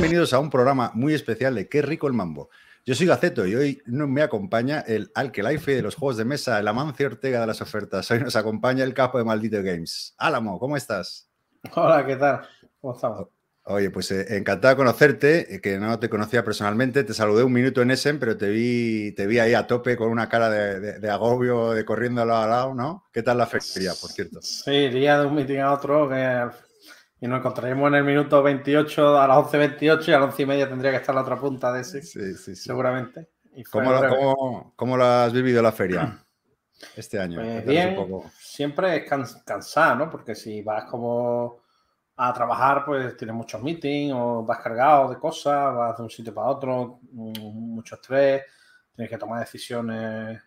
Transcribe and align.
bienvenidos 0.00 0.32
a 0.32 0.38
un 0.38 0.48
programa 0.48 0.92
muy 0.94 1.12
especial 1.12 1.54
de 1.54 1.68
Qué 1.68 1.82
rico 1.82 2.06
el 2.06 2.14
mambo. 2.14 2.48
Yo 2.86 2.94
soy 2.94 3.06
Gaceto 3.06 3.46
y 3.46 3.54
hoy 3.54 3.82
me 3.84 4.22
acompaña 4.22 4.80
el 4.80 5.12
Alkelaife 5.14 5.76
de 5.76 5.82
los 5.82 5.94
juegos 5.94 6.16
de 6.16 6.24
mesa, 6.24 6.58
el 6.58 6.68
Amancio 6.68 7.06
Ortega 7.06 7.38
de 7.38 7.46
las 7.46 7.60
ofertas. 7.60 8.10
Hoy 8.10 8.20
nos 8.20 8.34
acompaña 8.34 8.82
el 8.82 8.94
capo 8.94 9.18
de 9.18 9.24
Maldito 9.24 9.62
Games. 9.62 10.14
Álamo, 10.16 10.58
¿cómo 10.58 10.78
estás? 10.78 11.28
Hola, 11.74 12.06
¿qué 12.06 12.16
tal? 12.16 12.40
¿Cómo 12.80 12.94
estamos? 12.94 13.28
Oye, 13.64 13.90
pues 13.90 14.10
eh, 14.10 14.38
encantado 14.38 14.72
de 14.72 14.78
conocerte, 14.78 15.56
eh, 15.56 15.60
que 15.60 15.76
no 15.76 15.98
te 15.98 16.08
conocía 16.08 16.42
personalmente. 16.42 17.04
Te 17.04 17.12
saludé 17.12 17.44
un 17.44 17.52
minuto 17.52 17.82
en 17.82 17.90
Essen, 17.90 18.18
pero 18.18 18.38
te 18.38 18.48
vi, 18.48 19.12
te 19.12 19.26
vi 19.26 19.38
ahí 19.38 19.52
a 19.52 19.66
tope 19.66 19.98
con 19.98 20.08
una 20.08 20.30
cara 20.30 20.48
de, 20.48 21.10
agobio, 21.10 21.72
de 21.72 21.84
corriendo 21.84 22.22
al 22.22 22.28
lado 22.28 22.42
a 22.42 22.46
lado, 22.46 22.74
¿no? 22.74 23.04
¿Qué 23.12 23.22
tal 23.22 23.36
la 23.36 23.46
feria, 23.46 23.92
por 24.00 24.10
cierto? 24.10 24.40
Sí, 24.40 24.88
día 24.88 25.20
de 25.20 25.26
un 25.26 25.34
meeting 25.34 25.58
a 25.58 25.74
otro, 25.74 26.08
que 26.08 26.48
y 27.20 27.28
nos 27.28 27.38
encontraremos 27.38 27.88
en 27.88 27.96
el 27.96 28.04
minuto 28.04 28.42
28 28.42 29.20
a 29.20 29.28
las 29.28 29.36
11.28 29.38 30.08
y 30.08 30.12
a 30.12 30.20
las 30.20 30.30
11 30.30 30.42
y 30.42 30.46
media 30.46 30.68
tendría 30.68 30.90
que 30.90 30.96
estar 30.96 31.14
la 31.14 31.20
otra 31.20 31.38
punta 31.38 31.72
de 31.72 31.82
ese, 31.82 32.02
sí, 32.02 32.34
sí, 32.34 32.56
seguramente. 32.56 33.28
¿Cómo, 33.70 34.96
lo, 34.96 35.04
has 35.04 35.32
vivido 35.32 35.60
la 35.60 35.72
feria 35.72 36.24
este 36.96 37.20
año? 37.20 37.40
Pues 37.40 37.66
bien, 37.66 37.96
siempre 38.38 38.96
es 38.96 39.10
cansada, 39.44 39.94
¿no? 39.94 40.08
Porque 40.08 40.34
si 40.34 40.62
vas 40.62 40.84
como 40.84 41.60
a 42.16 42.32
trabajar, 42.32 42.84
pues 42.84 43.16
tienes 43.16 43.34
muchos 43.34 43.62
meetings 43.62 44.14
o 44.14 44.44
vas 44.44 44.60
cargado 44.60 45.10
de 45.10 45.18
cosas, 45.18 45.74
vas 45.74 45.96
de 45.96 46.02
un 46.02 46.10
sitio 46.10 46.32
para 46.32 46.48
otro, 46.48 47.00
mm, 47.12 47.74
mucho 47.74 47.96
estrés, 47.96 48.44
tienes 48.94 49.10
que 49.10 49.18
tomar 49.18 49.40
decisiones. 49.40 50.40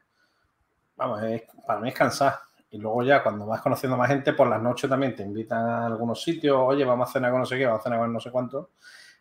Vamos, 0.95 1.22
para 1.67 1.80
mí 1.80 1.90
es 1.90 1.95
cansar. 1.95 2.40
Y 2.73 2.79
luego 2.79 3.03
ya 3.03 3.21
cuando 3.21 3.45
vas 3.45 3.61
conociendo 3.61 3.95
más 3.95 4.09
gente, 4.09 4.33
por 4.33 4.47
las 4.47 4.59
noches 4.59 4.89
también 4.89 5.16
te 5.16 5.21
invitan 5.21 5.59
a 5.59 5.85
algunos 5.85 6.19
sitios, 6.19 6.57
oye, 6.59 6.83
vamos 6.83 7.07
a 7.07 7.13
cenar 7.13 7.29
con 7.29 7.41
no 7.41 7.45
sé 7.45 7.55
qué, 7.55 7.67
vamos 7.67 7.81
a 7.81 7.83
cenar 7.83 7.99
con 7.99 8.11
no 8.11 8.19
sé 8.19 8.31
cuánto. 8.31 8.71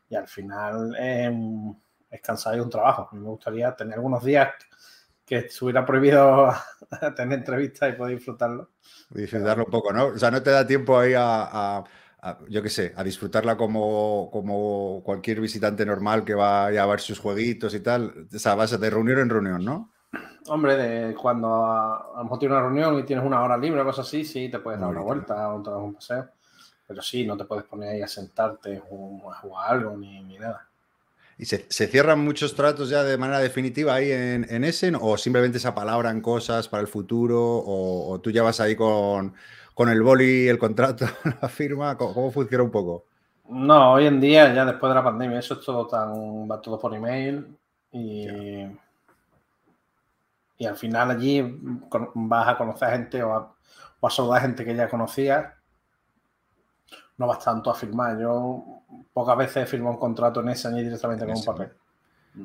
Y 0.08 0.14
al 0.14 0.26
final 0.26 0.96
es 0.98 2.20
cansado 2.22 2.56
y 2.56 2.60
un 2.60 2.70
trabajo. 2.70 3.10
A 3.10 3.14
mí 3.14 3.20
me 3.20 3.28
gustaría 3.28 3.76
tener 3.76 3.96
algunos 3.96 4.24
días 4.24 4.48
que 5.22 5.36
estuviera 5.36 5.84
prohibido 5.84 6.50
tener 7.14 7.40
entrevistas 7.40 7.92
y 7.92 7.96
poder 7.98 8.16
disfrutarlo. 8.16 8.70
Disfrutarlo 9.10 9.66
un 9.66 9.70
poco, 9.70 9.92
¿no? 9.92 10.06
O 10.06 10.18
sea, 10.18 10.30
no 10.30 10.42
te 10.42 10.50
da 10.50 10.66
tiempo 10.66 10.98
ahí 10.98 11.12
a, 11.14 11.84
yo 12.48 12.62
qué 12.62 12.70
sé, 12.70 12.94
a 12.96 13.04
disfrutarla 13.04 13.58
como, 13.58 14.30
como 14.32 15.02
cualquier 15.04 15.42
visitante 15.42 15.84
normal 15.84 16.24
que 16.24 16.34
va 16.34 16.68
a 16.68 16.86
ver 16.86 17.00
sus 17.00 17.18
jueguitos 17.18 17.74
y 17.74 17.80
tal. 17.80 18.28
O 18.34 18.38
sea, 18.38 18.54
vas 18.54 18.80
de 18.80 18.88
reunión 18.88 19.18
en 19.18 19.28
reunión, 19.28 19.62
¿no? 19.62 19.92
Hombre, 20.48 20.76
de 20.76 21.14
cuando 21.14 21.64
a, 21.64 22.12
lo 22.16 22.24
mejor 22.24 22.38
tienes 22.38 22.56
una 22.56 22.66
reunión 22.66 22.98
y 22.98 23.04
tienes 23.04 23.24
una 23.24 23.42
hora 23.42 23.56
libre 23.56 23.80
o 23.80 23.84
cosas 23.84 24.06
así, 24.06 24.24
sí, 24.24 24.48
te 24.48 24.58
puedes 24.58 24.80
dar 24.80 24.90
una 24.90 25.00
vuelta 25.00 25.54
o 25.54 25.62
dar 25.62 25.76
un 25.76 25.94
paseo. 25.94 26.28
Pero 26.86 27.00
sí, 27.00 27.24
no 27.24 27.36
te 27.36 27.44
puedes 27.44 27.64
poner 27.64 27.90
ahí 27.90 28.02
a 28.02 28.08
sentarte 28.08 28.82
o 28.90 29.30
a 29.30 29.36
jugar 29.36 29.70
algo 29.70 29.96
ni, 29.96 30.38
nada. 30.38 30.68
¿Y 31.38 31.44
se, 31.46 31.58
cierran 31.68 32.20
muchos 32.20 32.54
tratos 32.54 32.88
ya 32.88 33.04
de 33.04 33.16
manera 33.16 33.38
definitiva 33.38 33.94
ahí 33.94 34.10
en, 34.10 34.46
en 34.48 34.64
Essen 34.64 34.96
o 35.00 35.16
simplemente 35.16 35.58
se 35.58 35.68
apalabran 35.68 36.20
cosas 36.20 36.68
para 36.68 36.82
el 36.82 36.88
futuro 36.88 37.40
o, 37.40 38.20
tú 38.20 38.30
ya 38.30 38.42
vas 38.42 38.60
ahí 38.60 38.76
con, 38.76 39.34
con 39.74 39.88
el 39.88 40.02
boli, 40.02 40.48
el 40.48 40.58
contrato, 40.58 41.06
la 41.42 41.48
firma? 41.48 41.96
¿Cómo, 41.96 42.30
funciona 42.30 42.64
un 42.64 42.70
poco? 42.70 43.06
No, 43.48 43.92
hoy 43.92 44.06
en 44.06 44.20
día, 44.20 44.52
ya 44.52 44.64
después 44.64 44.90
de 44.90 44.94
la 44.94 45.04
pandemia, 45.04 45.38
eso 45.38 45.54
es 45.54 45.60
todo 45.60 45.86
tan, 45.86 46.50
va 46.50 46.60
todo 46.60 46.78
por 46.78 46.94
email 46.94 47.46
y 47.90 48.26
y 50.62 50.66
al 50.66 50.76
final 50.76 51.10
allí 51.10 51.42
vas 52.14 52.48
a 52.48 52.56
conocer 52.56 52.90
gente 52.90 53.20
o 53.20 53.34
a, 53.34 53.52
o 53.98 54.06
a 54.06 54.10
saludar 54.10 54.42
gente 54.42 54.64
que 54.64 54.76
ya 54.76 54.88
conocías. 54.88 55.54
No 57.18 57.26
vas 57.26 57.44
tanto 57.44 57.68
a 57.68 57.74
firmar. 57.74 58.16
Yo 58.20 58.64
pocas 59.12 59.36
veces 59.36 59.56
he 59.56 59.66
firmado 59.66 59.94
un 59.94 60.00
contrato 60.00 60.38
en 60.38 60.50
ese 60.50 60.70
ni 60.70 60.84
directamente 60.84 61.26
con 61.26 61.36
un 61.36 61.44
papel. 61.44 61.72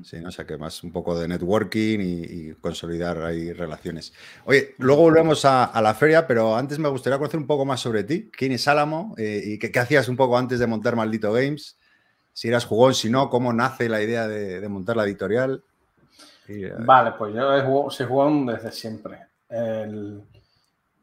Sí, 0.03 0.19
¿no? 0.19 0.29
o 0.29 0.31
sea 0.31 0.47
que 0.47 0.57
más 0.57 0.83
un 0.83 0.91
poco 0.91 1.17
de 1.17 1.27
networking 1.27 1.99
y, 2.01 2.53
consolidar 2.55 3.21
ahí 3.21 3.53
relaciones. 3.53 4.13
Oye, 4.45 4.73
luego 4.79 5.03
volvemos 5.03 5.45
a, 5.45 5.79
la 5.79 5.93
feria, 5.93 6.25
pero 6.25 6.55
antes 6.55 6.79
me 6.79 6.89
gustaría 6.89 7.19
conocer 7.19 7.39
un 7.39 7.45
poco 7.45 7.65
más 7.65 7.81
sobre 7.81 8.03
ti. 8.03 8.31
¿Quién 8.35 8.51
es 8.51 8.67
Álamo? 8.67 9.13
Eh, 9.19 9.43
¿Y 9.45 9.59
qué, 9.59 9.79
hacías 9.79 10.09
un 10.09 10.17
poco 10.17 10.39
antes 10.39 10.57
de 10.57 10.65
montar 10.65 10.95
Maldito 10.95 11.31
Games? 11.31 11.77
Si 12.33 12.47
eras 12.47 12.65
jugón, 12.65 12.95
si 12.95 13.11
no, 13.11 13.29
¿cómo 13.29 13.53
nace 13.53 13.89
la 13.89 14.01
idea 14.01 14.27
de 14.27 14.67
montar 14.69 14.97
la 14.97 15.03
editorial? 15.03 15.63
Eh, 16.47 16.73
vale, 16.79 17.13
pues 17.17 17.33
yo 17.33 17.41
jugado, 17.63 17.89
se 17.89 18.05
jugado 18.05 18.45
desde 18.45 18.71
siempre. 18.71 19.27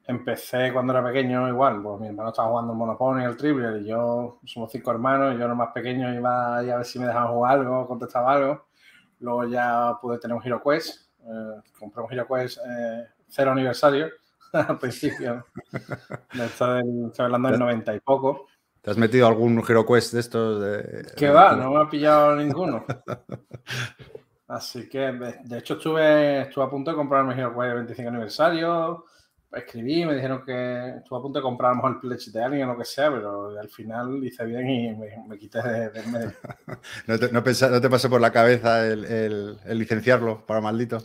Empecé 0.06 0.70
cuando 0.70 0.92
era 0.92 1.02
pequeño 1.02 1.48
igual, 1.48 1.82
pues 1.82 1.98
mi 1.98 2.08
hermano 2.08 2.28
estaba 2.28 2.48
jugando 2.48 2.72
el 2.72 2.78
Monopoly, 2.78 3.24
el 3.24 3.36
Trivial, 3.38 3.80
y 3.80 3.88
yo, 3.88 4.38
somos 4.44 4.70
cinco 4.70 4.90
hermanos, 4.90 5.34
y 5.34 5.38
yo 5.38 5.46
era 5.46 5.54
más 5.54 5.72
pequeño 5.72 6.12
iba 6.12 6.58
a 6.58 6.62
ver 6.62 6.84
si 6.84 6.98
me 6.98 7.06
dejaban 7.06 7.32
jugar 7.32 7.58
algo, 7.58 7.88
contestaba 7.88 8.34
algo. 8.34 8.66
Luego 9.20 9.46
ya 9.46 9.96
pude 10.02 10.18
tener 10.18 10.36
un 10.36 10.42
Hero 10.44 10.60
Quest, 10.62 11.08
eh, 11.20 11.60
compré 11.78 12.02
un 12.02 12.12
Hero 12.12 12.26
Quest 12.28 12.58
eh, 12.58 13.04
cero 13.28 13.52
aniversario 13.52 14.08
al 14.52 14.78
principio. 14.78 15.46
estoy, 16.32 17.10
hablando 17.18 17.48
del 17.48 17.58
90 17.58 17.94
y 17.94 18.00
poco. 18.00 18.46
¿Te 18.82 18.90
has 18.90 18.98
metido 18.98 19.26
algún 19.26 19.62
Hero 19.66 19.86
Quest 19.86 20.12
de 20.12 20.20
estos? 20.20 20.60
De... 20.60 21.06
Que 21.16 21.30
va, 21.30 21.56
no 21.56 21.70
me 21.70 21.80
ha 21.80 21.88
pillado 21.88 22.36
ninguno. 22.36 22.84
Así 24.46 24.88
que, 24.88 24.98
de 24.98 25.58
hecho, 25.58 25.74
estuve, 25.74 26.42
estuve 26.42 26.64
a 26.64 26.70
punto 26.70 26.90
de 26.90 26.96
comprarme 26.96 27.32
el 27.32 27.40
Hero 27.40 27.56
25 27.56 28.08
aniversario. 28.08 29.04
Escribí, 29.50 30.04
me 30.04 30.14
dijeron 30.14 30.42
que 30.44 30.96
estuve 30.98 31.18
a 31.18 31.22
punto 31.22 31.38
de 31.38 31.42
comprar 31.42 31.74
el 31.82 31.98
pledge 32.00 32.30
de 32.30 32.42
alguien 32.42 32.68
o 32.68 32.72
lo 32.72 32.78
que 32.78 32.84
sea, 32.84 33.10
pero 33.10 33.58
al 33.58 33.68
final 33.68 34.22
hice 34.24 34.44
bien 34.44 34.68
y 34.68 34.94
me, 34.94 35.38
quité 35.38 35.62
de, 35.62 36.02
medio. 36.08 36.32
¿No, 37.06 37.18
te, 37.18 37.32
no, 37.32 37.80
te, 37.80 37.90
pasó 37.90 38.10
por 38.10 38.20
la 38.20 38.32
cabeza 38.32 38.84
el, 38.86 39.56
licenciarlo 39.66 40.44
para 40.44 40.60
maldito? 40.60 40.98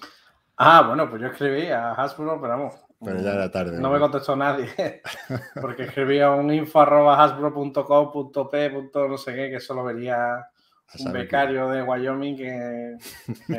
Ah, 0.58 0.84
bueno, 0.86 1.10
pues 1.10 1.22
yo 1.22 1.28
escribí 1.28 1.68
a 1.68 1.92
Hasbro, 1.94 2.42
pero 2.42 2.58
vamos. 2.58 2.76
Pero 3.02 3.22
ya 3.22 3.34
era 3.34 3.50
tarde. 3.50 3.80
No, 3.80 3.92
me 3.92 4.00
contestó 4.00 4.36
nadie, 4.36 5.02
porque 5.62 5.84
escribía 5.84 6.32
un 6.32 6.52
info 6.52 6.82
arroba 6.82 7.24
hasbro.com.p. 7.24 8.90
no 8.94 9.18
sé 9.18 9.34
qué, 9.34 9.50
que 9.50 9.56
eso 9.56 9.74
lo 9.74 9.86
vería 9.86 10.50
un 10.98 11.12
becario 11.12 11.70
de 11.70 11.84
Wyoming 11.84 12.36
que, 12.36 12.98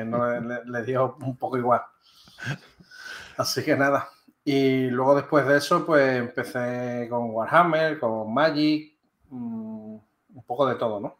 no, 0.05 0.41
le, 0.65 0.85
dio 0.85 1.17
un 1.21 1.37
poco 1.37 1.57
igual. 1.59 1.83
Así 3.37 3.65
que 3.65 3.77
nada. 3.77 4.09
Y 4.45 4.89
luego 4.91 5.15
después 5.15 5.47
de 5.47 5.59
eso, 5.59 5.85
pues 5.85 6.17
empecé 6.17 7.07
con 7.09 7.31
Warhammer, 7.31 7.99
con 7.99 8.33
Magic, 8.33 8.95
mm, 9.29 9.95
un 10.35 10.45
poco 10.47 10.67
de 10.67 10.75
todo, 10.77 11.01
¿no? 11.01 11.17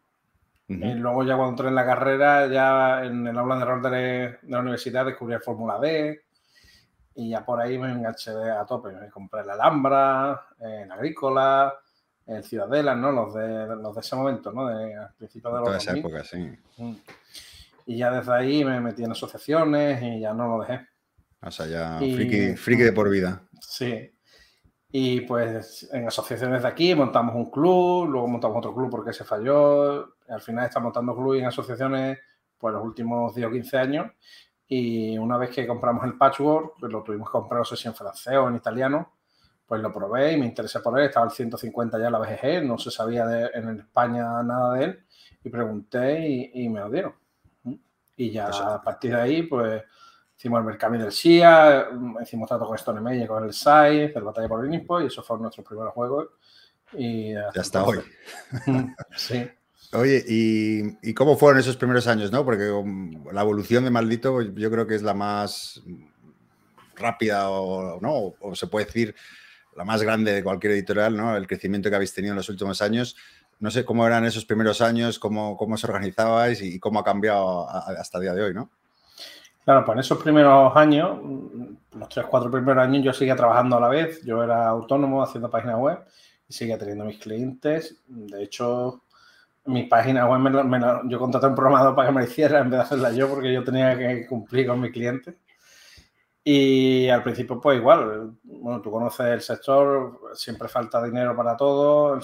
Y 0.69 0.95
luego 0.95 1.25
ya 1.25 1.35
cuando 1.35 1.51
entré 1.51 1.69
en 1.69 1.75
la 1.75 1.85
carrera, 1.85 2.47
ya 2.47 3.05
en 3.05 3.27
el 3.27 3.37
aula 3.37 3.57
de 3.59 3.65
rol 3.65 3.83
de, 3.83 4.39
la 4.43 4.61
universidad 4.61 5.05
descubrí 5.05 5.35
el 5.35 5.43
Fórmula 5.43 5.81
D 5.81 6.23
y 7.17 7.31
ya 7.31 7.45
por 7.45 7.61
ahí 7.61 7.77
me 7.77 7.91
enganché 7.91 8.31
a 8.31 8.65
tope. 8.65 8.93
Me 8.93 9.09
compré 9.11 9.45
la 9.45 9.55
Alhambra, 9.55 10.47
en 10.61 10.93
Agrícola, 10.93 11.75
en 12.31 12.43
Ciudadela, 12.43 12.95
¿no? 12.95 13.11
Los 13.11 13.35
de, 13.35 13.67
los 13.77 13.95
de 13.95 14.01
ese 14.01 14.17
momento, 14.17 14.53
¿no? 14.53 14.67
De, 14.69 14.95
al 14.95 15.13
principio 15.15 15.51
de 15.51 15.57
los 15.57 15.65
Toda 15.65 15.79
esa 15.79 15.97
época, 15.97 16.25
sí. 16.25 16.39
Mm. 16.79 16.95
Y 17.87 17.97
ya 17.97 18.11
desde 18.11 18.33
ahí 18.33 18.65
me 18.65 18.81
metí 18.81 19.03
en 19.03 19.11
asociaciones 19.11 20.03
y 20.03 20.21
ya 20.21 20.33
no 20.33 20.49
lo 20.49 20.65
dejé. 20.65 20.87
O 21.43 21.51
sea, 21.51 21.67
ya 21.67 21.99
friki, 21.99 22.83
de 22.83 22.93
por 22.93 23.11
vida. 23.11 23.43
Sí. 23.61 24.13
Y 24.93 25.23
pues 25.23 25.89
en 25.93 26.07
asociaciones 26.07 26.63
de 26.63 26.69
aquí 26.69 26.95
montamos 26.95 27.35
un 27.35 27.51
club, 27.51 28.09
luego 28.09 28.29
montamos 28.29 28.59
otro 28.59 28.75
club 28.75 28.91
porque 28.91 29.13
se 29.13 29.25
falló. 29.25 30.17
Al 30.29 30.41
final 30.41 30.67
estamos 30.67 30.87
montando 30.87 31.17
club 31.17 31.35
en 31.35 31.47
asociaciones 31.47 32.19
por 32.59 32.73
los 32.73 32.83
últimos 32.83 33.35
10 33.35 33.49
o 33.49 33.51
15 33.51 33.79
años. 33.79 34.13
Y 34.69 35.19
una 35.19 35.37
vez 35.37 35.51
que 35.51 35.67
compramos 35.67 36.05
el 36.05 36.17
patchwork, 36.17 36.75
pues 36.79 36.93
lo 36.93 37.03
tuvimos 37.03 37.29
que 37.29 37.33
comprar, 37.33 37.61
no 37.61 37.65
sé 37.65 37.77
si 37.77 37.89
en 37.89 37.95
francés 37.95 38.37
o 38.37 38.49
en 38.49 38.57
italiano, 38.57 39.15
pues 39.71 39.83
lo 39.83 39.93
probé 39.93 40.33
y 40.33 40.37
me 40.37 40.47
interesé 40.47 40.81
por 40.81 40.99
él. 40.99 41.07
Estaba 41.07 41.27
al 41.27 41.31
150 41.31 41.97
ya 41.97 42.11
la 42.11 42.19
BGG, 42.19 42.65
no 42.65 42.77
se 42.77 42.91
sabía 42.91 43.25
de, 43.25 43.51
en 43.55 43.79
España 43.79 44.43
nada 44.43 44.75
de 44.75 44.85
él. 44.85 45.05
Y 45.45 45.49
pregunté 45.49 46.51
y, 46.53 46.69
me 46.69 46.81
lo 46.81 46.91
dieron. 46.91 47.15
Y 48.17 48.33
ya 48.33 48.49
a 48.49 48.83
partir 48.83 49.15
de 49.15 49.21
ahí, 49.21 49.43
pues 49.45 49.81
hicimos 50.37 50.59
el 50.59 50.65
mercado 50.65 50.99
del 50.99 51.13
SIA, 51.13 51.89
hicimos 52.21 52.49
trato 52.49 52.67
con 52.67 52.75
Stone 52.75 53.01
Meyer, 53.01 53.29
con 53.29 53.45
el 53.45 53.53
SAI, 53.53 54.13
el 54.13 54.25
Batalla 54.25 54.49
por 54.49 54.67
Inispo, 54.67 55.01
y 55.01 55.07
esos 55.07 55.25
fueron 55.25 55.43
nuestros 55.43 55.65
primeros 55.65 55.95
juegos. 55.95 56.31
Y 56.95 57.33
ya 57.35 57.53
está 57.55 57.85
hoy. 57.85 58.01
sí. 59.17 59.49
Oye, 59.93 60.25
¿y, 60.27 61.15
cómo 61.15 61.37
fueron 61.37 61.61
esos 61.61 61.77
primeros 61.77 62.09
años? 62.09 62.33
¿no? 62.33 62.45
Porque 62.45 62.73
um, 62.73 63.25
la 63.33 63.43
evolución 63.43 63.85
de 63.85 63.91
Maldito 63.91 64.43
yo 64.43 64.69
creo 64.69 64.89
que 64.89 64.97
es 64.97 65.03
la 65.03 65.15
más 65.15 65.81
rápida 66.97 67.51
o, 67.51 68.01
¿no? 68.01 68.35
o 68.41 68.55
se 68.57 68.67
puede 68.67 68.87
decir 68.87 69.15
la 69.77 69.85
más 69.85 70.03
grande 70.03 70.33
de 70.33 70.43
cualquier 70.43 70.73
editorial, 70.73 71.17
¿no? 71.17 71.37
El 71.37 71.47
crecimiento 71.47 71.89
que 71.89 71.97
habéis 71.97 72.15
tenido 72.15 72.33
en 72.33 72.37
los 72.37 72.49
últimos 72.49 72.83
años. 72.83 73.17
No 73.59 73.71
sé 73.71 73.85
cómo 73.85 74.07
eran 74.07 74.25
esos 74.25 74.45
primeros 74.45 74.81
años, 74.81 75.19
cómo, 75.19 75.57
cómo 75.57 75.75
os 75.75 75.85
organizabais 75.85 76.63
y 76.63 76.79
cómo 76.81 77.01
ha 77.01 77.05
cambiado 77.05 77.69
hasta 77.69 78.19
el 78.19 78.23
día 78.23 78.35
de 78.35 78.43
hoy, 78.43 78.55
¿no? 78.55 78.71
Claro, 79.65 79.85
pues 79.85 79.97
en 79.97 80.01
esos 80.01 80.23
primeros 80.23 80.75
años, 80.75 81.19
los 81.93 82.09
tres, 82.09 82.27
cuatro 82.27 82.51
primeros 82.51 82.83
años, 82.83 83.05
yo 83.05 83.13
seguía 83.13 83.37
trabajando 83.37 83.77
a 83.77 83.81
la 83.81 83.89
vez. 83.89 84.23
Yo 84.25 84.43
era 84.43 84.67
autónomo 84.67 85.23
haciendo 85.23 85.51
páginas 85.51 85.77
web 85.79 85.99
y 86.49 86.53
seguía 86.53 86.79
teniendo 86.79 87.05
mis 87.05 87.19
clientes. 87.19 87.97
De 88.07 88.43
hecho, 88.43 89.03
mi 89.67 89.85
página 89.85 90.27
web, 90.27 90.41
me, 90.41 90.81
yo 91.09 91.19
contraté 91.19 91.47
un 91.47 91.55
programador 91.55 91.95
para 91.95 92.09
que 92.09 92.15
me 92.15 92.25
hiciera 92.25 92.61
en 92.61 92.71
vez 92.71 92.79
de 92.79 92.85
hacerla 92.85 93.13
yo 93.13 93.29
porque 93.29 93.53
yo 93.53 93.63
tenía 93.63 93.97
que 93.97 94.27
cumplir 94.27 94.67
con 94.67 94.81
mi 94.81 94.91
cliente. 94.91 95.37
Y 96.53 97.09
al 97.09 97.23
principio, 97.23 97.61
pues 97.61 97.79
igual, 97.79 98.33
bueno, 98.43 98.83
tú 98.83 98.91
conoces 98.91 99.25
el 99.25 99.41
sector, 99.41 100.19
siempre 100.35 100.67
falta 100.67 101.01
dinero 101.01 101.37
para 101.37 101.57
todo, 101.57 102.19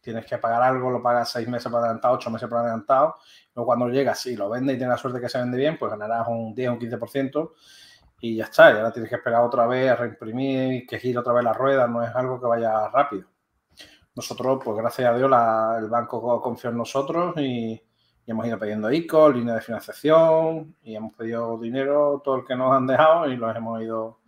tienes 0.00 0.24
que 0.24 0.38
pagar 0.38 0.62
algo, 0.62 0.90
lo 0.90 1.02
pagas 1.02 1.32
seis 1.32 1.46
meses 1.46 1.70
por 1.70 1.80
adelantado, 1.80 2.14
ocho 2.14 2.30
meses 2.30 2.48
por 2.48 2.56
adelantado, 2.60 3.16
luego 3.54 3.66
cuando 3.66 3.90
llegas, 3.90 4.20
si 4.20 4.36
lo 4.36 4.48
vendes 4.48 4.76
y 4.76 4.78
tienes 4.78 4.94
la 4.94 4.96
suerte 4.96 5.20
que 5.20 5.28
se 5.28 5.36
vende 5.36 5.58
bien, 5.58 5.76
pues 5.78 5.90
ganarás 5.90 6.26
un 6.28 6.54
10 6.54 6.70
o 6.70 6.72
un 6.72 6.78
15% 6.78 7.52
y 8.20 8.36
ya 8.36 8.44
está, 8.44 8.70
y 8.70 8.76
ahora 8.76 8.90
tienes 8.90 9.10
que 9.10 9.16
esperar 9.16 9.42
otra 9.42 9.66
vez 9.66 9.90
a 9.90 9.96
reimprimir, 9.96 10.86
que 10.86 10.98
gire 10.98 11.18
otra 11.18 11.34
vez 11.34 11.44
la 11.44 11.52
rueda, 11.52 11.86
no 11.86 12.02
es 12.02 12.16
algo 12.16 12.40
que 12.40 12.46
vaya 12.46 12.88
rápido. 12.88 13.28
Nosotros, 14.14 14.62
pues 14.64 14.78
gracias 14.78 15.10
a 15.10 15.14
Dios, 15.14 15.30
el 15.78 15.90
banco 15.90 16.40
confió 16.40 16.70
en 16.70 16.78
nosotros 16.78 17.36
y, 17.36 17.78
hemos 18.32 18.46
ido 18.46 18.58
pidiendo 18.58 18.92
ICO, 18.92 19.30
línea 19.32 19.54
de 19.54 19.60
financiación 19.60 20.74
y 20.82 20.94
hemos 20.94 21.14
pedido 21.14 21.58
dinero, 21.58 22.20
todo 22.24 22.36
el 22.36 22.44
que 22.44 22.54
nos 22.54 22.74
han 22.74 22.86
dejado 22.86 23.30
y 23.30 23.36
los 23.36 23.56
hemos 23.56 23.82
ido 23.82 24.18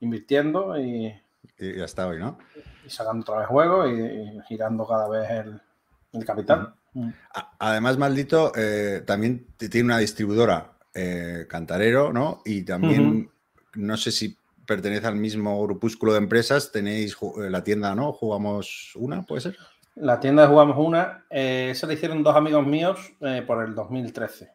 invirtiendo 0.00 0.78
y, 0.78 1.14
y 1.58 1.80
está 1.80 2.06
hoy, 2.06 2.18
¿no? 2.18 2.38
Y 2.84 2.90
sacando 2.90 3.22
otra 3.22 3.38
vez 3.38 3.48
juego 3.48 3.88
y, 3.88 4.40
girando 4.48 4.86
cada 4.86 5.08
vez 5.08 5.30
el, 5.30 6.24
capital. 6.24 6.74
Mm. 6.92 7.10
Además, 7.58 7.98
maldito, 7.98 8.52
eh, 8.56 9.02
también 9.06 9.46
tiene 9.56 9.86
una 9.86 9.98
distribuidora, 9.98 10.72
eh, 10.92 11.46
Cantarero, 11.48 12.12
¿no? 12.12 12.42
Y 12.44 12.62
también, 12.62 13.30
no 13.74 13.96
sé 13.96 14.12
si 14.12 14.36
pertenece 14.66 15.06
al 15.06 15.16
mismo 15.16 15.60
grupúsculo 15.62 16.12
de 16.12 16.18
empresas, 16.18 16.70
tenéis 16.72 17.16
la 17.36 17.64
tienda, 17.64 17.94
¿no? 17.94 18.12
Jugamos 18.12 18.92
una, 18.94 19.22
¿puede 19.22 19.40
ser? 19.40 19.56
La 19.96 20.18
tienda 20.18 20.42
de 20.42 20.48
Jugamos 20.48 20.76
una, 20.78 21.24
eh, 21.30 21.68
esa 21.70 21.86
la 21.86 21.92
hicieron 21.92 22.22
dos 22.22 22.34
amigos 22.34 22.66
míos 22.66 23.12
eh, 23.20 23.44
por 23.46 23.64
el 23.64 23.74
2013, 23.74 24.52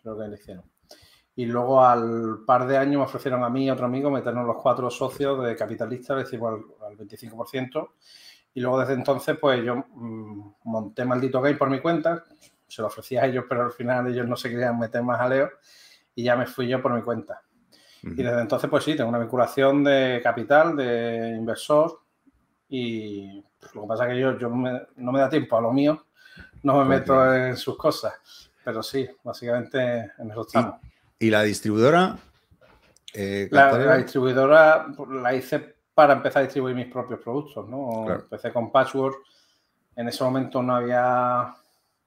creo 0.00 0.16
que 0.16 0.28
la 0.28 0.34
hicieron. 0.34 0.64
Y 1.34 1.46
luego 1.46 1.84
al 1.84 2.44
par 2.46 2.66
de 2.68 2.76
años 2.78 2.98
me 2.98 3.04
ofrecieron 3.04 3.42
a 3.42 3.50
mí 3.50 3.64
y 3.64 3.68
a 3.68 3.72
otro 3.72 3.86
amigo 3.86 4.10
meternos 4.10 4.46
los 4.46 4.62
cuatro 4.62 4.88
socios 4.90 5.44
de 5.44 5.56
capitalistas, 5.56 6.16
le 6.16 6.22
decimos 6.22 6.60
al, 6.86 6.96
25%. 6.96 7.90
Y 8.54 8.60
luego 8.60 8.78
desde 8.78 8.94
entonces, 8.94 9.36
pues 9.40 9.64
yo 9.64 9.76
mm, 9.76 10.54
monté 10.64 11.04
Maldito 11.04 11.40
Game 11.40 11.56
por 11.56 11.70
mi 11.70 11.80
cuenta, 11.80 12.24
se 12.68 12.82
lo 12.82 12.88
ofrecía 12.88 13.22
a 13.22 13.26
ellos, 13.26 13.44
pero 13.48 13.62
al 13.62 13.72
final 13.72 14.06
ellos 14.06 14.28
no 14.28 14.36
se 14.36 14.50
querían 14.50 14.78
meter 14.78 15.02
más 15.02 15.20
a 15.20 15.28
Leo 15.28 15.50
y 16.14 16.24
ya 16.24 16.36
me 16.36 16.46
fui 16.46 16.68
yo 16.68 16.80
por 16.80 16.94
mi 16.94 17.02
cuenta. 17.02 17.42
Y 18.02 18.22
desde 18.22 18.40
entonces, 18.40 18.70
pues 18.70 18.84
sí, 18.84 18.94
tengo 18.94 19.10
una 19.10 19.18
vinculación 19.18 19.84
de 19.84 20.20
capital, 20.22 20.76
de 20.76 21.34
inversor. 21.36 22.00
Y 22.70 23.44
lo 23.74 23.82
que 23.82 23.88
pasa 23.88 24.04
es 24.04 24.14
que 24.14 24.20
yo, 24.20 24.38
yo 24.38 24.48
no 24.48 25.12
me 25.12 25.20
da 25.20 25.28
tiempo 25.28 25.56
a 25.56 25.60
lo 25.60 25.72
mío, 25.72 26.06
no 26.62 26.78
me 26.78 26.84
meto 26.84 27.34
en 27.34 27.56
sus 27.56 27.76
cosas. 27.76 28.14
Pero 28.64 28.82
sí, 28.82 29.08
básicamente 29.24 30.12
en 30.16 30.30
eso 30.30 30.42
estamos. 30.42 30.80
¿Y, 31.18 31.30
la 31.30 31.42
distribuidora? 31.42 32.16
Eh, 33.12 33.48
la, 33.50 33.96
distribuidora 33.96 34.86
la 35.10 35.34
hice 35.34 35.76
para 35.92 36.12
empezar 36.12 36.40
a 36.40 36.44
distribuir 36.44 36.76
mis 36.76 36.86
propios 36.86 37.20
productos, 37.20 37.68
¿no? 37.68 38.08
Empecé 38.08 38.52
con 38.52 38.70
Patchwork. 38.70 39.16
En 39.96 40.08
ese 40.08 40.22
momento 40.22 40.62
no 40.62 40.76
había. 40.76 41.54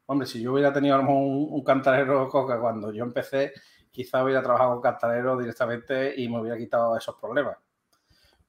Hombre, 0.05 0.27
si 0.27 0.41
yo 0.41 0.53
hubiera 0.53 0.71
tenido 0.71 0.99
un, 0.99 1.47
un 1.51 1.63
cantarero 1.63 2.29
coca 2.29 2.59
cuando 2.59 2.91
yo 2.93 3.03
empecé, 3.03 3.51
quizá 3.91 4.23
hubiera 4.23 4.41
trabajado 4.41 4.73
con 4.73 4.81
Cartanero 4.81 5.37
directamente 5.37 6.13
y 6.15 6.29
me 6.29 6.39
hubiera 6.39 6.57
quitado 6.57 6.97
esos 6.97 7.15
problemas. 7.15 7.57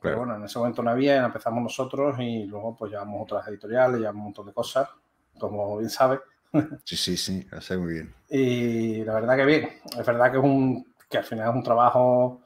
Pero 0.05 0.19
bueno, 0.19 0.37
en 0.37 0.45
ese 0.45 0.59
momento 0.59 0.83
no 0.83 0.91
había, 0.91 1.25
empezamos 1.25 1.63
nosotros 1.63 2.17
y 2.21 2.45
luego 2.45 2.77
pues 2.77 2.93
llevamos 2.93 3.23
otras 3.23 3.49
editoriales, 3.49 4.01
llevamos 4.01 4.21
un 4.21 4.25
montón 4.25 4.47
de 4.47 4.53
cosas, 4.53 4.89
como 5.39 5.79
bien 5.79 5.91
sabes. 5.91 6.21
Sí, 6.85 6.97
sí, 6.97 7.17
sí, 7.17 7.45
sé 7.61 7.77
muy 7.77 7.95
bien. 7.95 8.15
Y 8.29 9.03
la 9.03 9.15
verdad 9.15 9.37
que 9.37 9.45
bien, 9.45 9.69
es 9.99 10.07
verdad 10.07 10.31
que 10.31 10.39
es 10.39 10.45
un 10.45 10.87
que 11.11 11.19
al 11.19 11.25
final 11.25 11.51
es 11.51 11.55
un 11.57 11.63
trabajo, 11.65 12.43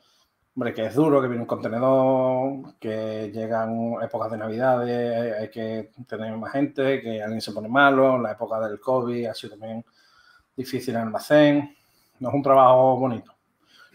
hombre, 0.57 0.73
que 0.73 0.87
es 0.87 0.95
duro, 0.95 1.21
que 1.21 1.29
viene 1.29 1.43
un 1.43 1.47
contenedor, 1.47 2.79
que 2.79 3.31
llegan 3.31 3.95
épocas 4.03 4.31
de 4.31 4.39
Navidad, 4.39 4.83
hay 4.83 5.51
que 5.51 5.91
tener 6.07 6.35
más 6.39 6.53
gente, 6.53 7.03
que 7.03 7.23
alguien 7.23 7.43
se 7.43 7.53
pone 7.53 7.69
malo, 7.69 8.19
la 8.19 8.33
época 8.33 8.59
del 8.61 8.81
COVID 8.81 9.27
ha 9.27 9.35
sido 9.35 9.59
también 9.59 9.85
difícil 10.57 10.95
en 10.95 11.03
el 11.03 11.07
almacén 11.09 11.79
no 12.21 12.29
es 12.29 12.35
un 12.35 12.43
trabajo 12.43 12.97
bonito. 12.97 13.33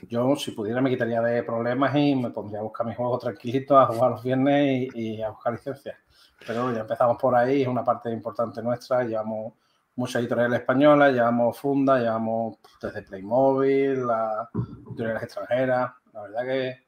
Yo, 0.07 0.35
si 0.35 0.51
pudiera, 0.51 0.81
me 0.81 0.89
quitaría 0.89 1.21
de 1.21 1.43
problemas 1.43 1.95
y 1.95 2.15
me 2.15 2.29
pondría 2.29 2.59
a 2.59 2.63
buscar 2.63 2.85
mis 2.85 2.95
juegos 2.95 3.21
tranquilitos, 3.21 3.77
a 3.77 3.85
jugar 3.85 4.11
los 4.11 4.23
viernes 4.23 4.89
y, 4.93 5.21
a 5.21 5.29
buscar 5.29 5.53
licencias. 5.53 5.97
Pero 6.45 6.73
ya 6.73 6.81
empezamos 6.81 7.17
por 7.17 7.35
ahí, 7.35 7.61
es 7.61 7.67
una 7.67 7.83
parte 7.83 8.11
importante 8.11 8.61
nuestra. 8.61 9.03
Llevamos 9.03 9.53
muchas 9.95 10.21
editoriales 10.21 10.59
españolas, 10.59 11.13
llevamos 11.13 11.57
Funda, 11.57 11.99
llevamos 11.99 12.57
desde 12.81 13.03
Playmobil, 13.03 14.05
las 14.05 14.49
editoriales 14.87 15.23
extranjeras. 15.23 15.91
La 16.11 16.21
verdad 16.21 16.43
que 16.43 16.87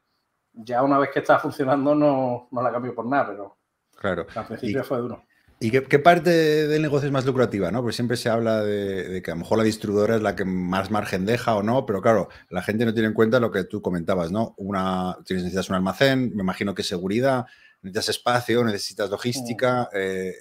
ya 0.52 0.82
una 0.82 0.98
vez 0.98 1.10
que 1.10 1.20
está 1.20 1.38
funcionando 1.38 1.94
no, 1.94 2.48
no 2.50 2.62
la 2.62 2.72
cambio 2.72 2.94
por 2.94 3.06
nada, 3.06 3.28
pero 3.28 3.56
claro. 3.96 4.26
al 4.34 4.46
principio 4.46 4.84
fue 4.84 4.98
duro. 4.98 5.25
¿Y 5.58 5.70
qué, 5.70 5.98
parte 5.98 6.30
del 6.68 6.82
negocio 6.82 7.06
es 7.06 7.12
más 7.12 7.24
lucrativa? 7.24 7.70
¿no? 7.70 7.80
Porque 7.80 7.94
siempre 7.94 8.18
se 8.18 8.28
habla 8.28 8.62
de, 8.62 9.22
que 9.22 9.30
a 9.30 9.34
lo 9.34 9.40
mejor 9.40 9.56
la 9.56 9.64
distribuidora 9.64 10.16
es 10.16 10.22
la 10.22 10.36
que 10.36 10.44
más 10.44 10.90
margen 10.90 11.24
deja 11.24 11.56
o 11.56 11.62
no, 11.62 11.86
pero 11.86 12.02
claro, 12.02 12.28
la 12.50 12.62
gente 12.62 12.84
no 12.84 12.92
tiene 12.92 13.08
en 13.08 13.14
cuenta 13.14 13.40
lo 13.40 13.50
que 13.50 13.64
tú 13.64 13.80
comentabas, 13.80 14.30
¿no? 14.30 14.54
Una, 14.58 15.16
tienes, 15.24 15.44
necesitas 15.44 15.70
un 15.70 15.76
almacén, 15.76 16.36
me 16.36 16.42
imagino 16.42 16.74
que 16.74 16.82
seguridad, 16.82 17.46
necesitas 17.80 18.10
espacio, 18.10 18.64
necesitas 18.64 19.08
logística. 19.08 19.88
Eh, 19.94 20.34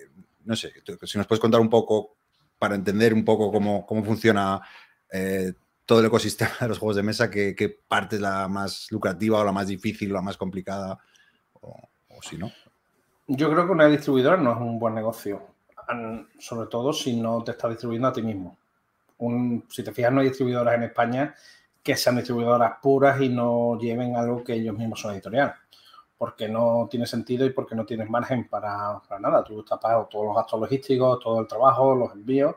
no 0.44 0.56
sé, 0.58 0.74
si 1.04 1.18
nos 1.18 1.28
puedes 1.28 1.40
contar 1.40 1.62
un 1.62 1.70
poco 1.70 2.18
para 2.60 2.76
entender 2.76 3.14
un 3.14 3.24
poco 3.24 3.52
cómo, 3.54 3.86
cómo 3.86 4.04
funciona 4.04 4.60
eh, 5.12 5.54
todo 5.86 6.02
el 6.02 6.08
ecosistema 6.08 6.56
de 6.60 6.68
los 6.68 6.78
juegos 6.78 6.98
de 6.98 7.04
mesa, 7.04 7.30
qué, 7.30 7.80
parte 7.88 8.18
es 8.18 8.22
la 8.22 8.50
más 8.50 8.88
lucrativa 8.92 9.40
o 9.40 9.46
la 9.46 9.54
más 9.54 9.68
difícil 9.68 10.12
o 10.12 10.16
la 10.16 10.22
más 10.22 10.36
complicada, 10.36 11.00
o, 11.54 11.90
o 12.10 12.22
si 12.22 12.38
no. 12.38 12.52
Yo 13.28 13.50
creo 13.50 13.66
que 13.66 13.72
una 13.72 13.88
distribuidora 13.88 14.38
no 14.38 14.52
es 14.52 14.58
un 14.58 14.78
buen 14.78 14.94
negocio, 14.94 15.42
sobre 16.38 16.68
todo 16.68 16.94
si 16.94 17.20
no 17.20 17.44
te 17.44 17.52
está 17.52 17.68
distribuyendo 17.68 18.08
a 18.08 18.14
ti 18.14 18.22
mismo. 18.22 18.56
si 19.70 19.84
te 19.84 19.92
fijas, 19.92 20.12
no 20.12 20.22
hay 20.22 20.28
distribuidoras 20.28 20.76
en 20.76 20.84
España 20.84 21.34
que 21.82 21.96
sean 21.96 22.18
distribuidoras 22.18 22.74
puras 22.82 23.20
y 23.22 23.30
no 23.30 23.80
lleven 23.80 24.16
algo 24.16 24.44
que 24.44 24.54
ellos 24.54 24.78
mismos 24.78 25.00
son 25.02 25.14
editorial, 25.14 25.56
porque 26.18 26.48
no 26.48 26.88
tiene 26.90 27.08
sentido 27.08 27.46
y 27.46 27.50
porque 27.50 27.74
no 27.74 27.84
tienes 27.84 28.10
margen 28.10 28.48
para, 28.48 29.02
nada. 29.20 29.44
Tú 29.44 29.62
estás 29.62 29.80
pagando 29.80 30.06
todos 30.08 30.26
los 30.26 30.36
gastos 30.36 30.60
logísticos, 30.60 31.20
todo 31.20 31.42
el 31.42 31.48
trabajo, 31.48 31.96
los 31.96 32.12
envíos, 32.14 32.56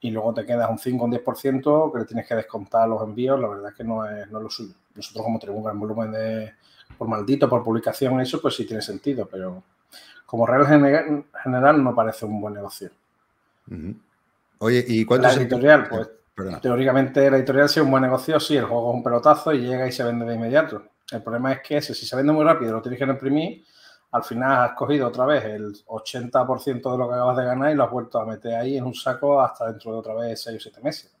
y 0.00 0.10
luego 0.10 0.32
te 0.32 0.46
quedas 0.46 0.70
un 0.70 0.78
5 0.78 1.02
o 1.02 1.06
un 1.06 1.12
10% 1.12 1.92
que 1.92 1.98
le 1.98 2.04
tienes 2.06 2.26
que 2.26 2.34
descontar 2.36 2.88
los 2.88 3.02
envíos, 3.02 3.38
la 3.38 3.48
verdad 3.48 3.70
es 3.70 3.76
que 3.76 3.84
no 3.84 4.06
es, 4.06 4.30
no 4.30 4.38
es 4.38 4.44
lo 4.44 4.50
suyo. 4.50 4.74
Nosotros 4.94 5.24
como 5.24 5.38
tenemos 5.38 5.64
un 5.64 5.80
volumen 5.80 6.10
de, 6.10 6.54
por 6.96 7.06
maldito, 7.06 7.50
por 7.50 7.62
publicación, 7.62 8.18
eso 8.20 8.40
pues 8.40 8.54
sí 8.56 8.66
tiene 8.66 8.82
sentido, 8.82 9.28
pero 9.30 9.62
como 10.30 10.46
regla 10.46 10.68
general 11.42 11.82
no 11.82 11.92
parece 11.92 12.24
un 12.24 12.40
buen 12.40 12.54
negocio. 12.54 12.88
Oye, 14.58 14.84
¿y 14.86 15.04
cuánto 15.04 15.26
La 15.26 15.34
editorial, 15.34 15.88
pues 15.88 16.08
teóricamente 16.62 17.28
la 17.28 17.38
editorial 17.38 17.68
sí 17.68 17.80
es 17.80 17.84
un 17.84 17.90
buen 17.90 18.04
negocio 18.04 18.38
si 18.38 18.56
el 18.56 18.64
juego 18.64 18.90
es 18.90 18.94
un 18.94 19.02
pelotazo 19.02 19.52
y 19.52 19.58
llega 19.58 19.88
y 19.88 19.90
se 19.90 20.04
vende 20.04 20.24
de 20.24 20.36
inmediato. 20.36 20.84
El 21.10 21.20
problema 21.24 21.54
es 21.54 21.62
que 21.62 21.78
ese, 21.78 21.94
si 21.94 22.06
se 22.06 22.14
vende 22.14 22.32
muy 22.32 22.44
rápido, 22.44 22.74
lo 22.74 22.80
tienes 22.80 23.00
que 23.00 23.06
imprimir, 23.06 23.64
al 24.12 24.22
final 24.22 24.68
has 24.68 24.76
cogido 24.76 25.08
otra 25.08 25.26
vez 25.26 25.44
el 25.46 25.74
80% 25.84 26.92
de 26.92 26.98
lo 26.98 27.08
que 27.08 27.14
acabas 27.14 27.36
de 27.36 27.44
ganar 27.44 27.72
y 27.72 27.74
lo 27.74 27.82
has 27.82 27.90
vuelto 27.90 28.20
a 28.20 28.24
meter 28.24 28.54
ahí 28.54 28.76
en 28.76 28.84
un 28.84 28.94
saco 28.94 29.40
hasta 29.40 29.66
dentro 29.66 29.90
de 29.90 29.98
otra 29.98 30.14
vez 30.14 30.40
6 30.44 30.58
o 30.58 30.60
7 30.60 30.80
meses. 30.80 31.12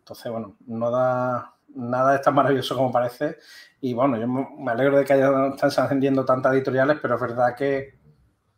Entonces, 0.00 0.30
bueno, 0.30 0.56
no 0.66 0.90
da 0.90 1.53
nada 1.74 2.16
es 2.16 2.22
tan 2.22 2.34
maravilloso 2.34 2.76
como 2.76 2.92
parece 2.92 3.38
y 3.80 3.92
bueno, 3.92 4.18
yo 4.18 4.26
me 4.26 4.72
alegro 4.72 4.96
de 4.96 5.04
que 5.04 5.12
hayan, 5.12 5.54
están 5.62 5.88
vendiendo 5.90 6.24
tantas 6.24 6.54
editoriales, 6.54 6.98
pero 7.02 7.16
es 7.16 7.20
verdad 7.20 7.54
que, 7.54 7.98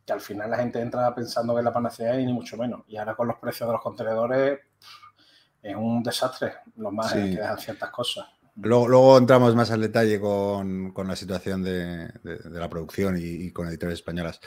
que, 0.04 0.12
al 0.12 0.20
final 0.20 0.48
la 0.48 0.58
gente 0.58 0.80
entra 0.80 1.12
pensando 1.14 1.52
que 1.52 1.58
es 1.58 1.64
la 1.64 1.72
panacea 1.72 2.20
y 2.20 2.24
ni 2.24 2.32
mucho 2.32 2.56
menos. 2.56 2.82
Y 2.86 2.96
ahora 2.96 3.16
con 3.16 3.26
los 3.26 3.36
precios 3.38 3.68
de 3.68 3.72
los 3.72 3.82
contenedores 3.82 4.60
es 5.60 5.74
un 5.74 6.00
desastre, 6.02 6.52
lo 6.76 6.92
más 6.92 7.12
que 7.12 7.18
dejan 7.18 7.58
ciertas 7.58 7.90
cosas. 7.90 8.26
Luego, 8.54 8.86
luego, 8.86 9.18
entramos 9.18 9.54
más 9.56 9.70
al 9.72 9.80
detalle 9.80 10.20
con, 10.20 10.92
con 10.92 11.08
la 11.08 11.16
situación 11.16 11.64
de, 11.64 12.06
de, 12.22 12.38
la 12.48 12.70
producción 12.70 13.16
y, 13.18 13.50
con 13.50 13.66
editoriales 13.66 13.98
españolas. 13.98 14.40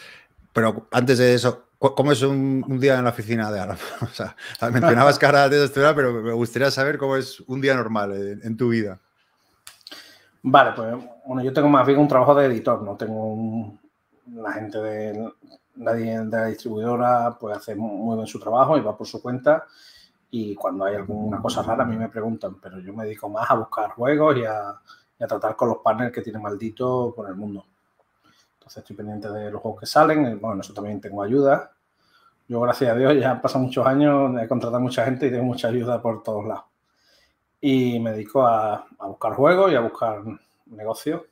Pero 0.54 0.88
antes 0.92 1.18
de 1.18 1.34
eso, 1.34 1.69
¿cómo 1.80 2.12
es 2.12 2.22
un, 2.22 2.64
un 2.68 2.80
día 2.80 2.98
en 2.98 3.06
la 3.06 3.10
oficina 3.10 3.52
de 3.52 3.60
Aram? 3.60 3.78
O 4.02 4.08
sea, 4.08 4.36
mencionabas 4.72 5.18
que 5.18 5.26
ahora 5.26 5.50
de 5.50 5.64
estudiar, 5.64 5.96
pero 5.96 6.14
me 6.14 6.34
gustaría 6.34 6.70
saber 6.70 6.98
cómo 6.98 7.16
es 7.16 7.40
un 7.42 7.62
día 7.62 7.76
normal 7.76 8.40
en 8.44 8.58
tu 8.58 8.70
vida. 8.70 9.00
Vale, 10.42 10.72
pues 10.76 10.96
bueno, 11.26 11.44
yo 11.44 11.52
tengo 11.52 11.68
más 11.68 11.86
bien 11.86 12.00
un 12.00 12.08
trabajo 12.08 12.34
de 12.36 12.46
editor, 12.46 12.82
no 12.82 12.96
tengo 12.96 13.78
la 14.36 14.54
gente 14.54 14.78
de, 14.78 15.32
de 15.76 16.26
la 16.26 16.46
distribuidora, 16.46 17.38
pues 17.40 17.58
hace 17.58 17.76
muy 17.76 18.16
bien 18.16 18.28
su 18.28 18.40
trabajo 18.40 18.78
y 18.78 18.82
va 18.82 18.96
por 18.96 19.08
su 19.08 19.22
cuenta. 19.22 19.66
Y 20.32 20.56
cuando 20.56 20.86
hay 20.86 20.96
alguna 20.96 21.42
cosa 21.42 21.64
rara, 21.64 21.84
a 21.84 21.88
mí 21.88 21.98
me 21.98 22.10
preguntan, 22.10 22.60
pero 22.62 22.80
yo 22.80 22.94
me 22.94 23.04
dedico 23.04 23.28
más 23.30 23.50
a 23.50 23.56
buscar 23.56 23.92
juegos 23.92 24.38
y 24.38 24.46
a, 24.46 24.80
tratar 25.18 25.56
con 25.56 25.70
los 25.70 25.80
partners 25.80 26.14
que 26.14 26.22
tienen 26.22 26.42
maldito 26.42 27.14
por 27.14 27.28
el 27.28 27.36
mundo. 27.36 27.66
Estoy 28.78 28.96
pendiente 28.96 29.30
de 29.30 29.52
los 29.52 29.62
juegos 29.62 29.82
que 29.82 29.86
salen. 29.86 30.40
Bueno, 30.40 30.62
eso 30.62 30.74
también 30.74 31.02
tengo 31.02 31.24
ayuda. 31.24 31.72
yo, 32.48 32.62
gracias 32.62 32.92
a 32.92 32.96
Dios, 32.96 33.16
ya 33.20 33.32
han 33.32 33.42
pasado 33.42 33.64
muchos 33.66 33.86
años, 33.86 34.32
he 34.42 34.48
contratado 34.48 34.78
a 34.78 34.80
mucha 34.80 35.06
gente 35.06 35.28
y 35.28 35.32
tengo 35.32 35.44
mucha 35.44 35.68
ayuda 35.68 36.02
por 36.02 36.24
todos 36.24 36.46
lados. 36.46 36.66
Y 37.62 38.00
me 38.00 38.12
dedico 38.12 38.46
a, 38.48 38.86
buscar 39.08 39.34
juegos 39.34 39.72
y 39.72 39.76
a 39.76 39.82
buscar 39.82 40.24
negocios. 40.68 41.24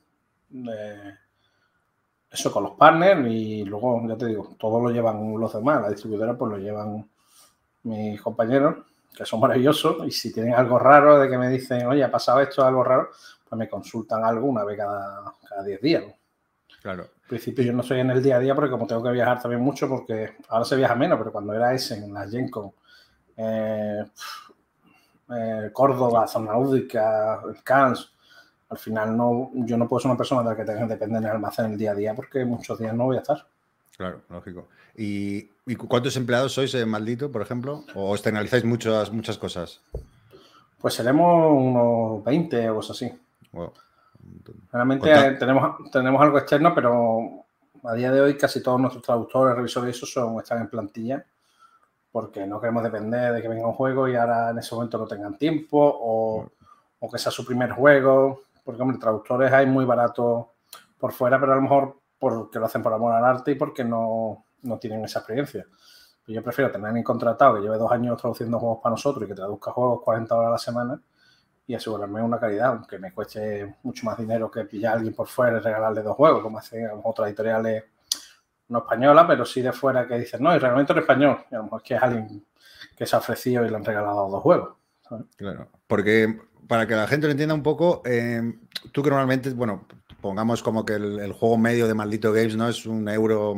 eso 2.30 2.52
con 2.52 2.64
los 2.64 2.74
partners 2.74 3.28
y 3.30 3.64
luego, 3.64 4.08
ya 4.08 4.18
te 4.18 4.28
digo, 4.28 4.56
todo 4.60 4.80
lo 4.82 4.90
llevan 4.92 5.40
los 5.40 5.54
demás. 5.54 5.82
La 5.82 5.90
distribuidora 5.90 6.38
pues 6.38 6.52
lo 6.52 6.58
llevan 6.58 7.10
mis 7.84 8.22
compañeros, 8.22 8.86
que 9.16 9.26
son 9.26 9.40
maravillosos. 9.40 10.06
Y 10.06 10.12
si 10.12 10.34
tienen 10.34 10.54
algo 10.54 10.78
raro 10.80 11.20
de 11.20 11.30
que 11.30 11.38
me 11.38 11.50
dicen, 11.50 11.88
oye, 11.88 12.04
ha 12.04 12.12
pasado 12.12 12.42
esto, 12.42 12.66
algo 12.66 12.84
raro, 12.84 13.10
pues 13.48 13.58
me 13.58 13.70
consultan 13.70 14.24
algo 14.26 14.48
una 14.48 14.64
vez 14.64 14.78
cada 14.78 15.64
10 15.64 15.82
días. 15.82 16.04
Claro. 16.82 17.17
Principio 17.28 17.64
yo 17.64 17.74
no 17.74 17.84
soy 17.84 18.00
en 18.00 18.12
el 18.12 18.24
día 18.24 18.38
a 18.38 18.40
día 18.40 18.56
porque 18.56 18.72
como 18.72 18.88
tengo 18.88 19.04
que 19.04 19.12
viajar 19.12 19.42
también 19.42 19.62
mucho, 19.62 19.88
porque 19.90 20.36
ahora 20.50 20.66
se 20.66 20.76
viaja 20.76 20.96
menos, 20.96 21.18
pero 21.18 21.32
cuando 21.32 21.54
era 21.54 21.74
ese, 21.74 21.96
en 21.96 22.14
la 22.14 22.28
Gencon, 22.28 22.72
eh, 23.36 24.06
eh, 25.30 25.70
Córdoba, 25.74 26.28
Zona 26.28 26.58
Údica, 26.58 27.42
el 27.48 27.62
Cans, 27.64 28.12
al 28.70 28.78
final 28.78 29.16
no, 29.16 29.52
yo 29.54 29.78
no 29.78 29.88
puedo 29.88 30.02
ser 30.02 30.12
una 30.12 30.18
persona 30.18 30.44
de 30.44 30.50
la 30.50 30.56
que 30.56 30.66
tenga 30.66 30.88
que 30.88 30.94
depender 30.94 31.18
en 31.20 31.26
el 31.26 31.32
almacén 31.32 31.72
el 31.72 31.78
día 31.78 31.92
a 31.92 31.96
día 31.96 32.16
porque 32.16 32.44
muchos 32.46 32.80
días 32.80 32.94
no 32.94 33.06
voy 33.06 33.18
a 33.18 33.22
estar. 33.22 33.46
Claro, 33.98 34.22
lógico. 34.30 34.68
¿Y, 34.96 35.50
cuántos 35.88 36.16
empleados 36.18 36.54
sois 36.54 36.74
en 36.76 36.90
Maldito, 36.90 37.32
por 37.32 37.42
ejemplo? 37.42 37.84
¿O 37.96 38.14
externalizáis 38.14 38.64
muchas, 38.64 39.12
muchas 39.12 39.38
cosas? 39.38 39.82
Pues 40.80 40.94
seremos 40.94 41.52
unos 41.52 42.24
20 42.24 42.70
o 42.70 42.76
cosas 42.76 42.96
así. 42.96 43.12
Realmente 44.72 45.12
eh, 45.12 45.32
tenemos, 45.34 45.92
tenemos 45.92 46.22
algo 46.22 46.38
externo, 46.38 46.74
pero 46.74 47.46
a 47.84 47.94
día 47.94 48.12
de 48.12 48.22
hoy 48.22 48.38
casi 48.38 48.62
todos 48.62 48.80
nuestros 48.80 49.04
traductores, 49.04 49.56
revisores, 49.56 49.96
eso 49.96 50.06
son, 50.06 50.40
están 50.40 50.62
en 50.62 50.70
plantilla 50.70 51.26
porque 52.12 52.48
no 52.48 52.60
queremos 52.60 52.84
depender 52.84 53.34
de 53.34 53.42
que 53.42 53.48
venga 53.48 53.68
un 53.68 53.74
juego 53.74 54.08
y 54.08 54.16
ahora 54.16 54.50
en 54.50 54.58
ese 54.58 54.74
momento 54.74 54.98
no 54.98 55.06
tengan 55.06 55.38
tiempo 55.38 55.78
o, 55.78 56.50
o 57.00 57.12
que 57.12 57.20
sea 57.20 57.32
su 57.32 57.46
primer 57.46 57.72
juego. 57.72 58.42
Porque, 58.64 58.82
hombre, 58.82 58.98
traductores 58.98 59.54
hay 59.54 59.68
muy 59.68 59.86
baratos 59.86 60.48
por 60.98 61.12
fuera, 61.12 61.40
pero 61.40 61.54
a 61.54 61.56
lo 61.58 61.62
mejor 61.62 61.98
porque 62.18 62.60
lo 62.60 62.66
hacen 62.66 62.82
por 62.82 62.94
amor 62.94 63.14
al 63.14 63.24
arte 63.24 63.52
y 63.52 63.56
porque 63.56 63.84
no, 63.84 64.46
no 64.64 64.80
tienen 64.80 65.06
esa 65.06 65.20
experiencia. 65.20 65.66
Yo 66.26 66.44
prefiero 66.44 66.72
tener 66.72 66.90
a 66.90 67.04
contratado 67.04 67.56
que 67.56 67.62
lleve 67.62 67.78
dos 67.78 67.92
años 67.92 68.20
traduciendo 68.20 68.60
juegos 68.60 68.80
para 68.82 68.92
nosotros 68.92 69.24
y 69.24 69.28
que 69.28 69.36
traduzca 69.36 69.72
juegos 69.72 70.02
40 70.02 70.36
horas 70.36 70.48
a 70.48 70.52
la 70.52 70.58
semana 70.58 71.02
y 71.68 71.76
asegurarme 71.76 72.22
una 72.22 72.40
calidad, 72.40 72.70
aunque 72.70 72.98
me 72.98 73.12
cueste 73.12 73.76
mucho 73.84 74.06
más 74.06 74.18
dinero 74.18 74.50
que 74.50 74.64
pillar 74.64 74.94
a 74.94 74.96
alguien 74.96 75.14
por 75.14 75.28
fuera 75.28 75.58
y 75.58 75.60
regalarle 75.60 76.02
dos 76.02 76.16
juegos, 76.16 76.42
como 76.42 76.58
hacen 76.58 76.90
otras 77.04 77.28
editoriales 77.28 77.84
no 78.70 78.80
españolas, 78.80 79.26
pero 79.28 79.46
sí 79.46 79.62
de 79.62 79.72
fuera 79.72 80.08
que 80.08 80.20
dicen, 80.20 80.42
no, 80.42 80.56
y 80.56 80.60
realmente 80.60 80.94
en 80.94 81.00
español, 81.00 81.38
y 81.52 81.56
a 81.56 81.60
lo 81.60 81.66
mejor 81.66 81.84
que 81.84 81.96
es 81.96 82.02
alguien 82.02 82.46
que 82.96 83.06
se 83.06 83.16
ha 83.16 83.20
ofrecido 83.20 83.66
y 83.66 83.70
le 83.70 83.76
han 83.76 83.86
regalado 83.86 84.30
dos 84.30 84.42
juegos. 84.42 84.76
Claro, 85.38 85.70
porque 85.88 86.40
para 86.68 86.86
que 86.86 86.96
la 86.96 87.08
gente 87.08 87.28
lo 87.28 87.32
entienda 87.32 87.56
un 87.56 87.64
poco, 87.64 88.02
eh, 88.06 88.42
tú 88.92 89.04
que 89.04 89.10
normalmente, 89.10 89.52
bueno, 89.52 89.86
pongamos 90.22 90.64
como 90.64 90.84
que 90.84 90.96
el, 90.96 91.32
juego 91.32 91.58
medio 91.58 91.88
de 91.88 91.94
Maldito 91.94 92.34
Games, 92.34 92.58
¿no? 92.58 92.68
Es 92.68 92.86
un 92.86 93.08
euro 93.08 93.56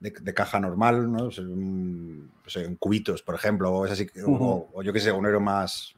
de, 0.00 0.34
caja 0.34 0.58
normal, 0.60 1.12
¿no? 1.12 1.28
un, 1.38 2.30
cubitos, 2.78 3.22
por 3.22 3.34
ejemplo, 3.34 3.70
o, 3.70 3.86
es 3.86 3.92
así, 3.92 4.06
o, 4.26 4.68
o, 4.72 4.82
yo 4.82 4.92
qué 4.92 5.00
sé, 5.00 5.12
un 5.12 5.26
euro 5.26 5.40
más, 5.40 5.94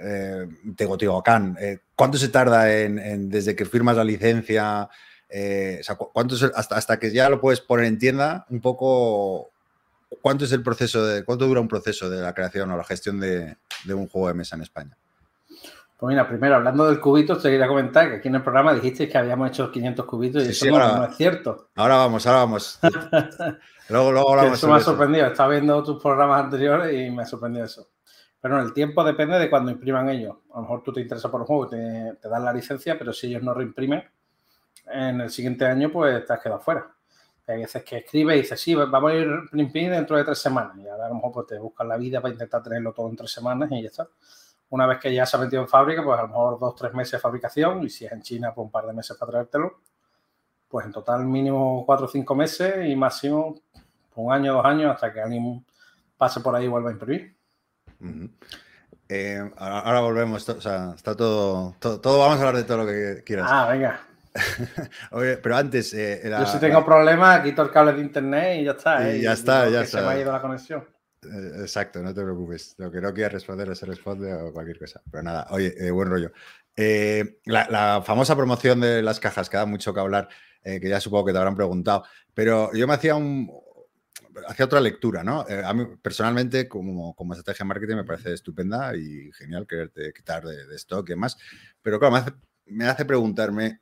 eh, 0.00 0.46
Teotihuacán, 0.76 1.56
eh, 1.60 1.80
¿cuánto 1.94 2.18
se 2.18 2.28
tarda 2.28 2.72
en, 2.72 3.28
desde 3.28 3.56
que 3.56 3.64
firmas 3.64 3.96
la 3.96 4.04
licencia? 4.04 4.88
Eh, 5.28 5.82
¿cuánto 6.12 6.36
hasta, 6.54 6.76
hasta 6.76 6.98
que 6.98 7.10
ya 7.10 7.28
lo 7.28 7.40
puedes 7.40 7.60
poner 7.60 7.86
en 7.86 7.98
tienda? 7.98 8.46
Un 8.48 8.60
poco, 8.60 9.50
¿cuánto 10.22 10.44
es 10.44 10.52
el 10.52 10.62
proceso 10.62 11.04
de, 11.04 11.24
cuánto 11.24 11.46
dura 11.46 11.60
un 11.60 11.68
proceso 11.68 12.08
de 12.08 12.22
la 12.22 12.34
creación 12.34 12.70
o 12.70 12.76
la 12.76 12.84
gestión 12.84 13.20
de, 13.20 13.56
un 13.88 14.08
juego 14.08 14.28
de 14.28 14.34
mesa 14.34 14.56
en 14.56 14.62
España? 14.62 14.96
Pues 15.96 16.10
mira, 16.10 16.28
primero 16.28 16.54
hablando 16.54 16.86
del 16.86 17.00
cubito, 17.00 17.36
te 17.36 17.50
quería 17.50 17.66
comentar 17.66 18.08
que 18.08 18.16
aquí 18.16 18.28
en 18.28 18.36
el 18.36 18.42
programa 18.42 18.72
dijiste 18.72 19.08
que 19.08 19.18
habíamos 19.18 19.48
hecho 19.48 19.72
500 19.72 20.06
cubitos 20.06 20.44
y 20.44 20.50
eso 20.50 20.66
no, 20.70 21.04
es 21.04 21.16
cierto. 21.16 21.70
Ahora 21.74 21.96
vamos, 21.96 22.24
ahora 22.24 22.38
vamos. 22.38 22.78
luego, 23.88 24.12
luego 24.12 24.30
hablamos. 24.30 24.58
Eso 24.58 24.68
me 24.68 24.76
ha 24.76 24.80
sorprendido. 24.80 25.26
Estaba 25.26 25.50
viendo 25.50 25.82
tus 25.82 26.00
programas 26.00 26.44
anteriores 26.44 26.94
y 26.94 27.10
me 27.10 27.22
ha 27.22 27.26
sorprendido 27.26 27.64
eso. 27.64 27.88
Pero 28.40 28.60
el 28.60 28.72
tiempo 28.72 29.02
depende 29.02 29.38
de 29.38 29.50
cuando 29.50 29.70
impriman 29.70 30.08
ellos. 30.10 30.36
A 30.52 30.56
lo 30.56 30.62
mejor 30.62 30.82
tú 30.82 30.92
te 30.92 31.00
interesas 31.00 31.30
por 31.30 31.40
un 31.40 31.46
juego 31.46 31.66
y 31.66 31.70
te, 31.70 32.28
dan 32.28 32.44
la 32.44 32.52
licencia, 32.52 32.96
pero 32.98 33.12
si 33.12 33.26
ellos 33.26 33.42
no 33.42 33.52
reimprimen, 33.52 34.04
en 34.86 35.20
el 35.20 35.30
siguiente 35.30 35.66
año 35.66 35.90
pues 35.90 36.24
te 36.24 36.32
has 36.32 36.40
quedado 36.40 36.60
fuera. 36.60 36.86
Hay 37.46 37.60
veces 37.60 37.82
que 37.82 37.96
escribe 37.98 38.36
y 38.36 38.42
dice, 38.42 38.56
sí, 38.56 38.74
vamos 38.74 39.10
a 39.10 39.14
ir 39.14 39.26
imprimir 39.54 39.90
dentro 39.90 40.16
de 40.16 40.24
tres 40.24 40.38
semanas. 40.38 40.76
Y 40.76 40.86
ahora 40.86 41.06
a 41.06 41.08
lo 41.08 41.14
mejor 41.14 41.32
pues, 41.32 41.46
te 41.46 41.58
buscan 41.58 41.88
la 41.88 41.96
vida 41.96 42.20
para 42.20 42.32
intentar 42.32 42.62
tenerlo 42.62 42.92
todo 42.92 43.08
en 43.08 43.16
tres 43.16 43.30
semanas 43.30 43.70
y 43.72 43.82
ya 43.82 43.88
está. 43.88 44.06
Una 44.70 44.86
vez 44.86 44.98
que 44.98 45.12
ya 45.12 45.24
se 45.24 45.36
ha 45.36 45.40
metido 45.40 45.62
en 45.62 45.68
fábrica, 45.68 46.04
pues 46.04 46.18
a 46.18 46.22
lo 46.22 46.28
mejor 46.28 46.58
dos, 46.58 46.74
tres 46.76 46.92
meses 46.92 47.12
de 47.12 47.18
fabricación 47.20 47.82
y 47.84 47.88
si 47.88 48.04
es 48.04 48.12
en 48.12 48.20
China, 48.20 48.52
pues 48.54 48.66
un 48.66 48.70
par 48.70 48.86
de 48.86 48.92
meses 48.92 49.16
para 49.16 49.32
traértelo. 49.32 49.80
Pues 50.68 50.84
en 50.84 50.92
total 50.92 51.24
mínimo 51.24 51.84
cuatro 51.86 52.04
o 52.04 52.08
cinco 52.08 52.34
meses 52.34 52.86
y 52.86 52.94
máximo 52.94 53.54
un 54.14 54.32
año, 54.32 54.52
dos 54.54 54.64
años 54.64 54.92
hasta 54.92 55.12
que 55.12 55.20
alguien 55.20 55.64
pase 56.18 56.40
por 56.40 56.54
ahí 56.54 56.66
y 56.66 56.68
vuelva 56.68 56.90
a 56.90 56.92
imprimir. 56.92 57.37
Eh, 59.08 59.50
ahora, 59.56 60.00
volvemos, 60.00 60.46
o 60.48 60.60
sea, 60.60 60.92
está 60.94 61.16
todo, 61.16 61.74
todo, 61.80 62.18
vamos 62.18 62.36
a 62.36 62.40
hablar 62.40 62.56
de 62.56 62.64
todo 62.64 62.78
lo 62.78 62.86
que 62.86 63.22
quieras. 63.24 63.46
Ah, 63.50 63.68
venga. 63.70 64.00
pero 65.42 65.56
antes... 65.56 65.94
Eh, 65.94 66.22
Yo 66.24 66.46
si 66.46 66.58
tengo 66.58 66.84
problemas, 66.84 67.40
quito 67.40 67.62
el 67.62 67.70
cable 67.70 67.94
de 67.94 68.00
internet 68.02 68.60
y 68.60 68.64
ya 68.64 68.72
está. 68.72 69.10
Y 69.10 69.16
¿eh? 69.16 69.22
ya 69.22 69.32
está, 69.32 69.68
ya 69.68 69.82
está. 69.82 70.00
Se 70.00 70.04
me 70.04 70.12
ha 70.12 70.20
ido 70.20 70.30
la 70.30 70.42
conexión. 70.42 70.84
Exacto, 71.22 72.02
no 72.02 72.14
te 72.14 72.22
preocupes. 72.22 72.74
Lo 72.76 72.90
que 72.90 73.00
no 73.00 73.12
quieras 73.14 73.32
responder 73.32 73.74
se 73.74 73.86
responde 73.86 74.32
o 74.32 74.52
cualquier 74.52 74.78
cosa. 74.78 75.00
Pero 75.10 75.22
nada, 75.22 75.46
oye, 75.50 75.90
buen 75.90 76.10
rollo. 76.10 76.30
La, 76.76 77.66
la, 77.70 78.02
famosa 78.04 78.36
promoción 78.36 78.80
de 78.80 79.02
las 79.02 79.18
cajas, 79.18 79.48
que 79.48 79.56
da 79.56 79.66
mucho 79.66 79.94
que 79.94 80.00
hablar, 80.00 80.28
que 80.62 80.88
ya 80.88 81.00
supongo 81.00 81.26
que 81.26 81.32
te 81.32 81.38
habrán 81.38 81.56
preguntado. 81.56 82.04
Pero 82.34 82.72
yo 82.74 82.86
me 82.86 82.94
hacía 82.94 83.16
un, 83.16 83.50
hacía 84.46 84.66
otra 84.66 84.80
lectura, 84.80 85.24
¿no? 85.24 85.46
Eh, 85.48 85.62
a 85.64 85.72
mí 85.74 85.86
personalmente, 86.00 86.68
como, 86.68 87.14
como 87.14 87.32
estrategia 87.32 87.64
de 87.64 87.68
marketing, 87.68 87.96
me 87.96 88.04
parece 88.04 88.32
estupenda 88.32 88.96
y 88.96 89.30
genial 89.32 89.66
quererte 89.66 90.12
quitar 90.12 90.44
de, 90.44 90.74
stock 90.76 91.08
y 91.08 91.12
demás. 91.12 91.36
Pero 91.82 91.98
claro, 91.98 92.24
me 92.66 92.86
hace, 92.86 93.04
preguntarme, 93.04 93.80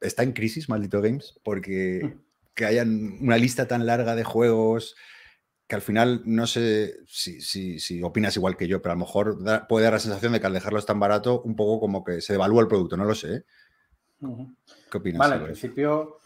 ¿está 0.00 0.22
en 0.22 0.32
crisis 0.32 0.68
Maldito 0.68 1.00
Games? 1.00 1.38
Porque 1.42 2.00
mm. 2.02 2.18
que 2.54 2.64
hayan 2.64 3.18
una 3.20 3.36
lista 3.36 3.68
tan 3.68 3.86
larga 3.86 4.14
de 4.14 4.24
juegos 4.24 4.96
que 5.66 5.76
al 5.76 5.82
final 5.82 6.22
no 6.26 6.46
sé 6.46 6.96
si, 7.06 7.40
si, 7.40 8.02
opinas 8.02 8.36
igual 8.36 8.56
que 8.56 8.68
yo, 8.68 8.82
pero 8.82 8.92
a 8.92 8.96
lo 8.96 9.00
mejor 9.00 9.66
puede 9.66 9.84
dar 9.84 9.94
la 9.94 9.98
sensación 9.98 10.32
de 10.32 10.40
que 10.40 10.46
al 10.46 10.52
dejarlos 10.52 10.84
tan 10.84 11.00
barato, 11.00 11.40
un 11.42 11.56
poco 11.56 11.80
como 11.80 12.04
que 12.04 12.20
se 12.20 12.34
devalúa 12.34 12.60
el 12.60 12.68
producto, 12.68 12.96
no 12.96 13.04
lo 13.04 13.14
sé. 13.14 13.36
¿eh? 13.36 13.44
¿Qué 14.90 14.98
opinas? 14.98 15.18
Vale, 15.18 15.34
al 15.36 15.44
principio 15.44 16.18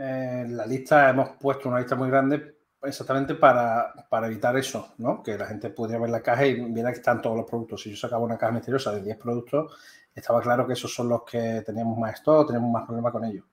en 0.00 0.06
eh, 0.06 0.48
la 0.48 0.66
lista 0.66 1.10
hemos 1.10 1.36
puesto 1.38 1.68
una 1.68 1.78
lista 1.78 1.94
muy 1.94 2.08
grande 2.08 2.59
exactamente 2.82 3.34
para, 3.34 3.92
evitar 4.24 4.56
eso, 4.56 4.94
¿no? 4.98 5.22
Que 5.22 5.36
la 5.36 5.46
gente 5.46 5.70
pudiera 5.70 6.00
ver 6.00 6.10
la 6.10 6.22
caja 6.22 6.46
y 6.46 6.54
viera 6.72 6.90
que 6.90 6.98
están 6.98 7.20
todos 7.20 7.36
los 7.36 7.46
productos. 7.46 7.82
Si 7.82 7.90
yo 7.90 7.96
sacaba 7.96 8.22
una 8.22 8.38
caja 8.38 8.52
misteriosa 8.52 8.92
de 8.92 9.02
10 9.02 9.18
productos, 9.18 9.72
estaba 10.14 10.40
claro 10.40 10.66
que 10.66 10.72
esos 10.72 10.92
son 10.94 11.08
los 11.08 11.22
que 11.24 11.62
teníamos 11.64 11.98
más 11.98 12.14
stock, 12.14 12.46
teníamos 12.46 12.70
más 12.72 12.84
problema 12.84 13.12
con 13.12 13.24
ellos. 13.24 13.44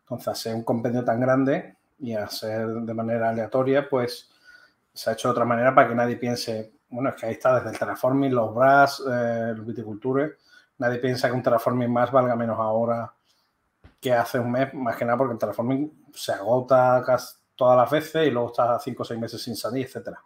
Entonces, 0.00 0.28
hacer 0.28 0.54
un 0.54 0.64
compendio 0.64 1.04
tan 1.04 1.20
grande 1.20 1.76
y 2.00 2.14
hacer 2.14 2.66
de 2.66 2.94
manera 2.94 3.30
aleatoria, 3.30 3.88
pues 3.88 4.30
se 4.92 5.10
ha 5.10 5.12
hecho 5.14 5.28
de 5.28 5.32
otra 5.32 5.44
manera 5.44 5.74
para 5.74 5.88
que 5.88 5.94
nadie 5.94 6.16
piense, 6.16 6.72
bueno, 6.90 7.10
es 7.10 7.16
que 7.16 7.26
ahí 7.26 7.32
está 7.32 7.56
desde 7.56 7.70
el 7.70 7.78
terraforming, 7.78 8.34
los 8.34 8.54
bras, 8.54 9.02
eh, 9.10 9.54
los 9.56 9.64
viticultures, 9.64 10.32
nadie 10.78 10.98
piensa 10.98 11.28
que 11.28 11.34
un 11.34 11.42
terraforming 11.42 11.90
más 11.90 12.10
valga 12.10 12.36
menos 12.36 12.58
ahora 12.58 13.12
que 14.00 14.12
hace 14.12 14.38
un 14.40 14.50
mes, 14.50 14.74
más 14.74 14.96
que 14.96 15.04
nada 15.04 15.16
porque 15.16 15.34
el 15.34 15.38
terraforming 15.38 16.06
se 16.12 16.32
agota 16.32 17.02
casi 17.06 17.41
todas 17.62 17.76
las 17.76 17.88
veces 17.88 18.26
y 18.26 18.30
luego 18.32 18.48
estás 18.48 18.82
cinco 18.82 19.04
o 19.04 19.06
seis 19.06 19.20
meses 19.20 19.40
sin 19.40 19.54
salir, 19.54 19.86
etcétera. 19.86 20.20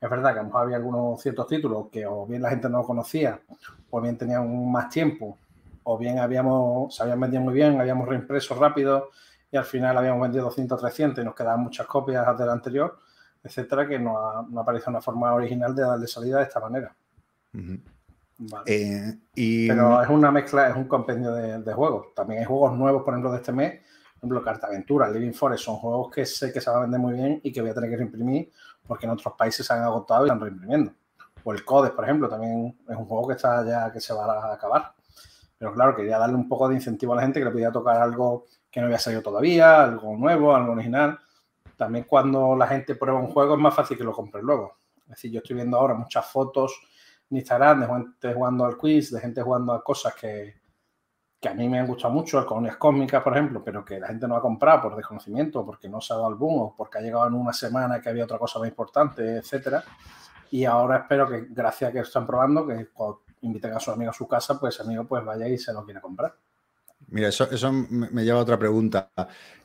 Es 0.00 0.10
verdad 0.10 0.32
que 0.32 0.40
a 0.40 0.42
lo 0.42 0.48
mejor 0.48 0.62
había 0.62 0.76
algunos 0.78 1.22
ciertos 1.22 1.46
títulos 1.46 1.86
que 1.92 2.04
o 2.04 2.26
bien 2.26 2.42
la 2.42 2.50
gente 2.50 2.68
no 2.68 2.82
conocía, 2.82 3.40
o 3.88 4.00
bien 4.00 4.18
tenían 4.18 4.68
más 4.72 4.88
tiempo, 4.88 5.38
o 5.84 5.96
bien 5.96 6.18
habíamos, 6.18 6.92
se 6.92 7.04
habían 7.04 7.20
vendido 7.20 7.40
muy 7.40 7.54
bien, 7.54 7.80
habíamos 7.80 8.08
reimpreso 8.08 8.56
rápido 8.56 9.10
y 9.52 9.56
al 9.56 9.64
final 9.64 9.96
habíamos 9.96 10.22
vendido 10.22 10.46
200, 10.46 10.80
300 10.80 11.22
y 11.22 11.24
nos 11.24 11.36
quedaban 11.36 11.60
muchas 11.60 11.86
copias 11.86 12.36
del 12.36 12.50
anterior, 12.50 12.98
etcétera, 13.44 13.86
que 13.86 14.00
no, 14.00 14.18
ha, 14.18 14.44
no 14.50 14.62
aparece 14.62 14.90
una 14.90 15.00
forma 15.00 15.32
original 15.34 15.72
de 15.72 15.82
darle 15.82 16.08
salida 16.08 16.38
de 16.38 16.42
esta 16.42 16.58
manera. 16.58 16.96
Eh, 18.66 19.18
y... 19.36 19.68
Pero 19.68 20.02
es 20.02 20.08
una 20.08 20.32
mezcla, 20.32 20.68
es 20.68 20.74
un 20.74 20.88
compendio 20.88 21.30
de, 21.30 21.62
de, 21.62 21.72
juegos. 21.72 22.12
También 22.12 22.40
hay 22.40 22.46
juegos 22.46 22.76
nuevos, 22.76 23.04
por 23.04 23.14
ejemplo, 23.14 23.30
de 23.30 23.36
este 23.36 23.52
mes, 23.52 23.80
por 24.18 24.28
ejemplo, 24.28 24.42
Carta 24.42 24.66
Aventura, 24.66 25.10
Living 25.10 25.32
Forest, 25.32 25.64
son 25.64 25.76
juegos 25.76 26.10
que 26.10 26.24
sé 26.24 26.52
que 26.52 26.60
se 26.60 26.70
van 26.70 26.78
a 26.78 26.82
vender 26.82 27.00
muy 27.00 27.12
bien 27.12 27.40
y 27.42 27.52
que 27.52 27.60
voy 27.60 27.70
a 27.70 27.74
tener 27.74 27.90
que 27.90 27.96
reimprimir 27.96 28.50
porque 28.86 29.06
en 29.06 29.12
otros 29.12 29.34
países 29.36 29.66
se 29.66 29.72
han 29.72 29.82
agotado 29.82 30.24
y 30.24 30.28
están 30.28 30.40
reimprimiendo. 30.40 30.92
O 31.44 31.52
el 31.52 31.64
Codes, 31.64 31.92
por 31.92 32.04
ejemplo, 32.04 32.28
también 32.28 32.76
es 32.88 32.96
un 32.96 33.04
juego 33.04 33.28
que 33.28 33.34
está 33.34 33.64
ya 33.64 33.92
que 33.92 34.00
se 34.00 34.14
va 34.14 34.24
a 34.24 34.54
acabar. 34.54 34.92
Pero 35.58 35.72
claro, 35.72 35.94
quería 35.94 36.18
darle 36.18 36.34
un 36.34 36.48
poco 36.48 36.68
de 36.68 36.74
incentivo 36.74 37.12
a 37.12 37.16
la 37.16 37.22
gente 37.22 37.40
que 37.40 37.44
le 37.44 37.50
pudiera 37.50 37.72
tocar 37.72 38.00
algo 38.00 38.46
que 38.70 38.80
no 38.80 38.86
había 38.86 38.98
salido 38.98 39.22
todavía, 39.22 39.84
algo 39.84 40.16
nuevo, 40.16 40.54
algo 40.54 40.72
original. 40.72 41.18
también 41.76 42.04
cuando 42.04 42.56
la 42.56 42.66
gente 42.66 42.94
prueba 42.94 43.20
un 43.20 43.28
juego 43.28 43.54
es 43.54 43.60
más 43.60 43.74
fácil 43.74 43.96
que 43.98 44.04
lo 44.04 44.12
compre 44.12 44.42
luego. 44.42 44.78
Es 45.04 45.10
decir, 45.10 45.30
yo 45.30 45.38
estoy 45.38 45.56
viendo 45.56 45.76
ahora 45.76 45.94
muchas 45.94 46.26
fotos 46.26 46.80
en 47.30 47.36
Instagram 47.38 47.80
de 47.80 47.86
gente 47.86 48.34
jugando 48.34 48.64
al 48.64 48.76
quiz, 48.76 49.10
de 49.12 49.20
gente 49.20 49.42
jugando 49.42 49.72
a 49.72 49.84
cosas 49.84 50.14
que, 50.14 50.54
que 51.40 51.48
a 51.48 51.54
mí 51.54 51.68
me 51.68 51.78
han 51.78 51.86
gustado 51.86 52.14
mucho, 52.14 52.44
colonias 52.46 52.76
cósmicas, 52.76 53.22
por 53.22 53.34
ejemplo, 53.34 53.62
pero 53.62 53.84
que 53.84 54.00
la 54.00 54.08
gente 54.08 54.26
no 54.26 54.36
ha 54.36 54.40
comprado 54.40 54.82
por 54.82 54.96
desconocimiento, 54.96 55.64
porque 55.64 55.88
no 55.88 56.00
se 56.00 56.12
ha 56.12 56.16
dado 56.16 56.30
el 56.30 56.36
boom, 56.36 56.60
o 56.60 56.74
porque 56.76 56.98
ha 56.98 57.00
llegado 57.00 57.26
en 57.26 57.34
una 57.34 57.52
semana 57.52 58.00
que 58.00 58.08
había 58.08 58.24
otra 58.24 58.38
cosa 58.38 58.58
más 58.58 58.68
importante, 58.68 59.36
etcétera. 59.36 59.84
Y 60.50 60.64
ahora 60.64 60.98
espero 60.98 61.28
que, 61.28 61.46
gracias 61.50 61.90
a 61.90 61.92
que 61.92 62.00
están 62.00 62.26
probando, 62.26 62.66
que 62.66 62.88
cuando 62.88 63.22
inviten 63.42 63.72
a 63.74 63.80
su 63.80 63.90
amigo 63.90 64.10
a 64.10 64.14
su 64.14 64.26
casa, 64.26 64.58
pues 64.58 64.80
amigo 64.80 65.04
pues 65.04 65.24
vaya 65.24 65.46
y 65.48 65.58
se 65.58 65.72
lo 65.72 65.84
quiera 65.84 66.00
comprar. 66.00 66.34
Mira, 67.08 67.28
eso, 67.28 67.48
eso 67.50 67.70
me 67.72 68.24
lleva 68.24 68.38
a 68.38 68.42
otra 68.42 68.58
pregunta. 68.58 69.10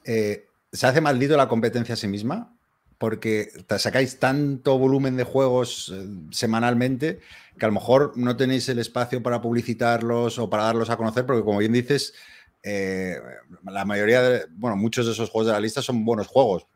Eh, 0.03 0.47
¿Se 0.71 0.87
hace 0.87 1.01
maldito 1.01 1.35
la 1.35 1.47
competencia 1.47 1.93
a 1.93 1.97
sí 1.97 2.07
misma? 2.07 2.53
Porque 3.01 3.49
sacáis 3.79 4.19
tanto 4.19 4.77
volumen 4.77 5.17
de 5.17 5.23
juegos 5.23 5.91
eh, 5.91 6.07
semanalmente 6.29 7.19
que 7.57 7.65
a 7.65 7.67
lo 7.67 7.73
mejor 7.73 8.15
no 8.15 8.37
tenéis 8.37 8.69
el 8.69 8.77
espacio 8.77 9.23
para 9.23 9.41
publicitarlos 9.41 10.37
o 10.37 10.51
para 10.51 10.65
darlos 10.65 10.91
a 10.91 10.97
conocer, 10.97 11.25
porque 11.25 11.43
como 11.43 11.57
bien 11.57 11.73
dices, 11.73 12.13
eh, 12.61 13.19
la 13.63 13.85
mayoría 13.85 14.21
de, 14.21 14.45
bueno, 14.51 14.77
muchos 14.77 15.07
de 15.07 15.13
esos 15.13 15.31
juegos 15.31 15.47
de 15.47 15.53
la 15.53 15.59
lista 15.59 15.81
son 15.81 16.05
buenos 16.05 16.27
juegos. 16.27 16.67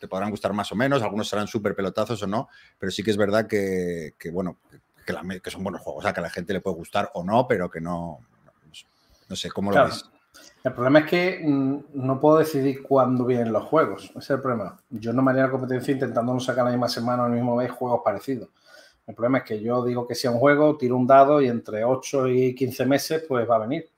Te 0.00 0.08
podrán 0.08 0.30
gustar 0.30 0.54
más 0.54 0.72
o 0.72 0.74
menos, 0.74 1.02
algunos 1.02 1.28
serán 1.28 1.48
súper 1.48 1.74
pelotazos 1.74 2.22
o 2.22 2.26
no, 2.26 2.48
pero 2.78 2.90
sí 2.90 3.02
que 3.02 3.10
es 3.10 3.18
verdad 3.18 3.46
que, 3.46 4.14
bueno, 4.32 4.56
que, 5.04 5.50
son 5.50 5.62
buenos 5.62 5.82
juegos, 5.82 6.00
o 6.00 6.02
sea, 6.02 6.14
que 6.14 6.20
a 6.20 6.22
la 6.22 6.30
gente 6.30 6.54
le 6.54 6.62
puede 6.62 6.76
gustar 6.76 7.10
o 7.12 7.22
no, 7.22 7.46
pero 7.46 7.70
que 7.70 7.82
no, 7.82 8.20
no 9.28 9.36
sé, 9.36 9.50
¿cómo 9.50 9.70
lo 9.70 9.84
ves? 9.84 10.06
El 10.64 10.72
problema 10.72 11.00
es 11.00 11.06
que 11.06 11.40
mm, 11.44 11.78
no 11.94 12.20
puedo 12.20 12.38
decidir 12.38 12.82
cuándo 12.82 13.24
vienen 13.24 13.52
los 13.52 13.64
juegos. 13.64 14.06
Ese 14.10 14.18
es 14.18 14.30
el 14.30 14.40
problema. 14.40 14.76
Yo 14.90 15.12
no 15.12 15.22
me 15.22 15.30
haría 15.30 15.44
la 15.44 15.50
competencia 15.50 15.92
intentando 15.92 16.34
no 16.34 16.40
sacar 16.40 16.64
la 16.64 16.70
misma 16.70 16.88
semana 16.88 17.22
o 17.22 17.26
el 17.26 17.32
mismo 17.32 17.56
mes 17.56 17.70
juegos 17.70 18.00
parecidos. 18.04 18.48
El 19.06 19.14
problema 19.14 19.38
es 19.38 19.44
que 19.44 19.60
yo 19.60 19.84
digo 19.84 20.06
que 20.06 20.14
sea 20.14 20.30
un 20.30 20.38
juego, 20.38 20.76
tiro 20.76 20.96
un 20.96 21.06
dado 21.06 21.40
y 21.40 21.48
entre 21.48 21.84
8 21.84 22.28
y 22.28 22.54
15 22.54 22.86
meses 22.86 23.24
pues 23.26 23.48
va 23.48 23.56
a 23.56 23.60
venir. 23.60 23.88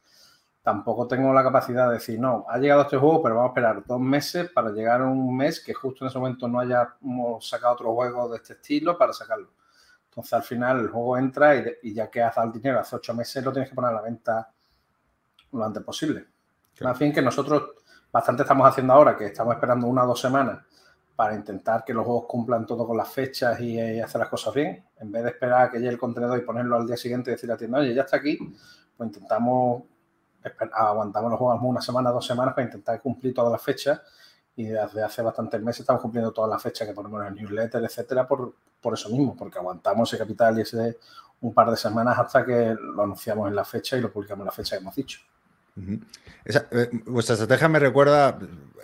Tampoco 0.62 1.08
tengo 1.08 1.32
la 1.32 1.42
capacidad 1.42 1.88
de 1.88 1.94
decir, 1.94 2.20
no, 2.20 2.44
ha 2.48 2.58
llegado 2.58 2.82
este 2.82 2.96
juego, 2.98 3.22
pero 3.22 3.36
vamos 3.36 3.48
a 3.48 3.52
esperar 3.52 3.84
dos 3.86 4.00
meses 4.00 4.50
para 4.50 4.70
llegar 4.70 5.00
a 5.00 5.06
un 5.06 5.36
mes 5.36 5.58
que 5.64 5.74
justo 5.74 6.04
en 6.04 6.10
ese 6.10 6.18
momento 6.18 6.46
no 6.46 6.60
hayamos 6.60 7.48
sacado 7.48 7.74
otro 7.74 7.94
juego 7.94 8.28
de 8.28 8.36
este 8.36 8.52
estilo 8.52 8.96
para 8.98 9.12
sacarlo. 9.12 9.48
Entonces 10.10 10.32
al 10.34 10.42
final 10.42 10.80
el 10.80 10.88
juego 10.90 11.16
entra 11.16 11.56
y, 11.82 11.94
ya 11.94 12.10
que 12.10 12.22
has 12.22 12.36
dado 12.36 12.48
el 12.48 12.52
dinero 12.52 12.78
hace 12.78 12.94
8 12.96 13.14
meses 13.14 13.44
lo 13.44 13.52
tienes 13.52 13.70
que 13.70 13.74
poner 13.74 13.90
a 13.90 13.94
la 13.94 14.02
venta 14.02 14.52
lo 15.52 15.64
antes 15.64 15.82
posible. 15.82 16.26
Más 16.80 16.98
bien 16.98 17.12
que 17.12 17.20
nosotros 17.20 17.62
bastante 18.10 18.42
estamos 18.42 18.66
haciendo 18.66 18.94
ahora, 18.94 19.16
que 19.16 19.26
estamos 19.26 19.54
esperando 19.54 19.86
una 19.86 20.04
o 20.04 20.08
dos 20.08 20.20
semanas 20.20 20.64
para 21.14 21.34
intentar 21.34 21.84
que 21.84 21.92
los 21.92 22.06
juegos 22.06 22.24
cumplan 22.26 22.64
todo 22.64 22.86
con 22.86 22.96
las 22.96 23.08
fechas 23.08 23.60
y, 23.60 23.78
eh, 23.78 24.02
hacer 24.02 24.20
las 24.20 24.30
cosas 24.30 24.54
bien. 24.54 24.82
En 24.98 25.12
vez 25.12 25.22
de 25.22 25.30
esperar 25.30 25.66
a 25.66 25.70
que 25.70 25.78
llegue 25.78 25.90
el 25.90 25.98
contenedor 25.98 26.38
y 26.38 26.42
ponerlo 26.42 26.76
al 26.76 26.86
día 26.86 26.96
siguiente 26.96 27.30
y 27.30 27.34
decir 27.34 27.50
a 27.50 27.54
la 27.54 27.58
tienda, 27.58 27.78
oye, 27.78 27.94
ya 27.94 28.02
está 28.02 28.16
aquí, 28.16 28.38
pues 28.96 29.08
intentamos, 29.08 29.82
aguantamos 30.72 31.30
los 31.30 31.38
juegos 31.38 31.60
una 31.62 31.82
semana, 31.82 32.10
dos 32.10 32.26
semanas 32.26 32.54
para 32.54 32.64
intentar 32.64 33.00
cumplir 33.02 33.34
todas 33.34 33.52
las 33.52 33.62
fechas. 33.62 34.00
Y 34.56 34.64
desde 34.64 35.02
hace 35.02 35.20
bastantes 35.20 35.60
meses 35.60 35.80
estamos 35.80 36.00
cumpliendo 36.00 36.32
todas 36.32 36.50
las 36.50 36.62
fechas 36.62 36.88
que 36.88 36.94
ponemos 36.94 37.20
en 37.20 37.26
el 37.28 37.34
newsletter, 37.34 37.84
etcétera, 37.84 38.26
por, 38.26 38.54
por 38.80 38.94
eso 38.94 39.10
mismo, 39.10 39.36
porque 39.36 39.58
aguantamos 39.58 40.10
ese 40.10 40.18
capital 40.18 40.58
y 40.58 40.62
ese 40.62 40.98
un 41.42 41.52
par 41.52 41.70
de 41.70 41.76
semanas 41.76 42.18
hasta 42.18 42.44
que 42.44 42.74
lo 42.74 43.02
anunciamos 43.02 43.48
en 43.48 43.54
la 43.54 43.64
fecha 43.64 43.96
y 43.96 44.00
lo 44.00 44.10
publicamos 44.10 44.40
en 44.40 44.46
la 44.46 44.52
fecha 44.52 44.76
que 44.76 44.82
hemos 44.82 44.94
dicho. 44.94 45.20
Eh, 46.44 46.90
vuestra 47.06 47.34
estrategia 47.34 47.68
me 47.68 47.78
recuerda, 47.78 48.38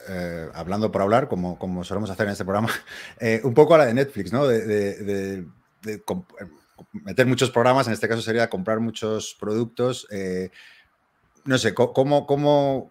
eh, 0.09 0.49
hablando 0.55 0.91
por 0.91 1.03
hablar, 1.03 1.29
como, 1.29 1.59
como 1.59 1.85
solemos 1.85 2.11
hacer 2.11 2.27
en 2.27 2.33
este 2.33 2.45
programa, 2.45 2.69
eh, 3.21 3.41
un 3.45 3.55
poco 3.55 3.75
a 3.75 3.79
la 3.79 3.87
de 3.87 3.95
Netflix, 3.95 4.33
¿no? 4.33 4.47
De, 4.47 5.47
meter 6.93 7.27
muchos 7.27 7.51
programas, 7.51 7.87
en 7.87 7.93
este 7.93 8.09
caso 8.09 8.23
sería 8.23 8.51
comprar 8.51 8.81
muchos 8.81 9.37
productos. 9.39 10.07
no 11.45 11.59
sé, 11.59 11.75
¿cómo, 11.75 12.27
cómo, 12.27 12.89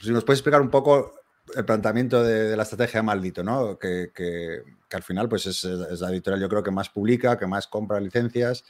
si 0.00 0.10
nos 0.10 0.24
puedes 0.24 0.38
explicar 0.38 0.60
un 0.60 0.70
poco 0.70 1.14
el 1.54 1.64
planteamiento 1.64 2.22
de, 2.22 2.56
la 2.56 2.62
estrategia 2.62 3.02
maldito, 3.02 3.42
¿no? 3.42 3.78
Que, 3.78 4.10
que, 4.14 4.62
al 4.92 5.02
final 5.02 5.28
pues 5.28 5.46
es, 5.46 5.64
la 5.64 6.10
editorial 6.10 6.40
yo 6.40 6.48
creo 6.48 6.62
que 6.62 6.70
más 6.72 6.88
publica, 6.88 7.38
que 7.38 7.46
más 7.46 7.66
compra 7.68 8.00
licencias 8.00 8.64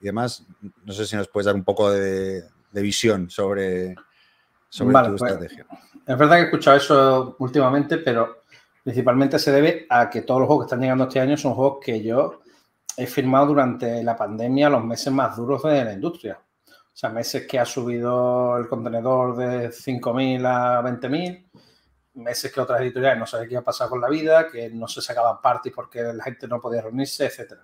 y 0.00 0.04
demás. 0.04 0.44
No 0.84 0.92
sé 0.92 1.06
si 1.06 1.16
nos 1.16 1.28
puedes 1.28 1.46
dar 1.46 1.54
un 1.54 1.64
poco 1.64 1.90
de, 1.90 2.44
visión 2.72 3.30
sobre, 3.30 3.94
sobre 4.74 4.92
tu 4.92 5.16
pues, 5.16 5.30
estrategia. 5.30 5.66
Es 6.04 6.18
verdad 6.18 6.36
que 6.36 6.42
he 6.42 6.44
escuchado 6.46 6.76
eso 6.76 7.36
últimamente, 7.38 7.98
pero 7.98 8.42
principalmente 8.82 9.38
se 9.38 9.52
debe 9.52 9.86
a 9.88 10.10
que 10.10 10.22
todos 10.22 10.40
los 10.40 10.48
juegos 10.48 10.64
que 10.64 10.66
están 10.66 10.80
llegando 10.80 11.04
este 11.04 11.20
año 11.20 11.36
son 11.36 11.54
juegos 11.54 11.78
que 11.80 12.02
yo 12.02 12.40
he 12.96 13.06
firmado 13.06 13.46
durante 13.46 14.02
la 14.02 14.16
pandemia, 14.16 14.68
los 14.68 14.84
meses 14.84 15.12
más 15.12 15.36
duros 15.36 15.62
de 15.62 15.84
la 15.84 15.92
industria. 15.92 16.40
O 16.66 16.96
sea, 16.96 17.10
meses 17.10 17.46
que 17.46 17.58
ha 17.58 17.64
subido 17.64 18.56
el 18.56 18.66
contenedor 18.66 19.36
de 19.36 19.68
5.000 19.68 20.44
a 20.44 20.82
20.000, 20.82 21.44
meses 22.14 22.52
que 22.52 22.60
otras 22.60 22.80
editoriales 22.80 23.18
no 23.18 23.26
sabían 23.26 23.48
qué 23.48 23.54
iba 23.54 23.60
a 23.60 23.64
pasar 23.64 23.88
con 23.88 24.00
la 24.00 24.08
vida, 24.08 24.48
que 24.48 24.70
no 24.70 24.88
se 24.88 25.02
sacaban 25.02 25.40
parties 25.40 25.74
porque 25.74 26.02
la 26.02 26.24
gente 26.24 26.48
no 26.48 26.60
podía 26.60 26.82
reunirse, 26.82 27.26
etc. 27.26 27.54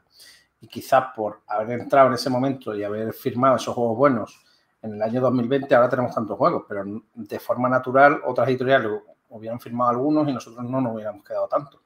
Y 0.60 0.68
quizás 0.68 1.06
por 1.14 1.40
haber 1.48 1.80
entrado 1.80 2.06
en 2.06 2.14
ese 2.14 2.30
momento 2.30 2.74
y 2.74 2.84
haber 2.84 3.12
firmado 3.12 3.56
esos 3.56 3.74
juegos 3.74 3.96
buenos 3.96 4.49
en 4.82 4.94
el 4.94 5.02
año 5.02 5.20
2020 5.20 5.74
ahora 5.74 5.88
tenemos 5.88 6.14
tantos 6.14 6.36
juegos, 6.38 6.64
pero 6.68 6.84
de 7.14 7.38
forma 7.38 7.68
natural 7.68 8.20
otras 8.24 8.48
editoriales 8.48 8.90
hubieran 9.28 9.60
firmado 9.60 9.90
algunos 9.90 10.28
y 10.28 10.32
nosotros 10.32 10.64
no 10.64 10.80
nos 10.80 10.94
hubiéramos 10.94 11.24
quedado 11.24 11.48
tanto. 11.48 11.82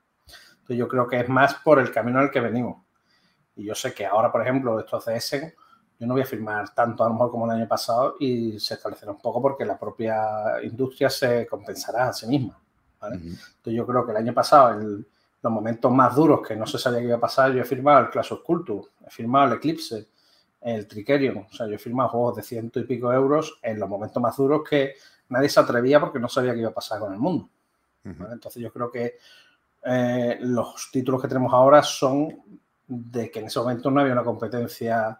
Entonces 0.52 0.76
yo 0.76 0.88
creo 0.88 1.06
que 1.06 1.20
es 1.20 1.28
más 1.28 1.54
por 1.56 1.78
el 1.78 1.90
camino 1.90 2.18
al 2.18 2.30
que 2.30 2.40
venimos. 2.40 2.82
Y 3.56 3.64
yo 3.64 3.74
sé 3.74 3.92
que 3.92 4.06
ahora, 4.06 4.32
por 4.32 4.42
ejemplo, 4.42 4.78
estos 4.80 5.04
de 5.04 5.16
Essen, 5.16 5.54
yo 5.98 6.06
no 6.06 6.14
voy 6.14 6.22
a 6.22 6.26
firmar 6.26 6.74
tanto 6.74 7.04
a 7.04 7.08
lo 7.08 7.14
mejor 7.14 7.30
como 7.30 7.44
el 7.46 7.52
año 7.52 7.68
pasado 7.68 8.16
y 8.18 8.58
se 8.58 8.74
establecerá 8.74 9.12
un 9.12 9.20
poco 9.20 9.42
porque 9.42 9.64
la 9.64 9.78
propia 9.78 10.62
industria 10.62 11.10
se 11.10 11.46
compensará 11.46 12.08
a 12.08 12.12
sí 12.12 12.26
misma. 12.26 12.58
Entonces 13.02 13.74
yo 13.74 13.86
creo 13.86 14.04
que 14.04 14.12
el 14.12 14.16
año 14.16 14.32
pasado, 14.32 14.80
en 14.80 15.06
los 15.42 15.52
momentos 15.52 15.92
más 15.92 16.14
duros 16.14 16.40
que 16.46 16.56
no 16.56 16.66
se 16.66 16.78
sabía 16.78 17.00
qué 17.00 17.06
iba 17.06 17.16
a 17.16 17.20
pasar, 17.20 17.52
yo 17.52 17.60
he 17.60 17.64
firmado 17.64 18.00
el 18.00 18.10
Clash 18.10 18.32
of 18.32 18.42
Culture, 18.42 18.88
he 19.06 19.10
firmado 19.10 19.48
el 19.48 19.58
Eclipse, 19.58 20.08
el 20.64 20.88
Tricerion. 20.88 21.46
O 21.50 21.54
sea, 21.54 21.66
yo 21.66 21.74
he 21.74 21.78
firmado 21.78 22.08
juegos 22.08 22.36
de 22.36 22.42
ciento 22.42 22.80
y 22.80 22.84
pico 22.84 23.12
euros 23.12 23.58
en 23.62 23.78
los 23.78 23.88
momentos 23.88 24.20
más 24.20 24.36
duros 24.36 24.62
que 24.68 24.94
nadie 25.28 25.48
se 25.48 25.60
atrevía 25.60 26.00
porque 26.00 26.18
no 26.18 26.28
sabía 26.28 26.54
qué 26.54 26.60
iba 26.60 26.70
a 26.70 26.74
pasar 26.74 26.98
con 26.98 27.12
el 27.12 27.18
mundo. 27.18 27.48
Entonces 28.04 28.62
yo 28.62 28.72
creo 28.72 28.90
que 28.90 29.16
eh, 29.84 30.38
los 30.40 30.90
títulos 30.90 31.20
que 31.20 31.28
tenemos 31.28 31.52
ahora 31.52 31.82
son 31.82 32.42
de 32.86 33.30
que 33.30 33.40
en 33.40 33.46
ese 33.46 33.58
momento 33.58 33.90
no 33.90 34.00
había 34.00 34.12
una 34.12 34.24
competencia 34.24 35.18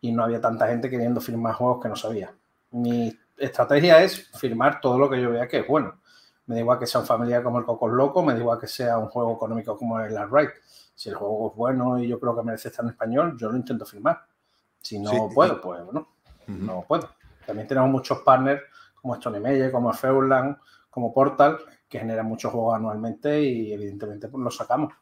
y 0.00 0.12
no 0.12 0.24
había 0.24 0.40
tanta 0.40 0.66
gente 0.68 0.90
queriendo 0.90 1.20
firmar 1.20 1.54
juegos 1.54 1.82
que 1.82 1.88
no 1.88 1.96
sabía. 1.96 2.34
Mi 2.72 3.16
estrategia 3.36 4.02
es 4.02 4.28
firmar 4.36 4.80
todo 4.80 4.98
lo 4.98 5.08
que 5.08 5.20
yo 5.20 5.30
vea 5.30 5.48
que 5.48 5.60
es 5.60 5.66
bueno. 5.66 6.00
Me 6.46 6.56
da 6.56 6.60
igual 6.60 6.78
que 6.78 6.86
sea 6.86 7.00
un 7.00 7.06
familiar 7.06 7.42
como 7.42 7.58
el 7.60 7.64
Cocos 7.64 7.92
Loco, 7.92 8.22
me 8.22 8.34
da 8.34 8.40
igual 8.40 8.58
que 8.58 8.66
sea 8.66 8.98
un 8.98 9.08
juego 9.08 9.34
económico 9.34 9.76
como 9.76 10.00
el 10.00 10.16
Right. 10.30 10.50
Si 10.94 11.08
el 11.08 11.14
juego 11.14 11.50
es 11.50 11.56
bueno 11.56 11.98
y 11.98 12.08
yo 12.08 12.18
creo 12.18 12.36
que 12.36 12.42
merece 12.42 12.68
estar 12.68 12.84
en 12.84 12.90
español, 12.90 13.36
yo 13.38 13.50
lo 13.50 13.56
intento 13.56 13.84
firmar. 13.84 14.20
Si 14.82 14.98
no 14.98 15.30
puedo, 15.34 15.60
pues 15.60 15.84
bueno, 15.84 16.08
no 16.46 16.84
puedo. 16.86 17.08
También 17.46 17.68
tenemos 17.68 17.90
muchos 17.90 18.18
partners 18.20 18.62
como 18.94 19.14
Stone 19.14 19.40
Meyer, 19.40 19.72
como 19.72 19.92
Feuerland, 19.92 20.56
como 20.90 21.12
Portal, 21.12 21.58
que 21.88 21.98
generan 21.98 22.26
muchos 22.26 22.52
juegos 22.52 22.76
anualmente 22.76 23.42
y 23.42 23.72
evidentemente 23.72 24.28
pues, 24.28 24.42
los 24.42 24.56
sacamos. 24.56 24.92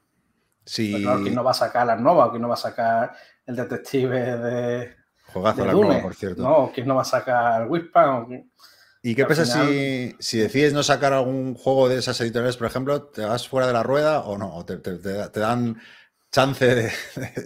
Sí. 0.65 0.93
Pero 0.93 1.05
claro, 1.05 1.23
¿quién 1.23 1.35
no 1.35 1.45
va 1.45 1.51
a 1.51 1.55
sacar 1.55 1.87
las 1.87 2.01
novas? 2.01 2.31
¿Quién 2.31 2.43
no 2.43 2.49
va 2.49 2.55
a 2.55 2.59
sacar 2.59 3.13
el 3.47 3.57
detective 3.57 4.39
de. 4.39 4.97
Juegazo 5.33 5.65
la 5.65 5.73
Dune? 5.73 5.99
por 6.01 6.15
cierto. 6.15 6.43
¿no? 6.43 6.71
¿Quién 6.75 6.89
no 6.89 6.97
va 6.97 7.03
a 7.03 7.05
sacar 7.05 7.69
Wispan? 7.69 8.51
¿Y 9.03 9.15
qué 9.15 9.25
pasa 9.25 9.47
si, 9.47 10.15
si, 10.19 10.39
decides 10.39 10.75
no 10.75 10.83
sacar 10.83 11.15
algún 11.15 11.55
juego 11.55 11.89
de 11.89 11.99
esas 11.99 12.21
editoriales, 12.21 12.59
por 12.59 12.67
ejemplo, 12.67 13.05
te 13.05 13.25
vas 13.25 13.49
fuera 13.49 13.67
de 13.67 13.73
la 13.73 13.83
rueda 13.83 14.21
o 14.21 14.37
no? 14.37 14.55
¿O 14.55 14.67
te, 14.67 14.77
dan 15.41 15.81
chance 16.31 16.75
de, 16.75 16.93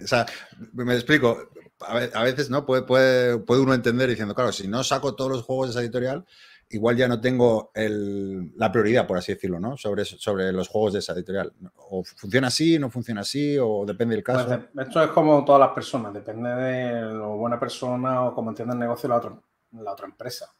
O 0.03 0.07
sea, 0.07 0.25
me 0.73 0.93
explico 0.93 1.49
a 1.79 2.23
veces 2.23 2.49
no 2.49 2.65
puede, 2.65 3.35
uno 3.35 3.73
entender 3.73 4.09
diciendo, 4.09 4.33
claro, 4.33 4.51
si 4.51 4.67
no 4.67 4.83
saco 4.83 5.15
todos 5.15 5.31
los 5.31 5.43
juegos 5.43 5.67
de 5.67 5.71
esa 5.71 5.81
editorial, 5.81 6.25
igual 6.69 6.95
ya 6.95 7.07
no 7.07 7.19
tengo 7.19 7.71
la 7.73 8.71
prioridad, 8.71 9.05
por 9.05 9.17
así 9.17 9.33
decirlo, 9.33 9.59
¿no? 9.59 9.77
Sobre, 9.77 10.51
los 10.51 10.67
juegos 10.67 10.93
de 10.93 10.99
esa 10.99 11.13
editorial. 11.13 11.53
O 11.75 12.03
funciona 12.03 12.47
así, 12.47 12.79
no 12.79 12.89
funciona 12.89 13.21
así, 13.21 13.57
o 13.59 13.85
depende 13.85 14.15
del 14.15 14.23
pues 14.23 14.37
caso. 14.37 14.67
esto 14.79 15.03
es 15.03 15.09
como 15.09 15.43
todas 15.43 15.59
las 15.59 15.71
personas, 15.71 16.13
depende 16.13 16.49
de 16.49 17.01
lo 17.01 17.37
buena 17.37 17.59
persona 17.59 18.23
o 18.23 18.33
cómo 18.33 18.51
entiende 18.51 18.73
el 18.73 18.79
negocio 18.79 19.09
la 19.09 19.17
otra, 19.17 19.39
la 19.71 19.91
otra 19.91 20.05
empresa. 20.05 20.53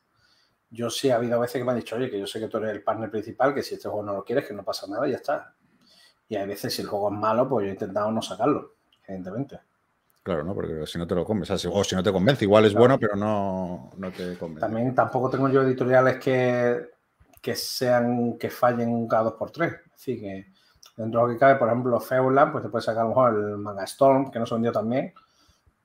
Yo 0.69 0.89
sí 0.89 1.09
ha 1.09 1.15
habido 1.15 1.39
veces 1.39 1.59
que 1.59 1.63
me 1.63 1.71
han 1.71 1.77
dicho, 1.77 1.95
oye, 1.95 2.09
que 2.09 2.19
yo 2.19 2.27
sé 2.27 2.39
que 2.39 2.47
tú 2.47 2.57
eres 2.57 2.71
el 2.71 2.83
partner 2.83 3.09
principal, 3.09 3.53
que 3.53 3.63
si 3.63 3.75
este 3.75 3.87
juego 3.87 4.03
no 4.03 4.13
lo 4.13 4.25
quieres, 4.25 4.45
que 4.45 4.53
no 4.53 4.63
pasa 4.63 4.87
nada 4.87 5.07
ya 5.07 5.15
está. 5.15 5.55
Y 6.27 6.35
hay 6.35 6.47
veces, 6.47 6.73
si 6.73 6.81
el 6.81 6.87
juego 6.87 7.11
es 7.11 7.17
malo, 7.17 7.47
pues 7.47 7.63
yo 7.63 7.69
he 7.69 7.73
intentado 7.73 8.11
no 8.11 8.21
sacarlo, 8.21 8.75
evidentemente. 9.07 9.59
Claro, 10.25 10.43
¿no? 10.43 10.55
Porque 10.55 10.85
si 10.87 10.97
no 10.97 11.05
te 11.05 11.13
lo 11.13 11.23
comes, 11.23 11.49
o 11.51 11.83
si 11.83 11.95
no 11.95 12.01
te 12.01 12.11
convence, 12.11 12.43
igual 12.43 12.65
es 12.65 12.73
bueno, 12.73 12.97
pero 12.99 13.15
no, 13.15 13.91
te 14.17 14.35
convence. 14.37 14.61
También 14.61 14.95
tampoco 14.95 15.29
tengo 15.29 15.47
yo 15.49 15.61
editoriales 15.61 16.17
que, 16.17 16.89
que 17.39 17.55
sean, 17.55 18.35
que 18.37 18.49
fallen 18.49 19.07
cada 19.07 19.25
dos 19.25 19.33
por 19.33 19.51
tres. 19.51 19.75
Así 19.93 20.19
que 20.19 20.47
Dentro 20.95 21.21
de 21.21 21.27
lo 21.27 21.33
que 21.33 21.39
cabe, 21.39 21.55
por 21.55 21.67
ejemplo, 21.67 21.99
Feuland, 21.99 22.51
pues 22.53 22.63
te 22.63 22.69
puedes 22.69 22.85
sacar 22.85 23.01
a 23.01 23.03
lo 23.03 23.09
mejor 23.09 23.33
el 23.33 23.57
Manga 23.57 23.83
Storm, 23.83 24.31
que 24.31 24.39
no 24.39 24.45
se 24.45 24.55
vendió 24.55 24.71
también, 24.71 25.13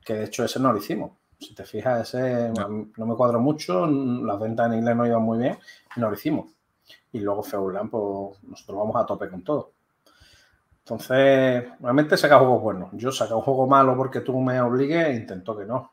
que 0.05 0.15
de 0.15 0.25
hecho 0.25 0.45
ese 0.45 0.61
no 0.61 0.73
lo 0.73 0.79
hicimos. 0.79 1.13
Si 1.39 1.55
te 1.55 1.65
fijas, 1.65 2.15
ese 2.15 2.51
no, 2.51 3.07
me 3.07 3.17
cuadro 3.17 3.41
mucho, 3.41 3.87
las 3.87 4.39
ventas 4.39 4.67
en 4.67 4.79
inglés 4.79 4.95
no 4.95 5.07
iban 5.07 5.23
muy 5.23 5.39
bien 5.39 5.59
y 5.97 6.01
no 6.01 6.09
lo 6.09 6.15
hicimos. 6.15 6.53
Y 7.13 7.21
luego 7.21 7.43
Feuland, 7.43 7.91
pues 7.91 8.43
nosotros 8.45 8.79
vamos 8.79 8.97
a 8.97 9.07
tope 9.07 9.29
con 9.29 9.43
todo. 9.43 9.73
Entonces, 10.85 11.65
realmente 11.81 12.17
saca 12.17 12.39
juegos 12.39 12.63
buenos. 12.63 12.91
Yo 12.95 13.13
saco 13.13 13.37
un 13.37 13.43
juego 13.43 13.67
malo 13.67 13.97
porque 13.97 14.21
tú 14.21 14.41
me 14.41 14.61
obligues 14.61 15.07
e 15.07 15.15
intento 15.15 15.57
que 15.57 15.65
no. 15.65 15.93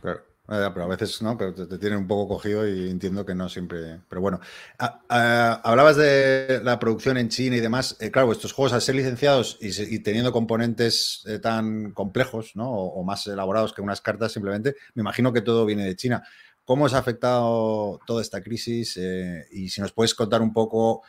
Claro. 0.00 0.30
Eh, 0.50 0.68
pero 0.74 0.84
a 0.84 0.88
veces 0.88 1.22
no, 1.22 1.38
pero 1.38 1.54
te, 1.54 1.78
tienen 1.78 2.00
un 2.00 2.08
poco 2.08 2.34
cogido 2.34 2.66
y 2.66 2.90
entiendo 2.90 3.24
que 3.24 3.36
no 3.36 3.48
siempre. 3.48 4.00
Pero 4.08 4.20
bueno, 4.20 4.40
ah, 4.80 5.00
ah, 5.08 5.60
hablabas 5.62 5.96
de 5.96 6.60
la 6.64 6.76
producción 6.80 7.16
en 7.18 7.28
China 7.28 7.54
y 7.56 7.60
demás. 7.60 7.96
Eh, 8.00 8.10
claro, 8.10 8.32
estos 8.32 8.52
juegos 8.52 8.72
al 8.72 8.82
ser 8.82 8.96
licenciados 8.96 9.58
y, 9.60 10.00
teniendo 10.00 10.32
componentes 10.32 11.22
eh, 11.28 11.38
tan 11.38 11.92
complejos 11.92 12.56
¿no? 12.56 12.68
O, 12.68 13.04
más 13.04 13.28
elaborados 13.28 13.72
que 13.72 13.80
unas 13.80 14.00
cartas, 14.00 14.32
simplemente, 14.32 14.74
me 14.94 15.02
imagino 15.02 15.32
que 15.32 15.40
todo 15.40 15.64
viene 15.64 15.84
de 15.84 15.94
China. 15.94 16.24
¿Cómo 16.64 16.86
os 16.86 16.94
ha 16.94 16.98
afectado 16.98 18.00
toda 18.04 18.20
esta 18.20 18.42
crisis? 18.42 18.96
y 19.52 19.68
si 19.68 19.80
nos 19.80 19.92
puedes 19.92 20.14
contar 20.14 20.42
un 20.42 20.52
poco 20.52 21.02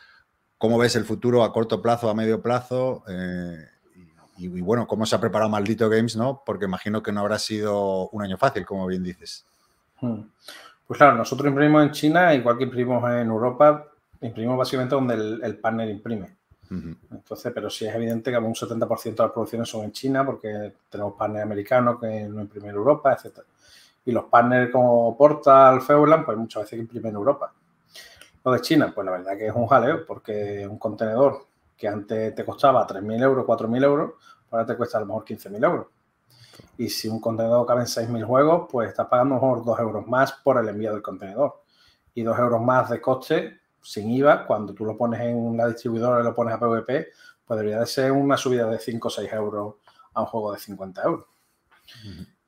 cómo 0.62 0.78
ves 0.78 0.94
el 0.94 1.04
futuro 1.04 1.42
a 1.42 1.52
corto 1.52 1.82
plazo, 1.82 2.08
a 2.08 2.14
medio 2.14 2.40
plazo 2.40 3.02
y, 4.38 4.46
bueno, 4.60 4.86
cómo 4.86 5.04
se 5.06 5.16
ha 5.16 5.20
preparado 5.20 5.50
Maldito 5.50 5.90
Games, 5.90 6.14
¿no? 6.14 6.44
Porque 6.46 6.66
imagino 6.66 7.02
que 7.02 7.10
no 7.10 7.18
habrá 7.18 7.40
sido 7.40 8.08
un 8.10 8.22
año 8.22 8.38
fácil, 8.38 8.64
como 8.64 8.86
bien 8.86 9.02
dices. 9.02 9.44
Hmm. 10.00 10.20
Pues 10.86 10.98
claro, 10.98 11.16
nosotros 11.16 11.48
imprimimos 11.48 11.82
en 11.82 11.90
China, 11.90 12.32
igual 12.32 12.58
que 12.58 12.62
imprimimos 12.62 13.02
en 13.10 13.26
Europa, 13.26 13.88
imprimimos 14.20 14.56
básicamente 14.56 14.94
donde 14.94 15.14
el, 15.44 15.58
partner 15.58 15.88
imprime. 15.90 16.36
Entonces, 17.10 17.50
pero 17.52 17.68
sí 17.68 17.84
es 17.86 17.94
evidente 17.96 18.30
que 18.30 18.38
un 18.38 18.54
70% 18.54 19.02
de 19.02 19.22
las 19.24 19.32
producciones 19.32 19.68
son 19.68 19.82
en 19.82 19.90
China 19.90 20.24
porque 20.24 20.74
tenemos 20.88 21.14
partners 21.14 21.44
americanos 21.44 21.98
que 22.00 22.28
no 22.28 22.40
imprimen 22.40 22.70
en 22.70 22.76
Europa, 22.76 23.14
etc. 23.14 23.40
Y 24.04 24.12
los 24.12 24.26
partners 24.26 24.70
como 24.70 25.16
Portal, 25.16 25.82
Feuerland, 25.82 26.24
pues 26.24 26.38
muchas 26.38 26.62
veces 26.62 26.78
imprimen 26.78 27.10
en 27.10 27.16
Europa. 27.16 27.52
Lo 28.44 28.52
de 28.52 28.60
China, 28.60 28.92
pues 28.94 29.04
la 29.04 29.12
verdad 29.12 29.36
que 29.36 29.46
es 29.46 29.54
un 29.54 29.66
jaleo 29.66 30.04
porque 30.04 30.66
un 30.68 30.78
contenedor 30.78 31.46
que 31.76 31.88
antes 31.88 32.34
te 32.34 32.44
costaba 32.44 32.86
3.000 32.86 33.22
euros, 33.22 33.46
4.000 33.46 33.84
euros, 33.84 34.12
ahora 34.50 34.66
te 34.66 34.76
cuesta 34.76 34.98
a 34.98 35.00
lo 35.00 35.06
mejor 35.06 35.24
15.000 35.24 35.64
euros. 35.64 35.86
Y 36.78 36.88
si 36.88 37.08
un 37.08 37.20
contenedor 37.20 37.66
cabe 37.66 37.82
en 37.82 37.86
6.000 37.86 38.24
juegos, 38.24 38.68
pues 38.70 38.88
estás 38.90 39.06
pagando 39.06 39.34
mejor 39.34 39.64
2 39.64 39.78
euros 39.80 40.06
más 40.06 40.32
por 40.32 40.58
el 40.58 40.68
envío 40.68 40.92
del 40.92 41.02
contenedor. 41.02 41.62
Y 42.14 42.22
2 42.22 42.38
euros 42.38 42.60
más 42.60 42.90
de 42.90 43.00
coste 43.00 43.60
sin 43.80 44.10
IVA, 44.10 44.46
cuando 44.46 44.74
tú 44.74 44.84
lo 44.84 44.96
pones 44.96 45.20
en 45.20 45.56
la 45.56 45.66
distribuidora 45.66 46.20
y 46.20 46.24
lo 46.24 46.34
pones 46.34 46.54
a 46.54 46.58
PVP, 46.58 47.08
pues 47.44 47.58
debería 47.58 47.80
de 47.80 47.86
ser 47.86 48.12
una 48.12 48.36
subida 48.36 48.66
de 48.66 48.78
5 48.78 49.08
o 49.08 49.10
6 49.10 49.32
euros 49.32 49.74
a 50.14 50.20
un 50.20 50.26
juego 50.26 50.52
de 50.52 50.58
50 50.58 51.02
euros. 51.02 51.26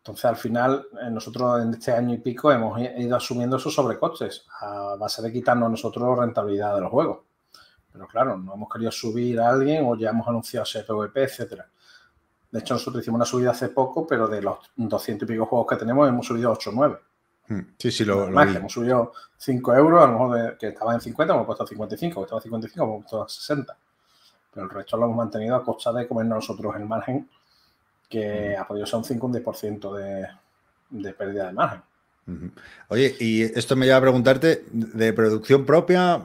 Entonces, 0.05 0.27
al 0.27 0.37
final, 0.37 0.87
eh, 1.01 1.11
nosotros 1.11 1.63
en 1.63 1.73
este 1.73 1.91
año 1.91 2.13
y 2.13 2.19
pico 2.19 2.53
hemos 2.53 2.79
ido 2.79 3.17
asumiendo 3.17 3.57
esos 3.57 3.75
sobrecostes 3.75 4.45
a 4.61 4.97
base 4.99 5.23
de 5.23 5.33
quitarnos 5.33 5.71
nosotros 5.71 6.19
rentabilidad 6.19 6.75
de 6.75 6.83
los 6.83 6.91
juegos. 6.91 7.21
Pero 7.91 8.07
claro, 8.07 8.37
no 8.37 8.53
hemos 8.53 8.71
querido 8.71 8.91
subir 8.91 9.41
a 9.41 9.49
alguien 9.49 9.83
o 9.87 9.97
ya 9.97 10.11
hemos 10.11 10.29
anunciado 10.29 10.65
ese 10.65 10.83
PvP, 10.83 11.23
etcétera. 11.23 11.67
De 12.51 12.59
hecho, 12.59 12.75
nosotros 12.75 13.03
hicimos 13.03 13.17
una 13.17 13.25
subida 13.25 13.53
hace 13.53 13.71
poco, 13.71 14.07
pero 14.07 14.29
de 14.29 14.43
los 14.43 14.59
200 14.77 15.27
y 15.27 15.33
pico 15.33 15.47
juegos 15.47 15.69
que 15.71 15.77
tenemos 15.77 16.07
hemos 16.07 16.27
subido 16.27 16.53
8 16.53 16.69
o 16.69 16.73
9. 16.75 16.99
Sí, 17.79 17.91
sí, 17.91 18.05
lo, 18.05 18.25
Hemos 18.29 18.73
subido 18.73 19.13
5 19.39 19.75
euros, 19.75 20.03
a 20.05 20.07
lo 20.07 20.13
mejor 20.13 20.59
que 20.59 20.69
estaba 20.69 20.93
en 20.93 21.01
50, 21.01 21.33
hemos 21.33 21.47
puesto 21.47 21.65
a 21.65 21.67
55, 21.67 22.21
que 22.21 22.25
estaba 22.25 22.39
en 22.41 22.43
55, 22.43 22.85
hemos 22.85 23.01
puesto 23.05 23.23
a 23.23 23.29
60. 23.31 23.79
Pero 24.53 24.67
el 24.67 24.71
resto 24.71 24.99
lo 24.99 25.07
hemos 25.07 25.17
mantenido 25.17 25.57
a 25.57 25.65
costa 25.65 25.95
de 25.95 26.07
comernos 26.07 26.37
nosotros 26.37 26.77
el 26.77 26.85
margen, 26.85 27.27
que 28.09 28.57
ha 28.57 28.67
podido 28.67 28.87
ser 28.87 28.99
un 28.99 29.05
5 29.05 29.27
un 29.27 29.33
10% 29.35 29.97
de, 29.97 30.27
de 30.91 31.13
pérdida 31.13 31.47
de 31.47 31.53
margen. 31.53 31.83
Oye, 32.89 33.15
y 33.21 33.43
esto 33.43 33.77
me 33.77 33.85
lleva 33.85 33.99
a 33.99 34.03
preguntarte, 34.03 34.65
¿de 34.73 35.13
producción 35.13 35.67
propia, 35.67 36.23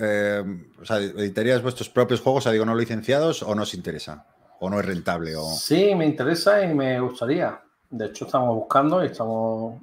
eh, 0.00 0.42
o 0.80 0.84
sea, 0.84 0.98
editarías 0.98 1.62
vuestros 1.62 1.90
propios 1.90 2.22
juegos, 2.22 2.50
digo, 2.50 2.64
no 2.64 2.74
licenciados 2.74 3.42
o 3.42 3.54
no 3.54 3.62
os 3.62 3.74
interesa? 3.74 4.24
¿O 4.60 4.70
no 4.70 4.80
es 4.80 4.86
rentable? 4.86 5.36
O... 5.36 5.44
Sí, 5.44 5.94
me 5.94 6.06
interesa 6.06 6.64
y 6.64 6.74
me 6.74 6.98
gustaría. 7.00 7.60
De 7.90 8.06
hecho, 8.06 8.24
estamos 8.24 8.54
buscando 8.54 9.04
y 9.04 9.08
estamos 9.08 9.82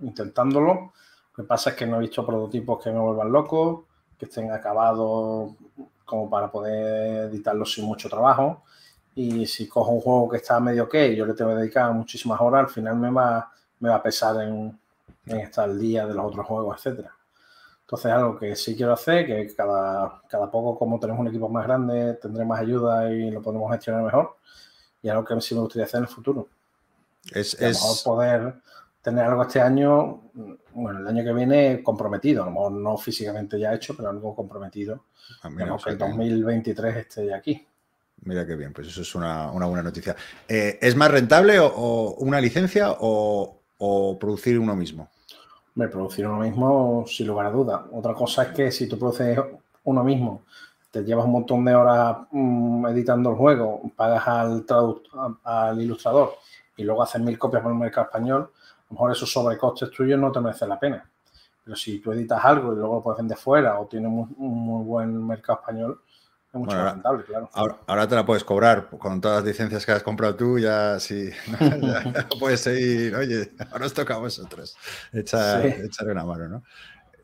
intentándolo. 0.00 0.92
Lo 1.36 1.44
que 1.44 1.46
pasa 1.46 1.70
es 1.70 1.76
que 1.76 1.86
no 1.86 1.98
he 1.98 2.00
visto 2.00 2.26
prototipos 2.26 2.82
que 2.82 2.90
me 2.90 2.98
vuelvan 2.98 3.30
loco, 3.30 3.86
que 4.18 4.24
estén 4.24 4.50
acabados 4.50 5.52
como 6.04 6.28
para 6.28 6.50
poder 6.50 7.30
editarlos 7.30 7.72
sin 7.72 7.84
mucho 7.84 8.08
trabajo. 8.08 8.64
Y 9.18 9.48
si 9.48 9.66
cojo 9.66 9.90
un 9.90 10.00
juego 10.00 10.28
que 10.28 10.36
está 10.36 10.60
medio 10.60 10.84
ok, 10.84 10.94
yo 11.16 11.26
le 11.26 11.34
tengo 11.34 11.50
que 11.50 11.56
dedicar 11.56 11.92
muchísimas 11.92 12.40
horas, 12.40 12.60
al 12.60 12.68
final 12.68 12.94
me 12.94 13.10
va, 13.10 13.50
me 13.80 13.88
va 13.88 13.96
a 13.96 14.02
pesar 14.02 14.40
en, 14.42 14.78
en 15.26 15.40
estar 15.40 15.68
al 15.68 15.76
día 15.76 16.06
de 16.06 16.14
los 16.14 16.24
otros 16.24 16.46
juegos, 16.46 16.76
etcétera. 16.76 17.12
Entonces, 17.80 18.12
algo 18.12 18.38
que 18.38 18.54
sí 18.54 18.76
quiero 18.76 18.92
hacer, 18.92 19.26
que 19.26 19.52
cada, 19.56 20.22
cada 20.28 20.48
poco, 20.48 20.78
como 20.78 21.00
tenemos 21.00 21.20
un 21.20 21.26
equipo 21.26 21.48
más 21.48 21.66
grande, 21.66 22.14
tendré 22.14 22.44
más 22.44 22.60
ayuda 22.60 23.10
y 23.10 23.32
lo 23.32 23.42
podemos 23.42 23.72
gestionar 23.72 24.04
mejor. 24.04 24.36
Y 25.02 25.08
algo 25.08 25.24
que 25.24 25.40
sí 25.40 25.52
me 25.52 25.62
gustaría 25.62 25.86
hacer 25.86 25.98
en 25.98 26.04
el 26.04 26.08
futuro. 26.08 26.46
Es, 27.32 27.60
es... 27.60 28.02
poder 28.04 28.54
tener 29.02 29.24
algo 29.24 29.42
este 29.42 29.60
año, 29.60 30.30
bueno, 30.74 31.00
el 31.00 31.08
año 31.08 31.24
que 31.24 31.32
viene 31.32 31.82
comprometido, 31.82 32.44
a 32.44 32.46
lo 32.46 32.52
mejor 32.52 32.70
no 32.70 32.96
físicamente 32.96 33.58
ya 33.58 33.74
hecho, 33.74 33.96
pero 33.96 34.10
algo 34.10 34.36
comprometido. 34.36 35.06
Ah, 35.42 35.50
que 35.82 35.90
el 35.90 35.98
2023 35.98 36.96
esté 36.98 37.26
ya 37.26 37.36
aquí. 37.36 37.67
Mira 38.22 38.46
qué 38.46 38.56
bien, 38.56 38.72
pues 38.72 38.88
eso 38.88 39.02
es 39.02 39.14
una, 39.14 39.50
una 39.52 39.66
buena 39.66 39.82
noticia. 39.82 40.16
Eh, 40.46 40.78
¿Es 40.80 40.96
más 40.96 41.10
rentable 41.10 41.58
o, 41.60 42.14
una 42.18 42.40
licencia 42.40 42.96
o, 42.98 43.54
producir 44.18 44.58
uno 44.58 44.74
mismo? 44.74 45.08
Me 45.74 45.88
producir 45.88 46.26
uno 46.26 46.40
mismo 46.40 47.04
sin 47.06 47.28
lugar 47.28 47.46
a 47.46 47.50
duda. 47.50 47.86
Otra 47.92 48.14
cosa 48.14 48.44
es 48.44 48.48
que 48.48 48.72
si 48.72 48.88
tú 48.88 48.98
produces 48.98 49.38
uno 49.84 50.02
mismo, 50.02 50.42
te 50.90 51.04
llevas 51.04 51.26
un 51.26 51.32
montón 51.32 51.64
de 51.64 51.74
horas 51.74 52.16
mm, 52.32 52.86
editando 52.86 53.30
el 53.30 53.36
juego, 53.36 53.82
pagas 53.94 54.26
al, 54.26 54.66
al 55.44 55.80
ilustrador 55.80 56.34
y 56.76 56.84
luego 56.84 57.02
haces 57.02 57.20
mil 57.20 57.38
copias 57.38 57.62
por 57.62 57.72
el 57.72 57.78
mercado 57.78 58.06
español, 58.06 58.50
a 58.52 58.84
lo 58.90 58.94
mejor 58.94 59.12
esos 59.12 59.30
sobrecostes 59.30 59.90
tuyos 59.90 60.18
no 60.18 60.32
te 60.32 60.40
merecen 60.40 60.68
la 60.68 60.78
pena. 60.78 61.08
Pero 61.62 61.76
si 61.76 61.98
tú 61.98 62.12
editas 62.12 62.42
algo 62.44 62.72
y 62.72 62.76
luego 62.76 62.94
lo 62.96 63.02
puedes 63.02 63.18
vender 63.18 63.36
fuera 63.36 63.78
o 63.78 63.86
tienes 63.86 64.10
un 64.10 64.34
muy 64.38 64.84
buen 64.84 65.26
mercado 65.26 65.60
español, 65.60 66.00
Ahora, 66.52 68.08
te 68.08 68.14
la 68.14 68.24
puedes 68.24 68.42
cobrar 68.42 68.88
con 68.88 69.20
todas 69.20 69.38
las 69.38 69.46
licencias 69.46 69.84
que 69.84 69.92
has 69.92 70.02
comprado 70.02 70.34
tú, 70.34 70.58
ya 70.58 70.98
sí, 70.98 71.30
puedes 72.40 72.60
seguir, 72.60 73.14
oye, 73.14 73.52
ahora 73.70 73.86
os 73.86 73.92
toca 73.92 74.14
a 74.14 74.18
vosotros 74.18 74.76
echar, 75.12 75.86
una 76.06 76.24
mano, 76.24 76.48
¿no? 76.48 76.62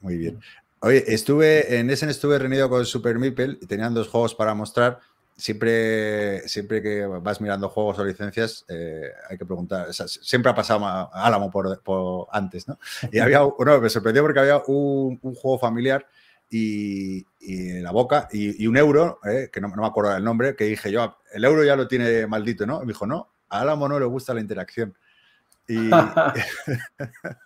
Muy 0.01 0.19
bien. 0.19 0.41
Oye, 0.81 1.03
estuve, 1.07 1.79
en 1.79 1.89
Essen 1.89 2.11
estuve 2.11 2.39
reunido 2.39 2.69
con 2.69 2.85
Super 2.85 3.19
Meeple 3.19 3.57
y 3.61 3.67
tenían 3.67 3.95
dos 3.95 4.09
juegos 4.09 4.35
para 4.35 4.53
mostrar. 4.53 5.01
Siempre, 5.37 6.47
siempre 6.47 6.81
que 6.83 7.07
vas 7.07 7.41
mirando 7.41 7.71
juegos 7.71 7.99
o 7.99 8.05
licencias, 8.05 8.67
eh, 8.69 9.11
hay 9.29 9.39
que 9.39 9.47
preguntar. 9.47 9.89
siempre 9.93 10.53
ha 10.53 10.55
pasado 10.55 11.11
Álamo 11.13 11.51
por, 11.51 12.29
antes, 12.31 12.69
¿no? 12.69 12.79
Y 13.11 13.19
había 13.19 13.43
uno, 13.59 13.81
me 13.81 13.89
sorprendió 13.89 14.23
porque 14.23 14.41
había 14.41 14.59
un, 14.67 15.19
un 15.23 15.35
juego 15.35 15.59
familiar 15.59 16.07
y, 16.51 17.25
la 17.81 17.91
boca 17.91 18.29
y, 18.33 18.67
un 18.67 18.77
euro, 18.77 19.19
eh, 19.25 19.51
que 19.53 19.61
no, 19.61 19.69
me 19.69 19.87
acuerdo 19.87 20.13
del 20.13 20.25
nombre, 20.25 20.57
que 20.57 20.65
dije 20.65 20.91
yo, 20.91 21.19
el 21.33 21.45
euro 21.45 21.65
ya 21.65 21.77
lo 21.77 21.89
tiene 21.89 22.27
maldito, 22.27 22.67
¿no? 22.67 22.79
Y 22.83 22.87
me 22.87 22.93
dijo, 22.93 23.07
no, 23.07 23.33
a 23.49 23.61
Álamo 23.61 23.89
no 23.89 23.99
le 23.99 24.07
gusta 24.07 24.35
la 24.35 24.41
interacción. 24.41 24.97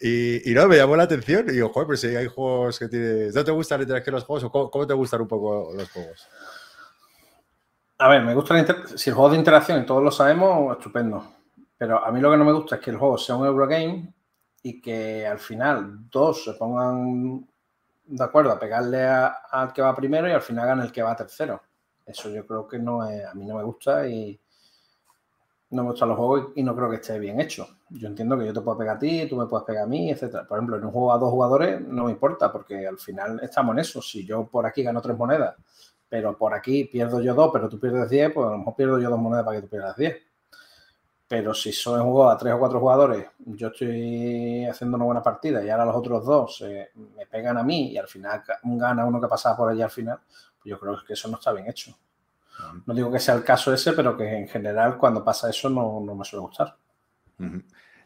Y, 0.00 0.50
y, 0.50 0.54
no, 0.54 0.66
me 0.66 0.76
llamó 0.76 0.96
la 0.96 1.02
atención 1.04 1.44
y 1.48 1.52
digo, 1.52 1.68
joder, 1.68 1.86
pero 1.86 1.96
si 1.96 2.06
hay 2.08 2.26
juegos 2.26 2.78
que 2.78 2.88
tienes, 2.88 3.34
¿no 3.34 3.44
te 3.44 3.50
gusta 3.50 3.76
la 3.76 3.82
interacción 3.82 4.14
de 4.14 4.16
los 4.18 4.24
juegos 4.24 4.44
o 4.44 4.70
cómo, 4.70 4.86
te 4.86 4.94
gustan 4.94 5.20
un 5.20 5.28
poco 5.28 5.72
los 5.74 5.90
juegos? 5.90 6.26
A 7.98 8.08
ver, 8.08 8.22
me 8.22 8.34
gusta 8.34 8.54
la 8.54 8.60
interacción, 8.60 8.98
si 8.98 9.10
el 9.10 9.14
juego 9.14 9.30
de 9.30 9.38
interacción 9.38 9.82
y 9.82 9.86
todos 9.86 10.02
lo 10.02 10.10
sabemos, 10.10 10.76
estupendo. 10.76 11.34
Pero 11.76 12.04
a 12.04 12.10
mí 12.10 12.20
lo 12.20 12.30
que 12.30 12.36
no 12.36 12.44
me 12.44 12.52
gusta 12.52 12.76
es 12.76 12.82
que 12.82 12.90
el 12.90 12.96
juego 12.96 13.18
sea 13.18 13.36
un 13.36 13.46
Eurogame 13.46 14.12
y 14.62 14.80
que 14.80 15.26
al 15.26 15.38
final 15.38 16.08
dos 16.10 16.44
se 16.44 16.52
pongan 16.54 17.46
de 18.04 18.24
acuerdo 18.24 18.52
a 18.52 18.58
pegarle 18.58 19.04
al 19.04 19.72
que 19.72 19.82
va 19.82 19.94
primero 19.94 20.28
y 20.28 20.32
al 20.32 20.42
final 20.42 20.66
gana 20.66 20.84
el 20.84 20.92
que 20.92 21.02
va 21.02 21.16
tercero. 21.16 21.62
Eso 22.04 22.30
yo 22.30 22.46
creo 22.46 22.66
que 22.66 22.78
no 22.78 23.08
es, 23.08 23.24
a 23.24 23.34
mí 23.34 23.46
no 23.46 23.56
me 23.56 23.62
gusta 23.62 24.06
y 24.08 24.38
no 25.70 25.84
me 25.84 25.90
gustan 25.90 26.10
los 26.10 26.18
juegos 26.18 26.52
y 26.54 26.62
no 26.62 26.76
creo 26.76 26.90
que 26.90 26.96
esté 26.96 27.18
bien 27.18 27.40
hecho. 27.40 27.66
Yo 27.88 28.08
entiendo 28.08 28.38
que 28.38 28.46
yo 28.46 28.52
te 28.52 28.60
puedo 28.60 28.76
pegar 28.76 28.96
a 28.96 28.98
ti, 28.98 29.26
tú 29.28 29.36
me 29.36 29.46
puedes 29.46 29.64
pegar 29.64 29.84
a 29.84 29.86
mí, 29.86 30.10
etcétera. 30.10 30.46
Por 30.46 30.58
ejemplo, 30.58 30.76
en 30.76 30.84
un 30.84 30.90
juego 30.90 31.12
a 31.12 31.18
dos 31.18 31.30
jugadores 31.30 31.80
no 31.80 32.04
me 32.04 32.10
importa 32.10 32.52
porque 32.52 32.86
al 32.86 32.98
final 32.98 33.40
estamos 33.42 33.72
en 33.74 33.78
eso. 33.78 34.02
Si 34.02 34.26
yo 34.26 34.46
por 34.46 34.66
aquí 34.66 34.82
gano 34.82 35.00
tres 35.00 35.16
monedas, 35.16 35.56
pero 36.08 36.36
por 36.36 36.52
aquí 36.52 36.84
pierdo 36.84 37.22
yo 37.22 37.34
dos, 37.34 37.50
pero 37.52 37.68
tú 37.68 37.80
pierdes 37.80 38.10
diez, 38.10 38.30
pues 38.32 38.46
a 38.46 38.50
lo 38.50 38.58
mejor 38.58 38.76
pierdo 38.76 38.98
yo 38.98 39.08
dos 39.08 39.18
monedas 39.18 39.44
para 39.44 39.56
que 39.56 39.62
tú 39.62 39.70
pierdas 39.70 39.96
diez. 39.96 40.16
Pero 41.32 41.54
si 41.54 41.72
son 41.72 41.98
un 42.02 42.12
juego 42.12 42.28
a 42.28 42.36
tres 42.36 42.52
o 42.52 42.58
cuatro 42.58 42.78
jugadores, 42.78 43.26
yo 43.38 43.68
estoy 43.68 44.66
haciendo 44.66 44.98
una 44.98 45.06
buena 45.06 45.22
partida 45.22 45.64
y 45.64 45.70
ahora 45.70 45.86
los 45.86 45.96
otros 45.96 46.26
dos 46.26 46.62
me 47.16 47.24
pegan 47.24 47.56
a 47.56 47.62
mí 47.62 47.90
y 47.90 47.96
al 47.96 48.06
final 48.06 48.42
gana 48.62 49.06
uno 49.06 49.18
que 49.18 49.28
pasaba 49.28 49.56
por 49.56 49.70
allá 49.70 49.86
al 49.86 49.90
final, 49.90 50.18
pues 50.26 50.66
yo 50.66 50.78
creo 50.78 51.02
que 51.06 51.14
eso 51.14 51.28
no 51.28 51.38
está 51.38 51.50
bien 51.52 51.70
hecho. 51.70 51.96
No 52.84 52.92
digo 52.92 53.10
que 53.10 53.18
sea 53.18 53.34
el 53.34 53.44
caso 53.44 53.72
ese, 53.72 53.94
pero 53.94 54.14
que 54.14 54.28
en 54.30 54.46
general 54.46 54.98
cuando 54.98 55.24
pasa 55.24 55.48
eso 55.48 55.70
no, 55.70 56.02
me 56.02 56.22
suele 56.22 56.44
gustar. 56.44 56.76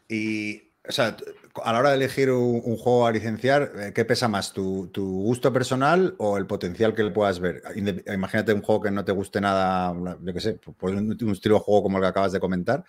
Y, 0.07 0.61
o 0.87 0.91
sea, 0.93 1.17
a 1.63 1.73
la 1.73 1.79
hora 1.79 1.89
de 1.89 1.95
elegir 1.95 2.31
un, 2.31 2.77
juego 2.77 3.07
a 3.07 3.11
licenciar, 3.11 3.71
eh, 3.77 3.91
¿qué 3.93 4.05
pesa 4.05 4.29
más? 4.29 4.53
¿Tu, 4.53 4.89
gusto 4.93 5.51
personal 5.51 6.15
o 6.17 6.37
el 6.37 6.45
potencial 6.45 6.93
que 6.95 7.03
le 7.03 7.11
puedas 7.11 7.41
ver? 7.41 7.61
Imagínate 7.75 8.53
un 8.53 8.61
juego 8.61 8.83
que 8.83 8.91
no 8.91 9.03
te 9.03 9.11
guste 9.11 9.41
nada, 9.41 9.93
yo 10.21 10.33
qué 10.33 10.39
sé, 10.39 10.59
pues 10.77 10.95
un, 10.95 11.11
estilo 11.31 11.55
de 11.55 11.61
juego 11.61 11.83
como 11.83 11.97
el 11.97 12.03
que 12.03 12.07
acabas 12.07 12.31
de 12.31 12.39
comentar. 12.39 12.85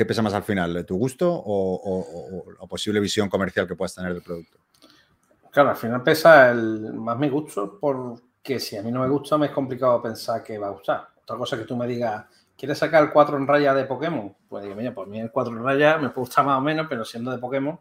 ¿Qué 0.00 0.06
pesa 0.06 0.22
más 0.22 0.32
al 0.32 0.44
final? 0.44 0.86
¿Tu 0.86 0.96
gusto 0.96 1.30
o, 1.30 2.54
o, 2.58 2.66
posible 2.66 3.00
visión 3.00 3.28
comercial 3.28 3.66
que 3.66 3.76
puedas 3.76 3.94
tener 3.94 4.14
del 4.14 4.22
producto? 4.22 4.56
Claro, 5.50 5.68
al 5.68 5.76
final 5.76 6.02
pesa 6.02 6.52
el 6.52 6.94
más 6.94 7.18
mi 7.18 7.28
gusto 7.28 7.76
porque 7.78 8.58
si 8.58 8.78
a 8.78 8.82
mí 8.82 8.90
no 8.90 9.00
me 9.00 9.08
gusta 9.10 9.36
me 9.36 9.48
es 9.48 9.52
complicado 9.52 10.00
pensar 10.00 10.42
que 10.42 10.56
va 10.56 10.68
a 10.68 10.70
gustar. 10.70 11.06
Otra 11.20 11.36
cosa 11.36 11.58
que 11.58 11.64
tú 11.64 11.76
me 11.76 11.86
digas, 11.86 12.24
¿quieres 12.56 12.78
sacar 12.78 13.02
el 13.02 13.10
4 13.10 13.36
en 13.36 13.46
raya 13.46 13.74
de 13.74 13.84
Pokémon? 13.84 14.34
Pues 14.48 14.64
digo, 14.64 14.74
mira, 14.74 14.94
pues 14.94 15.06
a 15.06 15.10
mí 15.10 15.20
el 15.20 15.30
4 15.30 15.52
en 15.54 15.62
raya 15.62 15.98
me 15.98 16.08
gustar 16.08 16.46
más 16.46 16.56
o 16.56 16.62
menos, 16.62 16.86
pero 16.88 17.04
siendo 17.04 17.30
de 17.30 17.36
Pokémon, 17.36 17.78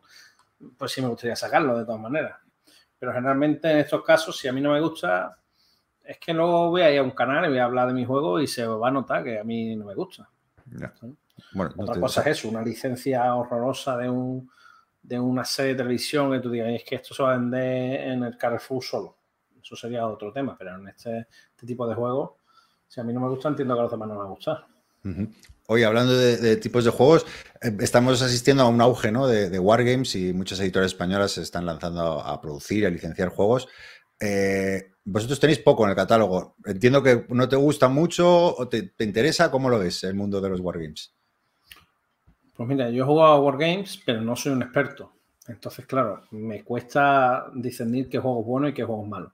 pues 0.78 0.92
sí 0.92 1.02
me 1.02 1.08
gustaría 1.08 1.38
sacarlo 1.38 1.78
de 1.78 1.86
todas 1.86 2.02
maneras. 2.02 2.36
Pero 3.00 3.14
generalmente 3.14 3.72
en 3.72 3.78
estos 3.78 4.04
casos, 4.04 4.38
si 4.38 4.50
a 4.50 4.52
mí 4.52 4.60
no 4.60 4.74
me 4.74 4.82
gusta, 4.82 5.38
es 6.04 6.18
que 6.18 6.34
luego 6.34 6.72
voy 6.72 6.82
a 6.82 6.92
ir 6.92 7.00
a 7.00 7.04
un 7.04 7.12
canal 7.12 7.46
y 7.46 7.48
voy 7.48 7.60
a 7.60 7.64
hablar 7.64 7.88
de 7.88 7.94
mi 7.94 8.04
juego 8.04 8.42
y 8.42 8.48
se 8.48 8.68
va 8.68 8.90
a 8.90 8.92
notar 8.92 9.24
que 9.24 9.40
a 9.40 9.46
mí 9.46 9.74
no 9.78 9.86
me 9.86 9.96
gusta. 9.96 10.28
Otra 11.78 12.00
cosa 12.00 12.22
es 12.22 12.40
eso, 12.40 12.50
una 12.50 12.62
licencia 12.62 13.36
horrorosa 13.36 13.98
de 13.98 14.10
un 14.10 14.50
de 15.02 15.20
una 15.20 15.46
serie 15.46 15.74
de 15.74 15.78
televisión 15.78 16.32
que 16.32 16.40
tú 16.40 16.52
digas, 16.52 16.70
es 16.70 16.84
que 16.84 16.96
esto 16.96 17.14
se 17.14 17.24
va 17.24 17.34
a 17.34 17.38
vender 17.38 18.10
en 18.10 18.24
el 18.24 18.38
Carrefour 18.38 18.84
solo. 18.84 19.18
Eso 19.62 19.76
sería 19.76 20.08
otro 20.08 20.32
tema, 20.32 20.56
pero 20.58 20.76
en 20.76 20.88
este, 20.88 21.28
este 21.52 21.66
tipo 21.66 21.88
de 21.88 21.96
juegos, 21.96 22.32
si 22.88 23.00
a 23.00 23.04
mí 23.04 23.14
no 23.14 23.20
me 23.20 23.30
gusta, 23.30 23.50
entiendo 23.50 23.74
que 23.74 23.80
a 23.80 23.84
los 23.84 23.92
demás 23.92 24.08
no 24.08 24.14
me 24.16 24.20
va 24.20 24.26
a 24.26 24.30
gustar. 24.30 24.66
Hoy, 25.68 25.84
hablando 25.84 26.18
de, 26.18 26.58
tipos 26.58 26.84
de 26.84 26.92
juegos, 26.92 27.26
eh, 27.62 27.76
estamos 27.80 28.22
asistiendo 28.22 28.64
a 28.64 28.68
un 28.68 28.82
auge 28.82 29.12
¿no? 29.12 29.28
de, 29.28 29.58
Wargames 29.60 30.16
y 30.16 30.34
muchas 30.34 30.60
editoras 30.60 30.92
españolas 30.92 31.32
se 31.32 31.42
están 31.42 31.66
lanzando 31.66 32.20
a, 32.20 32.42
producir 32.42 32.84
y 32.84 32.86
a 32.86 32.90
licenciar 32.90 33.30
juegos. 33.30 33.68
Eh, 34.20 34.92
vosotros 35.06 35.40
tenéis 35.40 35.60
poco 35.60 35.86
en 35.86 35.92
el 35.92 35.96
catálogo. 35.96 36.56
Entiendo 36.66 37.02
que 37.02 37.26
no 37.30 37.48
te 37.48 37.56
gusta 37.56 37.88
mucho 37.88 38.56
o 38.58 38.68
te, 38.68 38.90
te 38.90 39.04
interesa. 39.06 39.50
¿Cómo 39.50 39.70
lo 39.70 39.80
ves 39.80 40.04
el 40.04 40.16
mundo 40.16 40.42
de 40.42 40.50
los 40.50 40.60
Wargames? 40.60 41.14
Pues 42.60 42.68
mira, 42.68 42.90
yo 42.90 43.04
he 43.04 43.08
jugado 43.08 43.32
a 43.32 43.40
Wargames, 43.40 44.02
pero 44.06 44.20
no 44.20 44.36
soy 44.36 44.52
un 44.52 44.62
experto. 44.62 45.14
Entonces, 45.48 45.86
claro, 45.86 46.24
me 46.32 46.62
cuesta 46.62 47.50
discernir 47.56 48.10
qué 48.10 48.20
juego 48.20 48.42
es 48.42 48.46
bueno 48.46 48.68
y 48.68 48.74
qué 48.74 48.84
juego 48.84 49.04
es 49.04 49.08
malo. 49.08 49.34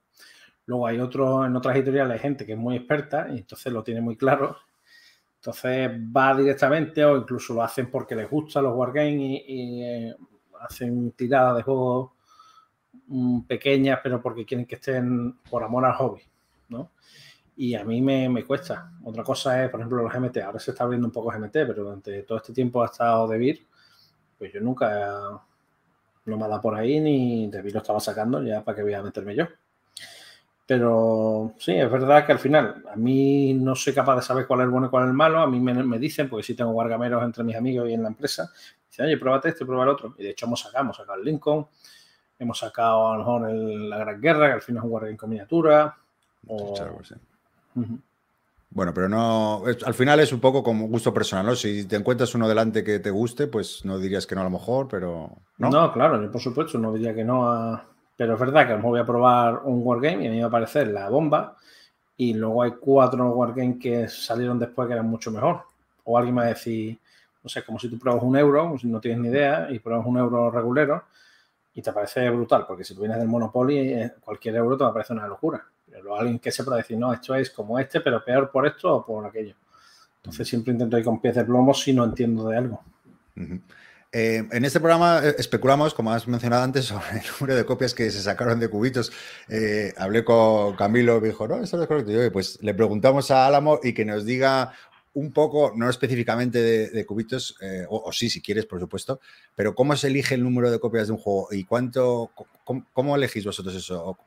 Luego 0.67 0.85
hay 0.85 0.99
otros, 0.99 1.47
en 1.47 1.55
otras 1.55 1.75
editoriales 1.75 2.13
hay 2.13 2.19
gente 2.19 2.45
que 2.45 2.51
es 2.51 2.57
muy 2.59 2.75
experta 2.75 3.25
y 3.31 3.39
entonces 3.39 3.73
lo 3.73 3.83
tiene 3.83 3.99
muy 3.99 4.15
claro. 4.15 4.57
Entonces 5.37 5.89
va 6.15 6.37
directamente 6.37 7.03
o 7.03 7.17
incluso 7.17 7.55
lo 7.55 7.63
hacen 7.63 7.89
porque 7.89 8.13
les 8.13 8.29
gustan 8.29 8.65
los 8.65 8.75
Wargames 8.75 9.19
y, 9.19 9.43
y 9.47 9.83
eh, 9.83 10.15
hacen 10.61 11.11
tiradas 11.13 11.57
de 11.57 11.63
juegos 11.63 12.11
mm, 13.07 13.41
pequeñas, 13.41 14.01
pero 14.03 14.21
porque 14.21 14.45
quieren 14.45 14.67
que 14.67 14.75
estén 14.75 15.39
por 15.49 15.63
amor 15.63 15.83
al 15.83 15.95
hobby, 15.95 16.21
¿no? 16.69 16.91
Y 17.57 17.75
a 17.75 17.83
mí 17.83 18.01
me, 18.01 18.43
cuesta. 18.43 18.91
Otra 19.03 19.23
cosa 19.23 19.63
es, 19.63 19.69
por 19.69 19.79
ejemplo, 19.79 20.03
los 20.03 20.11
GMT. 20.11 20.37
Ahora 20.37 20.59
se 20.59 20.71
está 20.71 20.83
abriendo 20.83 21.07
un 21.07 21.13
poco 21.13 21.31
GMT, 21.31 21.53
pero 21.53 21.83
durante 21.83 22.23
todo 22.23 22.37
este 22.37 22.53
tiempo 22.53 22.83
ha 22.83 22.87
estado 22.87 23.27
DeVir, 23.27 23.65
pues 24.37 24.51
yo 24.51 24.59
nunca 24.59 25.41
no 26.25 26.37
me 26.37 26.45
ha 26.45 26.47
dado 26.47 26.61
por 26.61 26.75
ahí 26.75 26.99
ni 26.99 27.47
DeVir 27.49 27.73
lo 27.73 27.79
estaba 27.79 27.99
sacando 27.99 28.41
ya 28.41 28.63
para 28.63 28.75
que 28.75 28.83
voy 28.83 28.93
a 28.93 29.01
meterme 29.01 29.35
yo. 29.35 29.45
Pero 30.67 31.53
sí, 31.59 31.73
es 31.73 31.89
verdad 31.89 32.25
que 32.25 32.31
al 32.31 32.39
final 32.39 32.83
a 32.91 32.95
mí 32.95 33.53
no 33.53 33.75
soy 33.75 33.93
capaz 33.93 34.15
de 34.15 34.21
saber 34.23 34.47
cuál 34.47 34.61
es 34.61 34.63
el 34.65 34.71
bueno 34.71 34.87
y 34.87 34.89
cuál 34.89 35.03
es 35.03 35.09
el 35.09 35.13
malo. 35.13 35.39
A 35.39 35.47
mí 35.47 35.59
me, 35.59 35.99
dicen, 35.99 36.27
porque 36.27 36.43
sí 36.43 36.55
tengo 36.55 36.71
guargameros 36.71 37.23
entre 37.23 37.43
mis 37.43 37.55
amigos 37.55 37.87
y 37.87 37.93
en 37.93 38.01
la 38.01 38.09
empresa, 38.09 38.51
dicen, 38.89 39.05
oye, 39.05 39.17
pruébate 39.17 39.49
este, 39.49 39.63
prueba 39.63 39.83
el 39.83 39.89
otro. 39.89 40.15
Y 40.17 40.23
de 40.23 40.31
hecho 40.31 40.47
hemos 40.47 40.59
sacado, 40.59 40.83
hemos 40.83 40.97
sacado 40.97 41.19
el 41.19 41.25
Lincoln, 41.25 41.67
hemos 42.39 42.57
sacado 42.57 43.09
a 43.09 43.13
lo 43.13 43.19
mejor 43.19 43.51
la 43.51 43.97
Gran 43.99 44.19
Guerra, 44.19 44.47
que 44.47 44.53
al 44.53 44.61
final 44.61 44.79
es 44.79 44.83
un 44.85 44.89
guardián 44.89 45.17
con 45.17 45.29
miniatura. 45.29 45.95
O, 46.47 46.73
bueno, 48.75 48.93
pero 48.93 49.07
no. 49.07 49.63
al 49.85 49.93
final 49.93 50.19
es 50.19 50.33
un 50.33 50.41
poco 50.41 50.61
como 50.61 50.87
gusto 50.87 51.13
personal, 51.13 51.45
¿no? 51.45 51.55
Si 51.55 51.85
te 51.85 51.95
encuentras 51.95 52.35
uno 52.35 52.47
delante 52.47 52.83
que 52.83 52.99
te 52.99 53.09
guste, 53.09 53.47
pues 53.47 53.85
no 53.85 53.97
dirías 53.97 54.27
que 54.27 54.35
no 54.35 54.41
a 54.41 54.43
lo 54.43 54.49
mejor, 54.49 54.89
pero. 54.89 55.29
No, 55.57 55.93
claro, 55.93 56.21
yo 56.21 56.29
por 56.29 56.41
supuesto 56.41 56.77
no 56.77 56.91
diría 56.91 57.13
que 57.15 57.23
no 57.23 57.81
Pero 58.17 58.33
es 58.33 58.39
verdad 58.39 58.65
que 58.65 58.73
a 58.73 58.75
lo 58.75 58.77
mejor 58.77 58.91
voy 58.91 58.99
a 58.99 59.05
probar 59.05 59.61
un 59.63 59.81
Wargame 59.81 60.25
y 60.25 60.27
a 60.27 60.29
mí 60.29 60.35
me 60.35 60.41
va 60.41 60.47
a 60.49 60.51
parecer 60.51 60.87
la 60.87 61.09
bomba. 61.09 61.55
Y 62.17 62.33
luego 62.33 62.63
hay 62.63 62.71
cuatro 62.71 63.29
Wargames 63.29 63.77
que 63.79 64.07
salieron 64.09 64.59
después 64.59 64.87
que 64.87 64.93
eran 64.93 65.07
mucho 65.07 65.31
mejor. 65.31 65.61
O 66.03 66.17
alguien 66.17 66.35
me 66.35 66.41
va 66.41 66.47
a 66.47 66.49
decir, 66.49 66.97
no 67.43 67.49
sé, 67.49 67.63
como 67.63 67.79
si 67.79 67.89
tú 67.89 67.97
pruebas 67.97 68.23
un 68.23 68.35
euro, 68.35 68.77
si 68.77 68.87
no 68.87 68.99
tienes 68.99 69.19
ni 69.21 69.29
idea, 69.29 69.67
y 69.71 69.79
pruebas 69.79 70.05
un 70.05 70.17
euro 70.17 70.51
regulero 70.51 71.03
y 71.73 71.81
te 71.81 71.91
parece 71.93 72.29
brutal, 72.29 72.65
porque 72.67 72.83
si 72.83 72.93
tú 72.93 73.01
vienes 73.01 73.19
del 73.19 73.27
Monopoly, 73.27 73.77
eh, 73.77 74.13
cualquier 74.21 74.55
euro 74.55 74.77
te 74.77 74.83
va 74.83 74.91
a 74.91 74.93
parecer 74.93 75.17
una 75.17 75.27
locura 75.27 75.65
pero 75.95 76.15
alguien 76.15 76.39
que 76.39 76.51
sepa 76.51 76.75
decir, 76.75 76.97
no, 76.97 77.13
esto 77.13 77.35
es 77.35 77.49
como 77.49 77.79
este, 77.79 78.01
pero 78.01 78.23
peor 78.23 78.51
por 78.51 78.67
esto 78.67 78.95
o 78.95 79.05
por 79.05 79.25
aquello. 79.25 79.55
Entonces 80.17 80.47
siempre 80.47 80.73
intento 80.73 80.97
ir 80.97 81.05
con 81.05 81.21
pies 81.21 81.35
de 81.35 81.45
plomo 81.45 81.73
si 81.73 81.93
no 81.93 82.03
entiendo 82.03 82.49
de 82.49 82.57
algo. 82.57 82.83
Eh, 84.11 84.47
en 84.49 84.65
este 84.65 84.79
programa 84.79 85.21
eh, 85.23 85.35
especulamos, 85.37 85.93
como 85.93 86.11
has 86.11 86.27
mencionado 86.27 86.63
antes, 86.63 86.85
sobre 86.85 87.19
el 87.19 87.23
número 87.39 87.55
de 87.55 87.65
copias 87.65 87.93
que 87.93 88.09
se 88.09 88.21
sacaron 88.21 88.59
de 88.59 88.69
cubitos. 88.69 89.11
Eh, 89.47 89.93
hablé 89.97 90.23
con 90.23 90.75
Camilo, 90.75 91.21
me 91.21 91.27
dijo, 91.27 91.47
no, 91.47 91.61
esto 91.61 91.81
es 91.81 91.87
correcto. 91.87 92.25
Y 92.25 92.29
pues 92.29 92.57
le 92.61 92.73
preguntamos 92.73 93.29
a 93.31 93.45
Álamo 93.45 93.79
y 93.83 93.93
que 93.93 94.05
nos 94.05 94.25
diga 94.25 94.73
un 95.13 95.31
poco, 95.31 95.71
no 95.75 95.89
específicamente 95.89 96.61
de, 96.61 97.05
cubitos, 97.05 97.57
o, 97.87 98.11
sí, 98.11 98.29
si 98.29 98.41
quieres, 98.41 98.65
por 98.65 98.81
supuesto, 98.81 99.21
pero 99.55 99.73
cómo 99.73 99.95
se 99.95 100.07
elige 100.07 100.35
el 100.35 100.43
número 100.43 100.69
de 100.69 100.77
copias 100.77 101.07
de 101.07 101.13
un 101.13 101.19
juego 101.19 101.47
y 101.51 101.63
cuánto, 101.63 102.31
cómo, 102.65 102.85
cómo 102.91 103.15
elegís 103.15 103.45
vosotros 103.45 103.73
eso? 103.75 104.17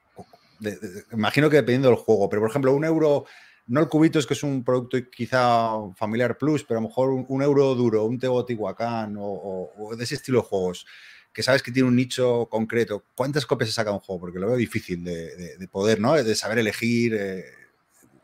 Imagino 1.13 1.51
que 1.51 1.57
dependiendo 1.57 1.89
del 1.89 1.99
juego, 1.99 2.29
pero 2.29 2.43
por 2.43 2.51
ejemplo, 2.51 2.75
un 2.75 2.85
euro, 2.85 3.25
no 3.67 3.81
el 3.81 3.89
Cubitos, 3.89 4.27
que 4.27 4.35
es 4.35 4.43
un 4.43 4.65
producto 4.65 4.99
quizá 5.11 5.71
familiar 5.97 6.39
plus, 6.39 6.65
pero 6.65 6.79
a 6.79 6.83
lo 6.83 6.89
mejor 6.89 7.11
un, 7.11 7.43
euro 7.43 7.75
duro, 7.75 8.05
un 8.05 8.19
Teotihuacán 8.19 9.17
o, 9.19 9.71
o, 9.77 9.97
de 9.97 10.05
ese 10.05 10.17
estilo 10.17 10.41
de 10.41 10.47
juegos, 10.47 10.87
que 11.33 11.43
sabes 11.43 11.63
que 11.63 11.71
tiene 11.71 11.89
un 11.89 11.97
nicho 11.97 12.47
concreto, 12.51 13.05
¿cuántas 13.15 13.47
copias 13.47 13.71
se 13.71 13.75
saca 13.75 13.93
un 13.93 14.01
juego? 14.01 14.21
Porque 14.21 14.39
lo 14.39 14.49
veo 14.49 14.57
difícil 14.57 15.05
de, 15.05 15.69
poder, 15.71 16.01
¿no? 16.01 16.15
De 16.15 16.35
saber 16.35 16.59
elegir. 16.59 17.15
Eh, 17.15 17.45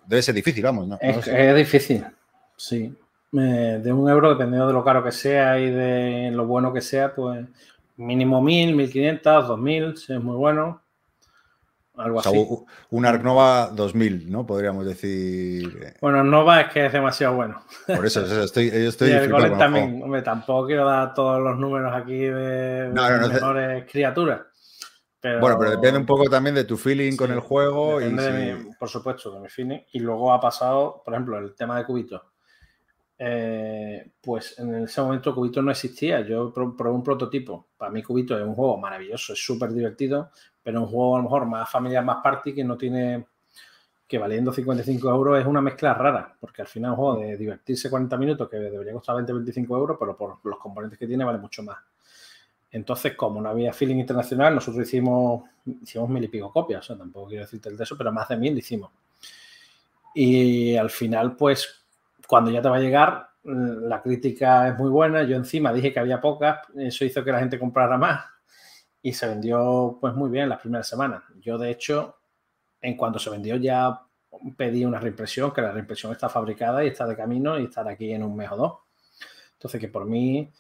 debe 0.07 0.23
ser 0.23 0.35
difícil, 0.35 0.65
vamos, 0.65 0.89
¿no? 0.89 0.99
Es, 1.01 1.27
es 1.29 1.57
difícil, 1.57 2.05
sí. 2.57 2.95
de 3.31 3.93
un 3.93 4.09
euro, 4.09 4.31
dependiendo 4.31 4.67
de 4.67 4.73
lo 4.73 4.85
caro 4.85 5.05
que 5.05 5.13
sea 5.13 5.61
y 5.61 5.71
de 5.71 6.31
lo 6.33 6.47
bueno 6.47 6.73
que 6.73 6.81
sea, 6.81 7.15
pues 7.15 7.47
mínimo 7.97 8.43
1000, 8.43 8.75
1500, 8.75 9.49
2000, 9.49 9.97
si 9.97 10.13
es 10.13 10.21
muy 10.21 10.37
bueno. 10.37 10.83
Algo 11.97 12.21
así. 12.21 12.49
Un 12.91 13.07
Arc 13.07 13.23
Nova 13.23 13.71
2000, 13.73 14.31
¿no? 14.31 14.45
Podríamos 14.45 14.85
decir. 14.85 15.95
Bueno, 16.01 16.25
Nova 16.25 16.63
es 16.63 16.73
que 16.73 16.87
es 16.87 16.93
demasiado 16.93 17.37
bueno. 17.37 17.63
Por 17.87 18.05
eso, 18.05 18.21
estoy, 18.43 18.71
yo 18.71 18.89
estoy. 18.89 19.11
también, 19.59 20.03
hombre, 20.03 20.23
tampoco 20.23 20.67
quiero 20.67 20.87
dar 20.87 21.15
todos 21.15 21.41
los 21.41 21.57
números 21.57 21.93
aquí 21.95 22.19
de, 22.19 22.91
mejores 22.93 23.91
criaturas. 23.91 24.41
bueno, 25.23 25.57
pero 25.59 25.71
depende 25.71 26.01
un 26.01 26.07
poco 26.07 26.29
también 26.29 26.57
de 26.57 26.65
tu 26.65 26.77
feeling 26.77 27.17
con 27.17 27.31
el 27.31 27.41
juego. 27.41 28.01
y 28.01 28.13
por 28.79 28.89
supuesto, 28.89 29.33
de 29.33 29.41
mi 29.41 29.49
feeling. 29.49 29.79
Y 29.93 30.01
luego 30.01 30.33
ha 30.33 30.41
pasado, 30.41 31.01
por 31.05 31.15
ejemplo, 31.15 31.39
el 31.39 31.55
tema 31.55 31.79
de 31.79 31.85
cubitos. 31.85 32.23
Eh, 33.17 34.11
pues 34.21 34.59
en 34.59 34.75
ese 34.83 35.01
momento 35.01 35.35
Cubito 35.35 35.63
no 35.63 35.71
existía. 35.71 36.21
Yo 36.27 36.53
probé 36.53 36.91
un 36.91 37.03
prototipo. 37.03 37.69
Para 37.77 37.93
mí 37.93 38.03
Cubito 38.03 38.37
es 38.37 38.45
un 38.45 38.55
juego 38.55 38.77
maravilloso, 38.79 39.33
es 39.33 39.45
súper 39.45 39.73
divertido, 39.73 40.31
pero 40.65 40.81
un 40.81 40.89
juego 40.89 41.17
a 41.17 41.19
lo 41.19 41.25
mejor 41.25 41.45
más 41.47 41.71
familiar, 41.71 42.03
más 42.03 42.23
party, 42.23 42.55
que 42.55 42.65
no 42.65 42.77
tiene, 42.77 43.27
que 44.09 44.19
valiendo 44.19 44.51
55 44.51 45.09
euros 45.11 45.39
es 45.39 45.47
una 45.47 45.61
mezcla 45.61 45.93
rara, 45.93 46.35
porque 46.41 46.63
al 46.63 46.69
final 46.69 46.93
un 46.93 46.97
juego 46.97 47.17
de 47.21 47.37
divertirse 47.37 47.91
40 47.91 48.17
minutos 48.17 48.49
que 48.49 48.57
debería 48.57 48.95
costar 48.95 49.17
20-25 49.17 49.77
euros, 49.77 49.97
pero 50.01 50.17
por 50.17 50.39
los 50.43 50.59
componentes 50.59 50.99
que 50.99 51.07
tiene 51.07 51.23
vale 51.23 51.39
mucho 51.39 51.63
más. 51.63 51.77
Entonces, 52.71 53.15
como 53.15 53.41
no 53.41 53.51
había 53.51 53.73
feeling 53.73 53.99
internacional, 53.99 54.55
nosotros 54.55 54.89
hicimos, 54.89 55.45
hicimos 55.83 56.09
mil 56.09 56.25
y 56.25 56.29
pico 56.29 56.51
copias, 56.51 56.91
o 56.91 56.97
tampoco 56.97 57.29
quiero 57.29 57.45
decirte 57.45 57.69
el 57.69 57.77
de 57.77 57.85
eso, 57.85 57.97
pero 57.97 58.11
más 58.11 58.27
de 58.29 58.37
mil 58.37 58.57
hicimos. 58.57 58.91
Y 60.15 60.77
al 60.77 60.91
final, 60.91 61.37
pues, 61.37 61.85
cuando 62.27 62.51
ya 62.51 62.63
te 62.63 62.69
va 62.69 62.77
a 62.77 62.81
llegar, 62.81 63.29
la 63.45 64.03
crítica 64.03 64.69
es 64.69 64.79
muy 64.79 64.91
buena. 64.91 65.23
Yo 65.23 65.37
encima 65.37 65.73
dije 65.73 65.93
que 65.93 66.01
había 66.01 66.21
pocas, 66.21 66.61
eso 66.77 67.05
hizo 67.05 67.23
que 67.23 67.31
la 67.31 67.39
gente 67.39 67.59
comprara 67.59 67.99
más 67.99 68.34
y 69.05 69.13
se 69.13 69.29
vendió 69.29 69.99
pues 70.01 70.15
muy 70.15 70.31
bien 70.31 70.49
las 70.49 70.61
primeras 70.61 70.89
semanas. 70.89 71.23
Yo 71.39 71.59
de 71.59 71.71
hecho, 71.71 72.17
en 72.81 72.97
cuanto 72.97 73.19
se 73.19 73.29
vendió 73.29 73.57
ya 73.57 74.01
pedí 74.57 74.83
una 74.87 74.99
reimpresión, 74.99 75.53
que 75.53 75.61
la 75.61 75.73
reimpresión 75.73 76.11
está 76.11 76.31
fabricada 76.31 76.83
y 76.83 76.89
está 76.89 77.07
de 77.07 77.15
camino 77.15 77.59
y 77.59 77.65
estará 77.65 77.91
aquí 77.91 78.11
en 78.11 78.23
un 78.23 78.35
mes 78.35 78.51
o 78.51 78.57
dos. 78.57 78.73
Entonces 79.53 79.79
que 79.79 79.89
por 79.89 80.07
mí 80.07 80.51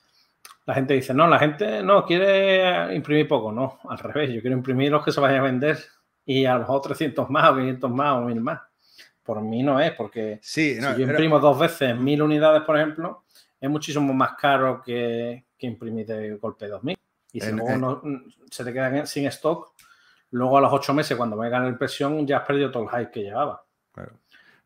la 0.66 0.74
gente 0.74 0.92
dice, 0.92 1.14
no, 1.14 1.26
la 1.26 1.38
gente 1.38 1.82
no 1.82 2.04
quiere 2.04 2.94
imprimir 2.94 3.26
poco, 3.26 3.50
no, 3.50 3.78
al 3.88 3.98
revés, 3.98 4.30
yo 4.30 4.42
quiero 4.42 4.58
imprimir 4.58 4.92
los 4.92 5.02
que 5.02 5.10
se 5.10 5.20
vayan 5.20 5.40
a 5.40 5.44
vender 5.44 5.78
y 6.26 6.44
a 6.44 6.58
los 6.58 6.68
otros 6.68 6.98
300 6.98 7.30
más 7.30 7.50
o 7.50 7.56
500 7.56 7.90
más 7.90 8.16
o 8.18 8.26
1000 8.26 8.40
más. 8.42 8.60
por 9.22 9.40
mí 9.40 9.62
no 9.62 9.80
es, 9.80 9.92
porque 9.92 10.38
si 10.42 10.78
yo 10.78 10.98
imprimo 10.98 11.40
dos 11.40 11.58
veces 11.58 11.98
mil 11.98 12.20
unidades, 12.20 12.62
por 12.64 12.76
ejemplo, 12.76 13.24
es 13.58 13.70
muchísimo 13.70 14.12
más 14.12 14.34
caro 14.38 14.82
que, 14.84 15.46
que 15.56 15.66
imprimir 15.66 16.04
de 16.04 16.34
golpe 16.36 16.68
2000. 16.68 16.98
Y 17.34 17.40
si 17.40 17.50
luego 17.50 17.76
no, 17.76 18.02
se 18.48 18.64
te 18.64 18.72
quedan 18.72 19.08
sin 19.08 19.26
stock, 19.26 19.74
luego 20.30 20.56
a 20.56 20.60
los 20.60 20.72
ocho 20.72 20.94
meses, 20.94 21.16
cuando 21.16 21.36
me 21.36 21.50
la 21.50 21.66
impresión, 21.66 22.24
ya 22.24 22.38
has 22.38 22.46
perdido 22.46 22.70
todo 22.70 22.84
el 22.84 22.88
hype 22.88 23.10
que 23.10 23.22
llevaba. 23.24 23.64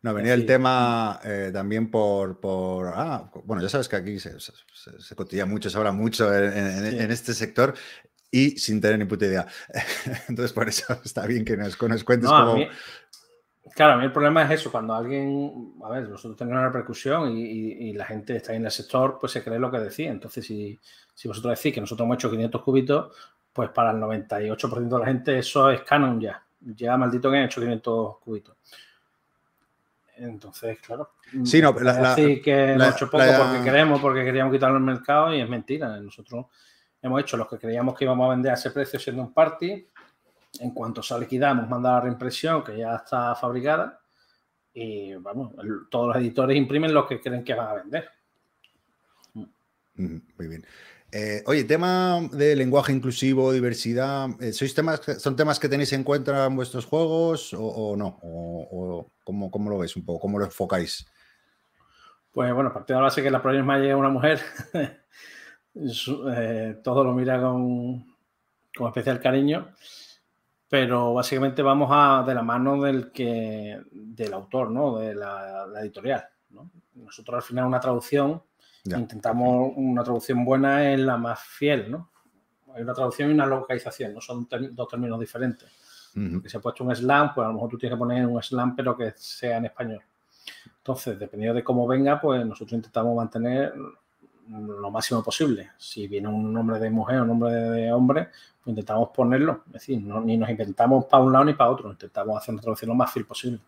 No, 0.01 0.13
venía 0.13 0.35
el 0.35 0.45
tema 0.45 1.19
eh, 1.25 1.49
también 1.51 1.89
por, 1.89 2.39
por 2.39 2.87
ah, 2.95 3.29
bueno, 3.43 3.61
ya 3.61 3.69
sabes 3.69 3.89
que 3.89 3.95
aquí 3.95 4.19
se, 4.19 4.39
se, 4.39 4.53
se 5.01 5.15
cotilla 5.15 5.47
mucho, 5.47 5.69
se 5.69 5.77
habla 5.77 5.91
mucho 5.91 6.33
en, 6.33 7.11
este 7.11 7.33
sector 7.33 7.73
y 8.31 8.51
sin 8.51 8.79
tener 8.79 8.99
ni 8.99 9.05
puta 9.05 9.25
idea. 9.25 9.47
Entonces, 10.29 10.53
por 10.53 10.69
eso 10.69 10.93
está 11.03 11.25
bien 11.25 11.43
que 11.43 11.57
nos, 11.57 11.81
nos 11.81 12.03
cuentes 12.03 12.29
cómo... 12.29 12.55
claro, 13.75 13.93
a 13.93 13.97
mí 13.97 14.05
el 14.05 14.11
problema 14.11 14.43
es 14.43 14.59
eso, 14.59 14.71
cuando 14.71 14.93
alguien, 14.93 15.73
a 15.83 15.89
ver, 15.89 16.09
nosotros 16.09 16.37
tenemos 16.37 16.59
una 16.59 16.67
repercusión 16.67 17.35
y, 17.35 17.93
la 17.93 18.05
gente 18.05 18.35
está 18.35 18.53
en 18.53 18.65
el 18.65 18.71
sector, 18.71 19.17
pues 19.19 19.31
se 19.31 19.43
cree 19.43 19.59
lo 19.59 19.71
que 19.71 19.79
decía. 19.79 20.11
Entonces, 20.11 20.45
si, 20.45 20.79
si 21.13 21.27
vosotros 21.27 21.57
decís 21.57 21.73
que 21.73 21.81
nosotros 21.81 22.05
hemos 22.05 22.15
hecho 22.15 22.31
500 22.31 22.61
cubitos, 22.61 23.15
pues 23.51 23.69
para 23.69 23.91
el 23.91 23.97
98% 23.97 24.87
de 24.87 24.99
la 24.99 25.05
gente 25.05 25.37
eso 25.37 25.69
es 25.69 25.81
canon 25.81 26.19
ya. 26.19 26.43
Ya 26.61 26.97
maldito 26.97 27.31
que 27.31 27.37
han 27.37 27.45
hecho 27.45 27.61
500 27.61 28.17
cubitos. 28.19 28.55
Entonces, 30.17 30.79
claro. 30.79 31.11
Sí, 31.43 31.61
no, 31.61 31.73
la, 31.79 32.15
que 32.15 32.73
hemos 32.73 32.95
hecho 32.95 33.09
poco 33.09 33.23
porque 33.37 33.63
queremos, 33.63 34.01
porque 34.01 34.23
queríamos 34.23 34.53
quitarlo 34.53 34.77
al 34.77 34.83
mercado 34.83 35.33
y 35.33 35.41
es 35.41 35.49
mentira. 35.49 35.99
Nosotros 35.99 36.47
hemos 37.01 37.21
hecho 37.21 37.37
lo 37.37 37.47
que 37.47 37.57
creíamos 37.57 37.97
que 37.97 38.05
íbamos 38.05 38.27
a 38.27 38.29
vender 38.31 38.51
a 38.51 38.55
ese 38.55 38.71
precio 38.71 38.99
siendo 38.99 39.21
un 39.21 39.33
party. 39.33 39.87
En 40.59 40.71
cuanto 40.71 41.03
se 41.03 41.19
liquidamos, 41.19 41.69
manda 41.69 41.93
la 41.93 42.01
reimpresión 42.01 42.63
que 42.63 42.77
ya 42.77 42.95
está 42.95 43.35
fabricada 43.35 43.99
y 44.73 45.13
vamos, 45.15 45.53
todos 45.89 46.07
los 46.07 46.17
editores 46.17 46.57
imprimen 46.57 46.93
lo 46.93 47.07
que 47.07 47.19
creen 47.19 47.43
que 47.43 47.53
van 47.53 47.67
a 47.67 47.73
vender. 47.73 48.09
Muy 49.95 50.47
bien. 50.47 50.65
Eh, 51.11 51.41
oye, 51.47 51.63
tema 51.63 52.21
de 52.31 52.55
lenguaje 52.55 52.93
inclusivo, 52.93 53.51
diversidad, 53.51 54.29
eh, 54.39 54.53
¿sois 54.53 54.75
temas, 54.75 55.01
¿son 55.17 55.35
temas 55.35 55.59
que 55.59 55.67
tenéis 55.67 55.91
en 55.93 56.03
cuenta 56.03 56.45
en 56.45 56.55
vuestros 56.55 56.85
juegos 56.85 57.51
o, 57.57 57.95
no? 57.97 58.19
¿O, 58.21 59.11
cómo, 59.23 59.69
lo 59.69 59.79
veis 59.79 59.95
un 59.95 60.05
poco? 60.05 60.19
¿Cómo 60.19 60.37
lo 60.37 60.45
enfocáis? 60.45 61.07
Pues 62.31 62.53
bueno, 62.53 62.71
partiendo 62.71 62.99
de 62.99 63.01
la 63.01 63.07
base 63.07 63.23
que 63.23 63.31
la 63.31 63.41
Project 63.41 63.65
Manager 63.65 63.89
es 63.89 63.95
una 63.95 64.09
mujer, 64.09 64.39
eh, 66.35 66.79
todo 66.83 67.03
lo 67.03 67.13
mira 67.13 67.41
con, 67.41 68.05
especial 68.87 69.19
cariño, 69.19 69.73
pero 70.69 71.13
básicamente 71.15 71.61
vamos 71.61 71.89
a, 71.91 72.23
de 72.25 72.33
la 72.33 72.43
mano 72.43 72.81
del, 72.81 73.11
que, 73.11 73.81
del 73.91 74.33
autor, 74.33 74.71
¿no? 74.71 74.97
De 74.97 75.15
la, 75.15 75.65
editorial. 75.81 76.23
Nosotros 76.93 77.35
al 77.37 77.43
final 77.43 77.65
una 77.65 77.79
traducción 77.79 78.41
Intentamos 78.85 79.73
una 79.75 80.03
traducción 80.03 80.45
buena 80.45 80.91
es 80.91 80.99
la 80.99 81.17
más 81.17 81.39
fiel, 81.41 81.91
¿no? 81.91 82.11
Hay 82.73 82.81
una 82.81 82.93
traducción 82.93 83.29
y 83.29 83.33
una 83.33 83.45
localización, 83.45 84.13
no 84.13 84.21
son 84.21 84.47
dos 84.71 84.87
términos 84.87 85.19
diferentes. 85.19 85.69
Si 86.13 86.49
se 86.49 86.57
ha 86.57 86.59
puesto 86.59 86.83
un 86.83 86.95
slam, 86.95 87.33
pues 87.33 87.45
a 87.45 87.49
lo 87.49 87.53
mejor 87.53 87.69
tú 87.69 87.77
tienes 87.77 87.95
que 87.95 87.99
poner 87.99 88.25
un 88.25 88.41
slam, 88.41 88.75
pero 88.75 88.95
que 88.97 89.13
sea 89.15 89.57
en 89.57 89.65
español. 89.65 90.01
Entonces, 90.77 91.19
dependiendo 91.19 91.55
de 91.55 91.63
cómo 91.63 91.87
venga, 91.87 92.19
pues 92.19 92.45
nosotros 92.45 92.73
intentamos 92.73 93.15
mantener 93.15 93.73
lo 94.49 94.91
máximo 94.91 95.23
posible. 95.23 95.71
Si 95.77 96.07
viene 96.07 96.27
un 96.27 96.53
nombre 96.53 96.79
de 96.79 96.89
mujer 96.89 97.19
o 97.19 97.21
un 97.21 97.27
nombre 97.27 97.51
de 97.51 97.91
hombre, 97.91 98.29
pues 98.63 98.67
intentamos 98.67 99.09
ponerlo. 99.09 99.63
Es 99.67 99.73
decir, 99.73 100.01
ni 100.01 100.37
nos 100.37 100.49
inventamos 100.49 101.05
para 101.05 101.23
un 101.23 101.31
lado 101.31 101.45
ni 101.45 101.53
para 101.53 101.69
otro. 101.69 101.91
Intentamos 101.91 102.37
hacer 102.37 102.53
una 102.53 102.61
traducción 102.61 102.89
lo 102.89 102.95
más 102.95 103.11
fiel 103.11 103.25
posible. 103.25 103.59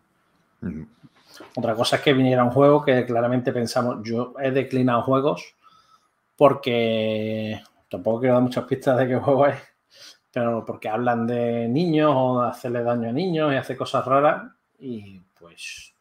Otra 1.56 1.74
cosa 1.74 1.96
es 1.96 2.02
que 2.02 2.12
viniera 2.12 2.44
un 2.44 2.50
juego 2.50 2.84
que 2.84 3.04
claramente 3.06 3.52
pensamos, 3.52 3.98
yo 4.02 4.34
he 4.40 4.50
declinado 4.50 5.02
juegos 5.02 5.54
porque 6.36 7.62
tampoco 7.88 8.20
quiero 8.20 8.34
dar 8.34 8.42
muchas 8.42 8.64
pistas 8.64 8.98
de 8.98 9.08
qué 9.08 9.16
juego 9.16 9.46
es, 9.46 9.60
pero 10.32 10.64
porque 10.64 10.88
hablan 10.88 11.26
de 11.26 11.68
niños 11.68 12.12
o 12.14 12.42
de 12.42 12.48
hacerle 12.48 12.82
daño 12.82 13.08
a 13.08 13.12
niños 13.12 13.52
y 13.52 13.56
hace 13.56 13.76
cosas 13.76 14.04
raras 14.04 14.52
y 14.78 15.20
pues 15.38 15.91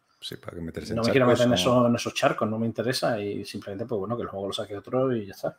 no 0.94 1.04
me 1.04 1.12
quiero 1.12 1.26
meter 1.26 1.48
en, 1.48 1.54
esos 1.96 2.14
charcos, 2.14 2.48
no 2.48 2.60
me 2.60 2.68
interesa 2.68 3.20
y 3.20 3.44
simplemente 3.44 3.86
pues 3.86 3.98
bueno 3.98 4.16
que 4.16 4.24
el 4.24 4.30
juego 4.30 4.48
lo 4.48 4.54
saque 4.54 4.78
otro 4.78 5.16
y 5.16 5.26
ya 5.26 5.34
está. 5.34 5.58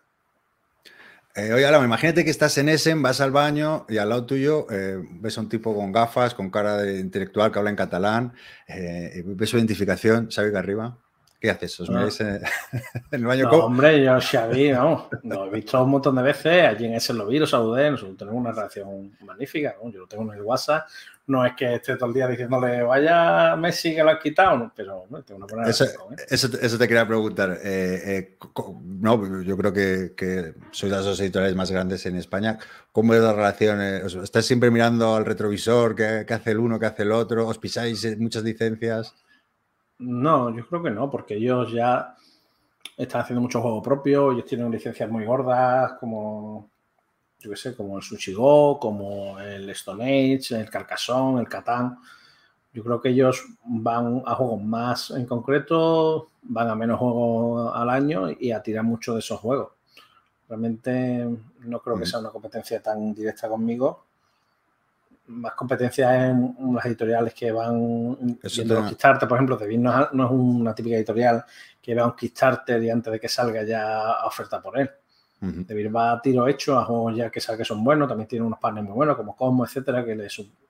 Eh, 1.35 1.53
oye, 1.53 1.65
Alamo, 1.65 1.85
imagínate 1.85 2.25
que 2.25 2.31
estás 2.31 2.59
en 2.59 2.69
Essen, 2.69 3.01
vas 3.01 3.21
al 3.23 3.31
baño 3.31 3.87
y 3.89 3.97
al 3.97 4.11
lado 4.11 4.27
tuyo 4.27 4.67
eh, 4.71 5.03
ves 5.13 5.39
a 5.39 5.41
un 5.41 5.49
tipo 5.49 5.75
con 5.75 5.91
gafas, 5.91 6.35
con 6.35 6.51
cara 6.51 6.77
de 6.77 7.01
intelectual 7.01 7.51
que 7.51 7.59
habla 7.59 7.71
en 7.71 7.77
catalán, 7.77 8.35
eh, 8.69 9.23
ves 9.25 9.49
su 9.49 9.57
identificación, 9.57 10.31
¿sabe 10.31 10.53
que 10.53 10.59
arriba? 10.59 10.99
¿Qué 11.41 11.51
haces? 11.51 11.81
¿Os 11.81 11.89
miráis 11.89 12.21
en, 12.21 12.43
el 13.11 13.25
baño? 13.25 13.51
No, 13.51 13.65
hombre, 13.65 14.05
yo 14.05 14.21
Xavi, 14.21 14.73
no, 14.73 15.09
lo 15.25 15.47
he 15.47 15.51
visto 15.51 15.83
un 15.83 15.91
montón 15.91 16.17
de 16.17 16.23
veces, 16.23 16.67
allí 16.67 16.85
en 16.85 16.95
Essen 16.95 17.17
lo 17.17 17.27
vi, 17.27 17.39
lo 17.39 17.47
saludé, 17.47 17.91
nosotros 17.91 18.17
tenemos 18.17 18.39
una 18.39 18.53
relación 18.53 19.17
magnífica, 19.23 19.75
yo 19.91 20.01
lo 20.01 20.07
tengo 20.07 20.31
en 20.31 20.39
el 20.39 20.45
WhatsApp, 20.45 20.87
no 21.27 21.47
es 21.47 21.55
que 21.55 21.75
esté 21.75 21.97
todo 21.97 22.09
el 22.09 22.15
día 22.15 22.27
diciéndole 22.27 22.83
vaya 22.83 23.55
Messi 23.57 23.95
que 23.95 24.03
lo 24.03 24.11
has 24.11 24.19
quitado, 24.21 24.73
pero 24.75 25.05
no, 25.09 25.23
tengo 25.23 25.39
una 25.39 25.47
buena 25.47 25.71
eso, 25.71 25.87
eso, 26.29 26.79
te 26.79 26.89
quería 26.89 27.07
preguntar. 27.07 27.59
Eh, 27.63 28.01
eh, 28.05 28.39
no, 28.85 29.43
yo 29.43 29.57
creo 29.57 29.73
que, 29.73 30.15
que, 30.17 30.55
sois 30.73 30.93
las 30.93 31.05
dos 31.05 31.21
editoriales 31.21 31.57
más 31.57 31.71
grandes 31.71 32.05
en 32.07 32.17
España. 32.17 32.59
¿Cómo 32.91 33.15
es 33.15 33.21
la 33.21 33.33
relación? 33.33 33.81
¿Estás 33.81 34.47
siempre 34.47 34.71
mirando 34.71 35.15
al 35.15 35.25
retrovisor? 35.25 35.95
¿Qué, 35.95 36.27
hace 36.29 36.51
el 36.51 36.59
uno? 36.59 36.79
¿Qué 36.79 36.87
hace 36.87 37.03
el 37.03 37.13
otro? 37.13 37.47
¿Os 37.47 37.59
pisáis 37.59 38.19
muchas 38.19 38.43
licencias? 38.43 39.15
No, 39.99 40.55
yo 40.55 40.67
creo 40.67 40.83
que 40.83 40.91
no, 40.91 41.09
porque 41.09 41.35
ellos 41.35 41.73
ya 41.73 42.17
están 42.97 43.21
haciendo 43.21 43.41
mucho 43.41 43.63
juego 43.63 43.81
propio, 43.81 44.33
ellos 44.33 44.45
tienen 44.45 44.71
licencias 44.71 45.09
muy 45.09 45.25
gordas, 45.25 45.93
como 46.01 46.72
yo 47.43 47.51
qué 47.51 47.57
sé, 47.57 47.75
como 47.75 47.97
el 47.97 48.03
Sushi 48.05 48.33
Go, 48.33 48.79
como 48.79 49.39
el 49.41 49.69
Stone 49.71 50.05
Age, 50.05 50.61
el 50.61 50.71
Carcassonne, 50.71 51.41
el 51.41 51.49
Catán. 51.49 51.99
Yo 52.73 52.85
creo 52.85 53.01
que 53.01 53.09
ellos 53.09 53.45
van 53.65 54.23
a 54.25 54.35
juegos 54.35 54.63
más 54.63 55.11
en 55.11 55.27
concreto, 55.27 56.31
van 56.43 56.71
a 56.71 56.75
menos 56.75 57.01
juegos 57.01 57.73
al 57.75 57.91
año 57.91 58.29
y 58.31 58.53
a 58.53 58.63
tirar 58.63 58.85
mucho 58.85 59.15
de 59.15 59.19
esos 59.19 59.41
juegos. 59.41 59.73
Realmente 60.49 61.29
no 61.61 61.81
creo 61.81 61.99
que 61.99 62.07
sea 62.07 62.21
una 62.21 62.31
competencia 62.31 62.81
tan 62.81 63.13
directa 63.13 63.49
conmigo. 63.49 64.07
Más 65.27 65.55
competencia 65.55 66.29
en 66.29 66.55
las 66.75 66.87
editoriales 66.87 67.35
que 67.35 67.51
van 67.51 68.39
viendo 68.55 68.75
los 68.75 68.89
Kickstarter, 68.89 69.29
por 69.29 69.39
ejemplo, 69.39 69.57
de 69.57 69.79
no, 69.79 70.09
no 70.13 70.27
es 70.27 70.31
una 70.31 70.75
típica 70.75 70.97
editorial 70.97 71.45
que 71.81 71.95
vea 71.95 72.07
un 72.07 72.15
Kickstarter 72.15 72.83
y 72.83 72.91
antes 72.91 73.13
de 73.13 73.21
que 73.21 73.29
salga 73.29 73.65
ya 73.65 74.25
oferta 74.27 74.61
por 74.61 74.79
él 74.79 74.91
de 75.43 75.89
va 75.89 76.13
a 76.13 76.23
tiro 76.23 76.47
hecho 76.47 76.79
a 76.79 76.85
juegos 76.85 77.17
ya 77.17 77.31
que 77.31 77.41
sabe 77.41 77.59
que 77.59 77.65
son 77.65 77.83
buenos. 77.83 78.09
También 78.09 78.29
tiene 78.29 78.45
unos 78.45 78.59
partners 78.59 78.87
muy 78.87 78.95
buenos 78.95 79.17
como 79.17 79.37
Cosmo, 79.37 79.65
etcétera, 79.65 80.05
que 80.05 80.15
le, 80.15 80.29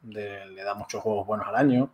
le, 0.09 0.65
da 0.65 0.75
muchos 0.75 1.03
juegos 1.03 1.27
buenos 1.27 1.47
al 1.47 1.57
año. 1.57 1.91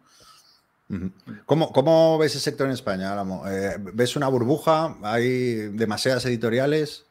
¿Cómo, 1.44 2.18
ves 2.18 2.34
el 2.36 2.40
sector 2.40 2.66
en 2.66 2.72
España, 2.72 3.14
eh, 3.50 3.76
¿Ves 3.92 4.16
una 4.16 4.28
burbuja? 4.28 4.96
¿Hay 5.02 5.68
demasiadas 5.72 6.24
editoriales? 6.24 7.04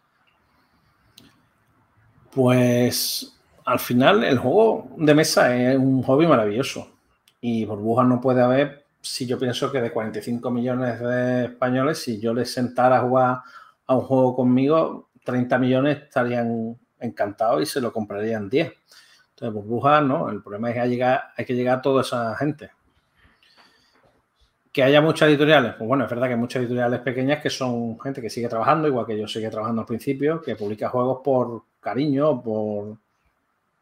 Pues 2.32 3.38
al 3.66 3.80
final 3.80 4.24
el 4.24 4.39
juego 4.39 4.89
de 4.98 5.14
mesa 5.14 5.56
es 5.56 5.78
un 5.78 6.02
hobby 6.04 6.26
maravilloso 6.28 6.88
y 7.41 7.66
burbujas 7.66 8.08
no 8.08 8.22
puede 8.22 8.41
haber 8.41 8.88
si 9.02 9.26
yo 9.26 9.39
pienso 9.39 9.72
que 9.72 9.82
de 9.82 9.91
45 9.91 10.52
millones 10.52 11.00
de 11.00 11.46
españoles, 11.46 12.00
si 12.00 12.20
yo 12.20 12.34
les 12.34 12.52
sentara 12.52 12.98
a 12.98 13.02
jugar 13.02 13.39
a 13.86 13.96
un 13.96 14.02
juego 14.02 14.36
conmigo, 14.36 15.07
30 15.28 15.58
millones 15.60 16.04
estarían 16.04 16.78
encantados 17.02 17.62
y 17.62 17.66
se 17.66 17.82
lo 17.82 17.92
comprarían 17.92 18.50
10. 18.50 18.72
Entonces, 19.32 19.54
burbujas, 19.54 20.02
¿no? 20.02 20.30
El 20.30 20.42
problema 20.42 20.70
es 20.70 20.76
que 20.76 20.80
hay 20.80 21.46
que 21.46 21.54
llegar 21.54 21.80
a 21.80 21.82
toda 21.82 22.02
esa 22.02 22.34
gente. 22.38 22.72
Que 24.72 24.84
haya 24.84 25.02
muchas 25.02 25.28
editoriales, 25.28 25.74
pues 25.74 25.86
bueno, 25.86 26.06
es 26.06 26.10
verdad 26.10 26.28
que 26.28 26.34
hay 26.34 26.40
muchas 26.40 26.62
editoriales 26.62 27.02
pequeñas 27.02 27.42
que 27.42 27.50
son 27.50 28.00
gente 28.00 28.22
que 28.22 28.30
sigue 28.30 28.48
trabajando, 28.48 28.88
igual 28.88 29.06
que 29.06 29.20
yo 29.20 29.28
sigue 29.28 29.50
trabajando 29.50 29.82
al 29.82 29.88
principio, 29.88 30.42
que 30.42 30.56
publica 30.56 30.88
juegos 30.88 31.20
por 31.22 31.64
cariño, 31.82 32.42
por 32.42 32.98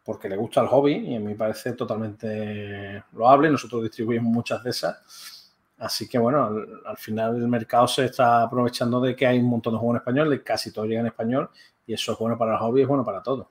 porque 0.03 0.29
le 0.29 0.37
gusta 0.37 0.61
el 0.61 0.67
hobby 0.67 0.93
y 0.93 1.15
a 1.15 1.19
mí 1.19 1.25
me 1.25 1.35
parece 1.35 1.73
totalmente 1.73 3.03
loable. 3.13 3.51
Nosotros 3.51 3.83
distribuimos 3.83 4.31
muchas 4.31 4.63
de 4.63 4.69
esas 4.71 5.34
Así 5.77 6.07
que 6.07 6.17
bueno, 6.17 6.49
al, 6.85 6.97
final 6.97 7.35
el 7.35 7.47
mercado 7.47 7.87
se 7.87 8.05
está 8.05 8.43
aprovechando 8.43 9.01
de 9.01 9.15
que 9.15 9.27
hay 9.27 9.39
un 9.39 9.49
montón 9.49 9.73
de 9.73 9.79
juegos 9.79 9.95
en 9.95 9.99
español, 9.99 10.29
de 10.29 10.41
casi 10.41 10.71
todo 10.71 10.85
llega 10.85 11.01
en 11.01 11.07
español, 11.07 11.49
y 11.85 11.93
eso 11.93 12.13
es 12.13 12.17
bueno 12.17 12.37
para 12.37 12.53
el 12.53 12.59
hobby, 12.59 12.81
es 12.81 12.87
bueno 12.87 13.03
para 13.03 13.21
todo. 13.21 13.49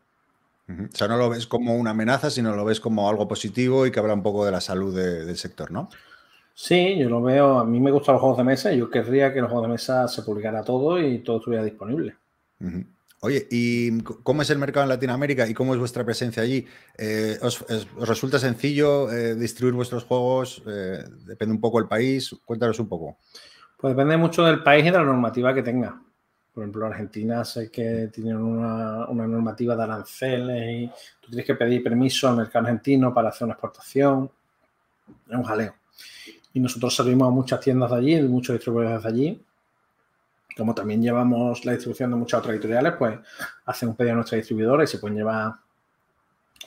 O 0.67 0.97
sea, 0.97 1.09
no 1.09 1.19
lo 1.19 1.29
ves 1.29 1.47
como 1.47 1.77
una 1.77 1.91
amenaza, 1.91 2.31
sino 2.31 2.57
lo 2.57 2.65
ves 2.65 2.81
como 2.81 3.09
algo 3.11 3.29
positivo 3.29 3.87
y 3.87 3.91
que 3.91 4.01
habla 4.01 4.15
un 4.15 4.23
poco 4.23 4.47
de 4.47 4.53
la 4.53 4.63
salud 4.63 4.97
del 4.97 5.37
sector, 5.37 5.71
¿no? 5.71 5.91
Sí, 6.55 6.97
yo 6.97 7.11
lo 7.11 7.21
veo, 7.21 7.59
a 7.59 7.65
mí 7.65 7.81
me 7.81 7.91
gustan 7.91 8.15
los 8.15 8.21
juegos 8.21 8.39
de 8.39 8.45
mesa 8.45 8.73
y 8.73 8.79
yo 8.79 8.89
querría 8.89 9.35
que 9.35 9.41
los 9.41 9.51
juegos 9.51 9.69
de 9.69 9.73
mesa 9.73 10.09
se 10.09 10.23
publicara 10.23 10.63
todo 10.63 10.99
y 11.01 11.19
todo 11.19 11.39
estuviera 11.39 11.65
disponible. 11.65 12.17
Oye, 13.25 13.49
¿y 13.51 14.03
cómo 14.03 14.43
es 14.43 14.51
el 14.51 14.59
mercado 14.59 14.85
en 14.85 14.91
Latinoamérica 14.91 15.49
y 15.49 15.55
cómo 15.55 15.73
es 15.73 15.81
vuestra 15.81 16.05
presencia 16.05 16.43
allí? 16.43 16.67
Eh, 16.99 17.39
¿os, 17.41 17.65
resulta 17.99 18.39
sencillo 18.39 19.11
eh, 19.11 19.35
distribuir 19.35 19.75
vuestros 19.75 20.05
juegos? 20.05 20.63
Eh, 20.67 21.03
¿Depende 21.25 21.55
un 21.55 21.61
poco 21.61 21.79
del 21.79 21.89
país? 21.89 22.37
Cuéntanos 22.45 22.79
un 22.81 22.87
poco. 22.87 23.17
Pues 23.79 23.97
depende 23.97 24.19
mucho 24.19 24.45
del 24.45 24.63
país 24.63 24.85
y 24.85 24.91
de 24.91 24.99
la 24.99 25.05
normativa 25.05 25.55
que 25.55 25.63
tenga. 25.63 25.99
Por 26.53 26.65
ejemplo, 26.65 26.85
Argentina 26.85 27.43
sé 27.47 27.71
que 27.71 28.11
tienen 28.13 28.37
una, 28.37 29.07
normativa 29.07 29.75
de 29.75 29.83
aranceles 29.83 30.71
y 30.71 30.87
tú 31.23 31.29
tienes 31.29 31.47
que 31.47 31.55
pedir 31.55 31.83
permiso 31.83 32.29
al 32.29 32.37
mercado 32.37 32.67
argentino 32.67 33.15
para 33.15 33.31
hacer 33.31 33.47
una 33.47 33.55
exportación. 33.55 34.31
Es 35.31 35.35
un 35.35 35.45
jaleo. 35.45 35.75
Y 36.53 36.61
nosotros 36.61 36.95
servimos 36.95 37.29
a 37.29 37.31
muchas 37.31 37.59
tiendas 37.59 37.91
de 37.91 37.97
allí, 37.97 38.21
muchos 38.21 38.53
distribuidores 38.53 39.03
de 39.03 39.09
allí 39.09 39.41
como 40.57 40.75
también 40.75 41.03
llevamos 41.03 41.65
la 41.65 41.73
distribución 41.73 42.11
de 42.11 42.17
muchas 42.17 42.41
otras 42.41 42.55
editoriales, 42.55 42.95
pues 42.99 43.19
hacen 43.65 43.89
un 43.89 43.97
pedido 43.97 44.13
a 44.13 44.17
nuestra 44.17 44.37
distribuidora 44.37 44.85
y 44.85 44.87
se 44.87 44.99
pueden 44.99 45.17
llevar 45.17 45.55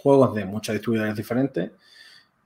juegos 0.02 0.36
de 0.36 0.46
muchas 0.46 0.74
distribuidores 0.74 1.16
diferentes. 1.16 1.72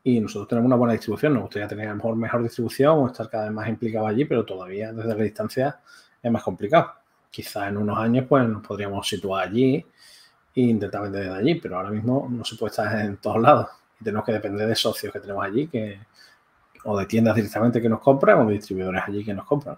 Y 0.03 0.19
nosotros 0.19 0.47
tenemos 0.47 0.67
una 0.67 0.75
buena 0.75 0.93
distribución. 0.93 1.33
Nos 1.33 1.43
gustaría 1.43 1.67
tener 1.67 1.87
a 1.87 1.91
lo 1.91 1.95
mejor 1.97 2.15
mejor 2.15 2.43
distribución 2.43 2.97
o 2.97 3.07
estar 3.07 3.29
cada 3.29 3.45
vez 3.45 3.53
más 3.53 3.69
implicados 3.69 4.09
allí, 4.09 4.25
pero 4.25 4.45
todavía 4.45 4.91
desde 4.93 5.15
la 5.15 5.23
distancia 5.23 5.79
es 6.21 6.31
más 6.31 6.43
complicado. 6.43 6.93
Quizás 7.29 7.69
en 7.69 7.77
unos 7.77 7.97
años 7.97 8.25
pues 8.27 8.47
nos 8.47 8.65
podríamos 8.65 9.07
situar 9.07 9.47
allí 9.47 9.85
e 10.55 10.61
intentar 10.61 11.01
vender 11.03 11.23
desde 11.23 11.37
allí, 11.37 11.55
pero 11.55 11.77
ahora 11.77 11.91
mismo 11.91 12.27
no 12.29 12.43
se 12.43 12.55
puede 12.55 12.71
estar 12.71 12.99
en 12.99 13.17
todos 13.17 13.41
lados. 13.41 13.67
Y 13.99 14.03
tenemos 14.03 14.25
que 14.25 14.33
depender 14.33 14.67
de 14.67 14.75
socios 14.75 15.13
que 15.13 15.19
tenemos 15.19 15.43
allí 15.43 15.67
que, 15.67 15.99
o 16.83 16.97
de 16.97 17.05
tiendas 17.05 17.35
directamente 17.35 17.81
que 17.81 17.89
nos 17.89 17.99
compran 17.99 18.39
o 18.39 18.45
de 18.47 18.53
distribuidores 18.53 19.03
allí 19.07 19.23
que 19.23 19.33
nos 19.33 19.45
compran. 19.45 19.77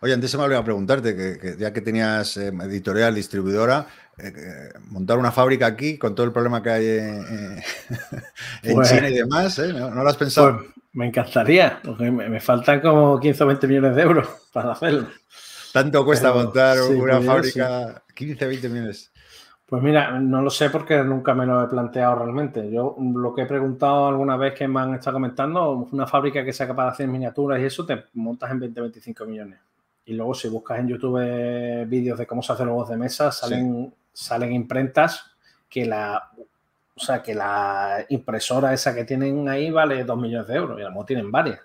Oye, 0.00 0.12
antes 0.12 0.30
se 0.30 0.36
me 0.36 0.44
olvidó 0.44 0.62
preguntarte, 0.64 1.16
que, 1.16 1.56
ya 1.58 1.72
que 1.72 1.80
tenías 1.80 2.36
eh, 2.36 2.52
editorial, 2.62 3.14
distribuidora, 3.14 3.86
eh, 4.18 4.70
montar 4.88 5.18
una 5.18 5.32
fábrica 5.32 5.66
aquí 5.66 5.98
con 5.98 6.14
todo 6.14 6.26
el 6.26 6.32
problema 6.32 6.62
que 6.62 6.70
hay 6.70 6.86
en 8.62 8.74
pues 8.74 8.90
China 8.90 9.08
y 9.08 9.14
demás, 9.14 9.58
¿eh? 9.58 9.72
¿No, 9.72 9.90
lo 9.90 10.08
has 10.08 10.16
pensado? 10.16 10.58
Pues 10.58 10.70
me 10.92 11.06
encantaría, 11.06 11.80
porque 11.82 12.10
me, 12.10 12.40
faltan 12.40 12.80
como 12.80 13.18
15 13.18 13.44
o 13.44 13.46
20 13.46 13.66
millones 13.66 13.96
de 13.96 14.02
euros 14.02 14.28
para 14.52 14.72
hacerlo. 14.72 15.08
¿Tanto 15.72 16.04
cuesta 16.04 16.32
montar 16.32 16.80
una 16.82 17.20
fábrica? 17.22 18.02
15 18.14 18.44
o 18.44 18.48
20 18.48 18.68
millones. 18.68 19.11
Pues 19.72 19.82
mira, 19.82 20.20
no 20.20 20.42
lo 20.42 20.50
sé 20.50 20.68
porque 20.68 21.02
nunca 21.02 21.32
me 21.32 21.46
lo 21.46 21.64
he 21.64 21.66
planteado 21.66 22.16
realmente. 22.16 22.70
Yo 22.70 22.94
lo 23.00 23.32
que 23.32 23.40
he 23.40 23.46
preguntado 23.46 24.06
alguna 24.06 24.36
vez 24.36 24.52
que 24.52 24.68
me 24.68 24.80
han 24.80 24.96
estado 24.96 25.14
comentando, 25.14 25.88
una 25.90 26.06
fábrica 26.06 26.44
que 26.44 26.52
sea 26.52 26.66
capaz 26.66 26.84
de 26.84 26.90
hacer 26.90 27.08
miniaturas 27.08 27.58
y 27.58 27.64
eso, 27.64 27.86
te 27.86 28.04
montas 28.12 28.50
en 28.50 28.60
20-25 28.60 29.26
millones. 29.26 29.60
Y 30.04 30.12
luego 30.12 30.34
si 30.34 30.50
buscas 30.50 30.78
en 30.78 30.88
YouTube 30.88 31.86
vídeos 31.86 32.18
de 32.18 32.26
cómo 32.26 32.42
se 32.42 32.52
hacen 32.52 32.66
los 32.66 32.86
de 32.86 32.98
mesa, 32.98 33.32
salen, 33.32 33.94
salen 34.12 34.52
imprentas 34.52 35.24
que 35.70 35.86
la, 35.86 36.22
o 36.94 37.00
sea, 37.00 37.22
que 37.22 37.34
la 37.34 38.04
impresora 38.10 38.74
esa 38.74 38.94
que 38.94 39.06
tienen 39.06 39.48
ahí 39.48 39.70
vale 39.70 40.04
2 40.04 40.18
millones 40.18 40.48
de 40.48 40.54
euros 40.54 40.78
y 40.78 40.82
a 40.82 40.84
lo 40.84 40.90
mejor 40.90 41.06
tienen 41.06 41.32
varias. 41.32 41.60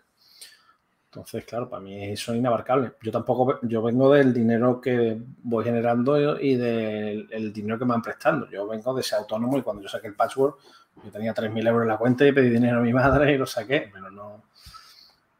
Entonces, 1.17 1.45
claro, 1.45 1.67
para 1.67 1.81
mí 1.81 2.11
eso 2.11 2.31
es 2.31 2.37
inabarcable. 2.37 2.93
Yo 3.01 3.11
tampoco, 3.11 3.59
yo 3.63 3.81
vengo 3.81 4.13
del 4.13 4.31
dinero 4.31 4.79
que 4.79 5.19
voy 5.41 5.63
generando 5.63 6.39
y 6.39 6.55
del 6.55 7.51
dinero 7.51 7.79
que 7.79 7.85
me 7.85 7.91
van 7.91 8.03
prestando. 8.03 8.47
Yo 8.51 8.67
vengo 8.67 8.93
de 8.93 9.01
ser 9.01 9.17
autónomo 9.17 9.57
y 9.57 9.63
cuando 9.63 9.81
yo 9.81 9.89
saqué 9.89 10.07
el 10.07 10.13
patchwork, 10.13 10.59
yo 11.03 11.09
tenía 11.09 11.33
3.000 11.33 11.67
euros 11.67 11.81
en 11.81 11.87
la 11.87 11.97
cuenta 11.97 12.23
y 12.23 12.31
pedí 12.31 12.49
dinero 12.49 12.77
a 12.77 12.81
mi 12.81 12.93
madre 12.93 13.33
y 13.33 13.37
lo 13.37 13.47
saqué, 13.47 13.89
pero 13.91 14.11
no, 14.11 14.43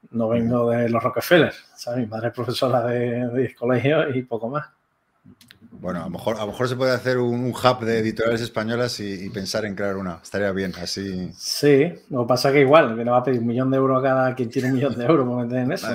no 0.09 0.30
vengo 0.30 0.71
de 0.71 0.89
los 0.89 1.03
Rockefeller. 1.03 1.53
¿sabes? 1.75 1.99
Mi 1.99 2.07
madre 2.07 2.30
es 2.30 2.34
profesora 2.34 2.84
de, 2.88 3.28
de 3.28 3.53
colegio 3.53 4.09
y 4.09 4.23
poco 4.23 4.49
más. 4.49 4.76
Bueno, 5.80 6.01
a 6.01 6.03
lo 6.05 6.09
mejor, 6.09 6.38
a 6.38 6.41
lo 6.41 6.47
mejor 6.47 6.67
se 6.67 6.75
puede 6.75 6.91
hacer 6.91 7.17
un, 7.17 7.51
hub 7.51 7.86
de 7.86 7.99
editoriales 7.99 8.41
españolas 8.41 8.99
y, 8.99 9.30
pensar 9.30 9.65
en 9.65 9.75
crear 9.75 9.95
una. 9.95 10.19
Estaría 10.23 10.51
bien, 10.51 10.73
así. 10.82 11.32
Sí, 11.36 11.93
lo 12.09 12.21
que 12.21 12.28
pasa 12.28 12.51
que 12.51 12.61
igual, 12.61 12.95
que 12.95 13.03
le 13.03 13.11
va 13.11 13.17
a 13.17 13.23
pedir 13.23 13.41
un 13.41 13.47
millón 13.47 13.69
de 13.69 13.78
euros 13.78 13.99
a 13.99 14.03
cada 14.03 14.36
quien 14.36 14.49
tiene 14.49 14.69
un 14.69 14.75
millón 14.75 14.97
de 14.97 15.05
euros 15.05 15.28
para 15.28 15.43
meter 15.43 15.59
en 15.59 15.71
eso. 15.71 15.88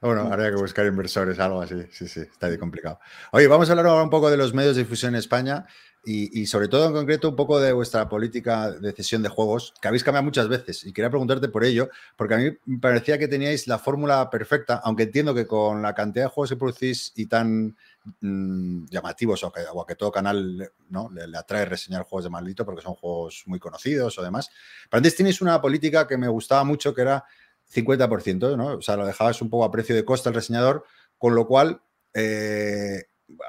Bueno, 0.00 0.22
habría 0.32 0.48
que 0.48 0.56
buscar 0.56 0.86
inversores, 0.86 1.38
algo 1.38 1.60
así. 1.60 1.74
Sí, 1.90 2.08
sí, 2.08 2.20
está 2.20 2.48
bien 2.48 2.58
complicado. 2.58 2.98
Oye, 3.32 3.46
vamos 3.46 3.68
a 3.68 3.72
hablar 3.72 3.86
ahora 3.86 4.02
un 4.02 4.10
poco 4.10 4.30
de 4.30 4.38
los 4.38 4.54
medios 4.54 4.74
de 4.74 4.82
difusión 4.84 5.14
en 5.14 5.18
España 5.18 5.66
y, 6.02 6.46
sobre 6.46 6.68
todo 6.68 6.86
en 6.86 6.94
concreto 6.94 7.28
un 7.28 7.36
poco 7.36 7.60
de 7.60 7.72
vuestra 7.72 8.08
política 8.08 8.70
de 8.70 8.92
cesión 8.92 9.22
de 9.22 9.28
juegos, 9.28 9.74
que 9.82 9.88
habéis 9.88 10.02
cambiado 10.02 10.24
muchas 10.24 10.48
veces. 10.48 10.84
Y 10.86 10.94
quería 10.94 11.10
preguntarte 11.10 11.48
por 11.48 11.64
ello, 11.64 11.90
porque 12.16 12.34
a 12.34 12.38
mí 12.38 12.50
me 12.64 12.78
parecía 12.78 13.18
que 13.18 13.28
teníais 13.28 13.66
la 13.66 13.78
fórmula 13.78 14.30
perfecta, 14.30 14.80
aunque 14.82 15.02
entiendo 15.02 15.34
que 15.34 15.46
con 15.46 15.82
la 15.82 15.94
cantidad 15.94 16.24
de 16.24 16.30
juegos 16.30 16.48
que 16.48 16.56
producís 16.56 17.12
y 17.16 17.26
tan 17.26 17.76
Mm, 18.20 18.86
llamativos 18.86 19.44
o, 19.44 19.52
que, 19.52 19.60
a 19.60 19.86
que 19.86 19.94
todo 19.94 20.10
canal 20.10 20.72
¿no? 20.88 21.10
le, 21.10 21.36
atrae 21.36 21.66
reseñar 21.66 22.04
juegos 22.04 22.24
de 22.24 22.30
maldito 22.30 22.64
porque 22.64 22.80
son 22.80 22.94
juegos 22.94 23.42
muy 23.46 23.58
conocidos 23.58 24.18
o 24.18 24.22
demás. 24.22 24.48
Pero 24.88 24.98
antes 24.98 25.16
tenéis 25.16 25.42
una 25.42 25.60
política 25.60 26.06
que 26.06 26.16
me 26.16 26.28
gustaba 26.28 26.64
mucho 26.64 26.94
que 26.94 27.02
era 27.02 27.24
50%, 27.72 28.56
¿no? 28.56 28.78
O 28.78 28.82
sea, 28.82 28.96
lo 28.96 29.06
dejabas 29.06 29.42
un 29.42 29.50
poco 29.50 29.64
a 29.64 29.70
precio 29.70 29.94
de 29.94 30.04
costa 30.04 30.30
al 30.30 30.34
reseñador, 30.34 30.84
con 31.18 31.34
lo 31.34 31.46
cual 31.46 31.82
eh, 32.14 33.04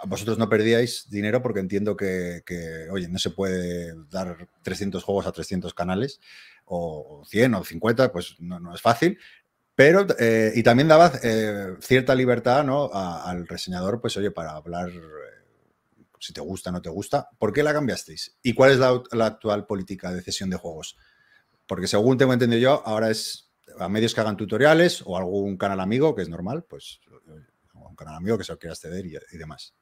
vosotros 0.06 0.38
no 0.38 0.50
perdíais 0.50 1.10
dinero 1.10 1.42
porque 1.42 1.62
entiendo 1.62 1.96
que, 1.96 2.44
oye, 2.92 3.08
no 3.08 3.20
se 3.20 3.30
puede 3.30 3.96
dar 4.10 4.50
300 4.64 5.02
juegos 5.02 5.28
a 5.28 5.32
300 5.32 5.74
canales 5.74 6.20
o 6.66 7.24
100 7.26 7.56
o 7.56 7.64
50, 7.64 8.12
pues 8.12 8.36
no 8.40 8.76
es 8.76 8.82
fácil. 8.82 9.18
Pero, 9.82 10.06
eh, 10.20 10.52
y 10.54 10.62
también 10.62 10.88
daba 10.88 11.12
eh, 11.24 11.74
cierta 11.80 12.14
libertad 12.14 12.64
¿no? 12.64 12.92
al 12.94 13.48
reseñador, 13.48 14.00
pues 14.00 14.16
oye, 14.16 14.30
para 14.30 14.52
hablar 14.52 14.90
eh, 14.90 15.00
si 16.20 16.34
te 16.34 16.40
gusta 16.40 16.70
o 16.70 16.74
no 16.74 16.84
te 16.84 16.90
gusta. 16.92 17.30
¿Por 17.40 17.52
qué 17.52 17.64
la 17.64 17.74
cambiasteis? 17.74 18.38
¿Y 18.44 18.54
cuál 18.54 18.74
es 18.74 18.78
la, 18.78 19.26
actual 19.26 19.66
política 19.66 20.14
de 20.14 20.22
cesión 20.22 20.52
de 20.52 20.58
juegos? 20.58 21.00
Porque 21.66 21.88
según 21.88 22.16
tengo 22.20 22.32
entendido 22.32 22.62
yo, 22.62 22.84
ahora 22.86 23.10
es 23.10 23.52
a 23.80 23.90
medios 23.90 24.14
que 24.14 24.22
hagan 24.22 24.38
tutoriales 24.38 25.02
o 25.04 25.18
algún 25.18 25.58
canal 25.58 25.80
amigo, 25.80 26.14
que 26.14 26.22
es 26.22 26.30
normal, 26.30 26.64
pues 26.70 27.00
un 27.74 27.96
canal 27.96 28.14
amigo 28.14 28.38
que 28.38 28.44
se 28.44 28.52
lo 28.52 28.60
quiera 28.60 28.74
acceder 28.74 29.04
y, 29.04 29.38
demás. 29.40 29.74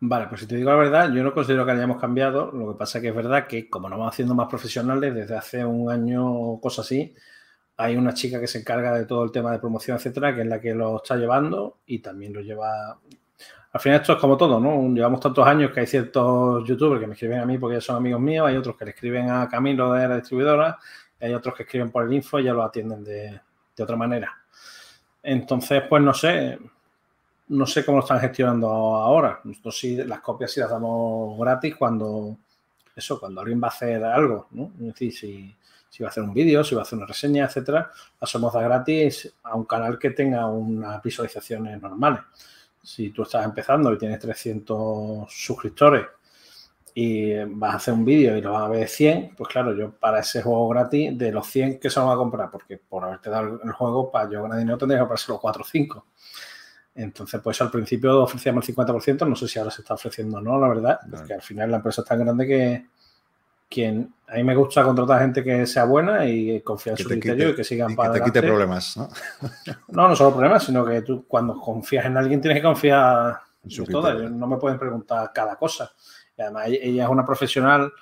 Vale, 0.00 0.28
pues 0.28 0.40
si 0.40 0.46
te 0.46 0.56
digo 0.56 0.70
la 0.70 0.76
verdad, 0.76 1.12
yo 1.12 1.22
no 1.22 1.34
considero 1.34 1.66
que 1.66 1.72
hayamos 1.72 2.00
cambiado. 2.00 2.50
Lo 2.52 2.72
que 2.72 2.78
pasa 2.78 3.02
que 3.02 3.08
es 3.08 3.14
verdad 3.14 3.46
que 3.46 3.68
como 3.68 3.90
nos 3.90 3.98
vamos 3.98 4.14
haciendo 4.14 4.34
más 4.34 4.48
profesionales 4.48 5.14
desde 5.14 5.36
hace 5.36 5.62
un 5.62 5.92
año 5.92 6.26
o 6.26 6.58
cosas 6.58 6.86
así, 6.86 7.14
hay 7.76 7.96
una 7.96 8.14
chica 8.14 8.40
que 8.40 8.46
se 8.46 8.58
encarga 8.58 8.96
de 8.96 9.06
todo 9.06 9.24
el 9.24 9.32
tema 9.32 9.50
de 9.52 9.58
promoción, 9.58 9.96
etcétera, 9.96 10.34
que 10.34 10.42
es 10.42 10.46
la 10.46 10.60
que 10.60 10.74
lo 10.74 10.96
está 10.96 11.16
llevando 11.16 11.78
y 11.86 11.98
también 11.98 12.32
lo 12.32 12.40
lleva. 12.40 12.98
Al 13.72 13.80
final, 13.80 14.00
esto 14.00 14.12
es 14.12 14.18
como 14.20 14.36
todo, 14.36 14.60
¿no? 14.60 14.94
Llevamos 14.94 15.20
tantos 15.20 15.46
años 15.46 15.72
que 15.72 15.80
hay 15.80 15.86
ciertos 15.86 16.66
youtubers 16.66 17.00
que 17.00 17.06
me 17.08 17.14
escriben 17.14 17.40
a 17.40 17.46
mí 17.46 17.58
porque 17.58 17.80
son 17.80 17.96
amigos 17.96 18.20
míos, 18.20 18.46
hay 18.46 18.56
otros 18.56 18.76
que 18.76 18.84
le 18.84 18.92
escriben 18.92 19.28
a 19.30 19.48
Camilo 19.48 19.92
de 19.92 20.06
la 20.06 20.16
distribuidora, 20.16 20.78
hay 21.20 21.34
otros 21.34 21.54
que 21.56 21.64
escriben 21.64 21.90
por 21.90 22.04
el 22.04 22.12
info 22.12 22.38
y 22.38 22.44
ya 22.44 22.52
lo 22.52 22.62
atienden 22.62 23.02
de, 23.02 23.40
otra 23.80 23.96
manera. 23.96 24.32
Entonces, 25.20 25.82
pues 25.88 26.02
no 26.02 26.14
sé, 26.14 26.58
no 27.48 27.66
sé 27.66 27.84
cómo 27.84 27.98
lo 27.98 28.04
están 28.04 28.20
gestionando 28.20 28.68
ahora. 28.68 29.40
Nosotros 29.42 29.76
sí, 29.76 29.96
las 29.96 30.20
copias 30.20 30.52
sí 30.52 30.60
las 30.60 30.70
damos 30.70 31.36
gratis 31.40 31.74
cuando, 31.76 32.36
eso, 32.94 33.18
cuando 33.18 33.40
alguien 33.40 33.60
va 33.60 33.68
a 33.68 33.70
hacer 33.70 34.04
algo, 34.04 34.46
¿no? 34.52 34.70
Es 34.78 34.86
decir, 34.86 35.12
si 35.12 35.56
si 35.94 36.02
va 36.02 36.08
a 36.08 36.10
hacer 36.10 36.24
un 36.24 36.34
vídeo, 36.34 36.64
si 36.64 36.74
va 36.74 36.80
a 36.80 36.82
hacer 36.82 36.96
una 36.96 37.06
reseña, 37.06 37.44
etcétera, 37.44 37.88
la 38.20 38.26
somos 38.26 38.52
da 38.52 38.60
gratis 38.62 39.32
a 39.44 39.54
un 39.54 39.64
canal 39.64 39.96
que 39.96 40.10
tenga 40.10 40.44
unas 40.46 41.00
visualizaciones 41.00 41.80
normales. 41.80 42.20
Si 42.82 43.10
tú 43.10 43.22
estás 43.22 43.44
empezando 43.44 43.92
y 43.92 43.98
tienes 43.98 44.18
300 44.18 45.32
suscriptores 45.32 46.06
y 46.94 47.36
vas 47.44 47.74
a 47.74 47.76
hacer 47.76 47.94
un 47.94 48.04
vídeo 48.04 48.36
y 48.36 48.40
lo 48.40 48.54
vas 48.54 48.64
a 48.64 48.68
ver 48.70 48.88
100, 48.88 49.36
pues 49.36 49.48
claro, 49.48 49.72
yo 49.72 49.92
para 49.92 50.18
ese 50.18 50.42
juego 50.42 50.68
gratis, 50.68 51.16
de 51.16 51.30
los 51.30 51.46
100 51.46 51.78
que 51.78 51.88
se 51.88 52.00
van 52.00 52.10
a 52.10 52.16
comprar, 52.16 52.50
porque 52.50 52.76
por 52.76 53.04
haberte 53.04 53.30
dado 53.30 53.60
el 53.62 53.72
juego, 53.72 54.10
para 54.10 54.28
yo 54.28 54.42
ganar 54.42 54.58
dinero 54.58 54.76
tendría 54.76 54.98
que 54.98 55.02
comprarse 55.02 55.30
los 55.30 55.40
4 55.40 55.62
o 55.62 55.64
5. 55.64 56.06
Entonces, 56.96 57.40
pues 57.40 57.62
al 57.62 57.70
principio 57.70 58.20
ofrecíamos 58.20 58.68
el 58.68 58.74
50%, 58.74 59.28
no 59.28 59.36
sé 59.36 59.46
si 59.46 59.60
ahora 59.60 59.70
se 59.70 59.82
está 59.82 59.94
ofreciendo 59.94 60.38
o 60.38 60.40
no, 60.40 60.58
la 60.58 60.66
verdad, 60.66 60.98
porque 61.08 61.34
al 61.34 61.42
final 61.42 61.70
la 61.70 61.76
empresa 61.76 62.02
es 62.02 62.08
tan 62.08 62.18
grande 62.18 62.48
que, 62.48 62.86
quien 63.68 64.14
a 64.28 64.36
mí 64.36 64.44
me 64.44 64.54
gusta 64.54 64.82
contratar 64.82 65.20
gente 65.20 65.44
que 65.44 65.66
sea 65.66 65.84
buena 65.84 66.26
y 66.26 66.60
confía 66.62 66.92
en 66.92 66.98
su 66.98 67.08
criterio 67.08 67.50
y 67.50 67.54
que 67.54 67.64
sigan 67.64 67.94
para 67.94 68.14
que 68.14 68.20
te 68.20 68.24
quite 68.24 68.42
problemas, 68.42 68.96
¿no? 68.96 69.08
no, 69.88 70.08
no 70.08 70.16
solo 70.16 70.32
problemas, 70.32 70.64
sino 70.64 70.84
que 70.84 71.02
tú 71.02 71.24
cuando 71.28 71.60
confías 71.60 72.06
en 72.06 72.16
alguien 72.16 72.40
tienes 72.40 72.58
que 72.58 72.64
confiar 72.64 73.40
en 73.62 73.70
su. 73.70 73.84
No 73.84 74.46
me 74.46 74.56
pueden 74.56 74.78
preguntar 74.78 75.30
cada 75.32 75.56
cosa. 75.56 75.92
Y 76.36 76.42
además 76.42 76.68
ella 76.68 77.04
es 77.04 77.10
una 77.10 77.24
profesional 77.24 77.92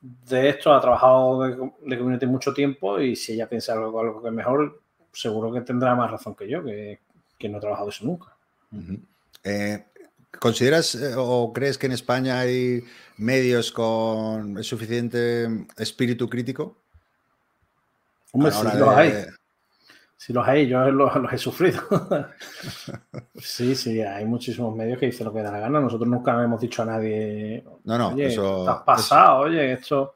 de 0.00 0.48
esto, 0.48 0.74
ha 0.74 0.80
trabajado 0.80 1.42
de, 1.42 1.72
de 1.86 1.98
community 1.98 2.26
mucho 2.26 2.52
tiempo 2.52 3.00
y 3.00 3.14
si 3.14 3.34
ella 3.34 3.48
piensa 3.48 3.72
algo, 3.72 4.00
algo 4.00 4.20
que 4.20 4.28
es 4.28 4.34
mejor, 4.34 4.82
seguro 5.12 5.52
que 5.52 5.60
tendrá 5.60 5.94
más 5.94 6.10
razón 6.10 6.34
que 6.34 6.48
yo, 6.48 6.62
que, 6.64 6.98
no 7.48 7.58
he 7.58 7.60
trabajado 7.60 7.88
eso 7.88 8.04
nunca. 8.04 8.36
¿Consideras 10.40 10.94
eh, 10.94 11.14
o 11.16 11.52
crees 11.52 11.78
que 11.78 11.86
en 11.86 11.92
España 11.92 12.40
hay 12.40 12.84
medios 13.18 13.70
con 13.70 14.62
suficiente 14.64 15.66
espíritu 15.76 16.28
crítico? 16.28 16.82
Hombre, 18.32 18.50
sí 18.52 18.66
los 18.78 18.88
hay. 18.88 19.12
si 20.16 20.32
los 20.32 20.48
hay, 20.48 20.66
yo 20.66 20.90
los, 20.90 21.32
he 21.32 21.38
sufrido. 21.38 21.82
sí, 23.36 23.74
sí, 23.74 24.00
hay 24.00 24.24
muchísimos 24.24 24.74
medios 24.74 24.98
que 24.98 25.06
dicen 25.06 25.26
lo 25.26 25.32
que 25.32 25.42
da 25.42 25.52
la 25.52 25.60
gana. 25.60 25.80
Nosotros 25.80 26.08
nunca 26.08 26.42
hemos 26.42 26.60
dicho 26.60 26.82
a 26.82 26.86
nadie. 26.86 27.62
No, 27.84 27.98
no, 27.98 28.08
oye, 28.08 28.26
eso. 28.26 28.68
has 28.68 28.82
pasado, 28.82 29.40
oye, 29.40 29.72
esto. 29.72 30.14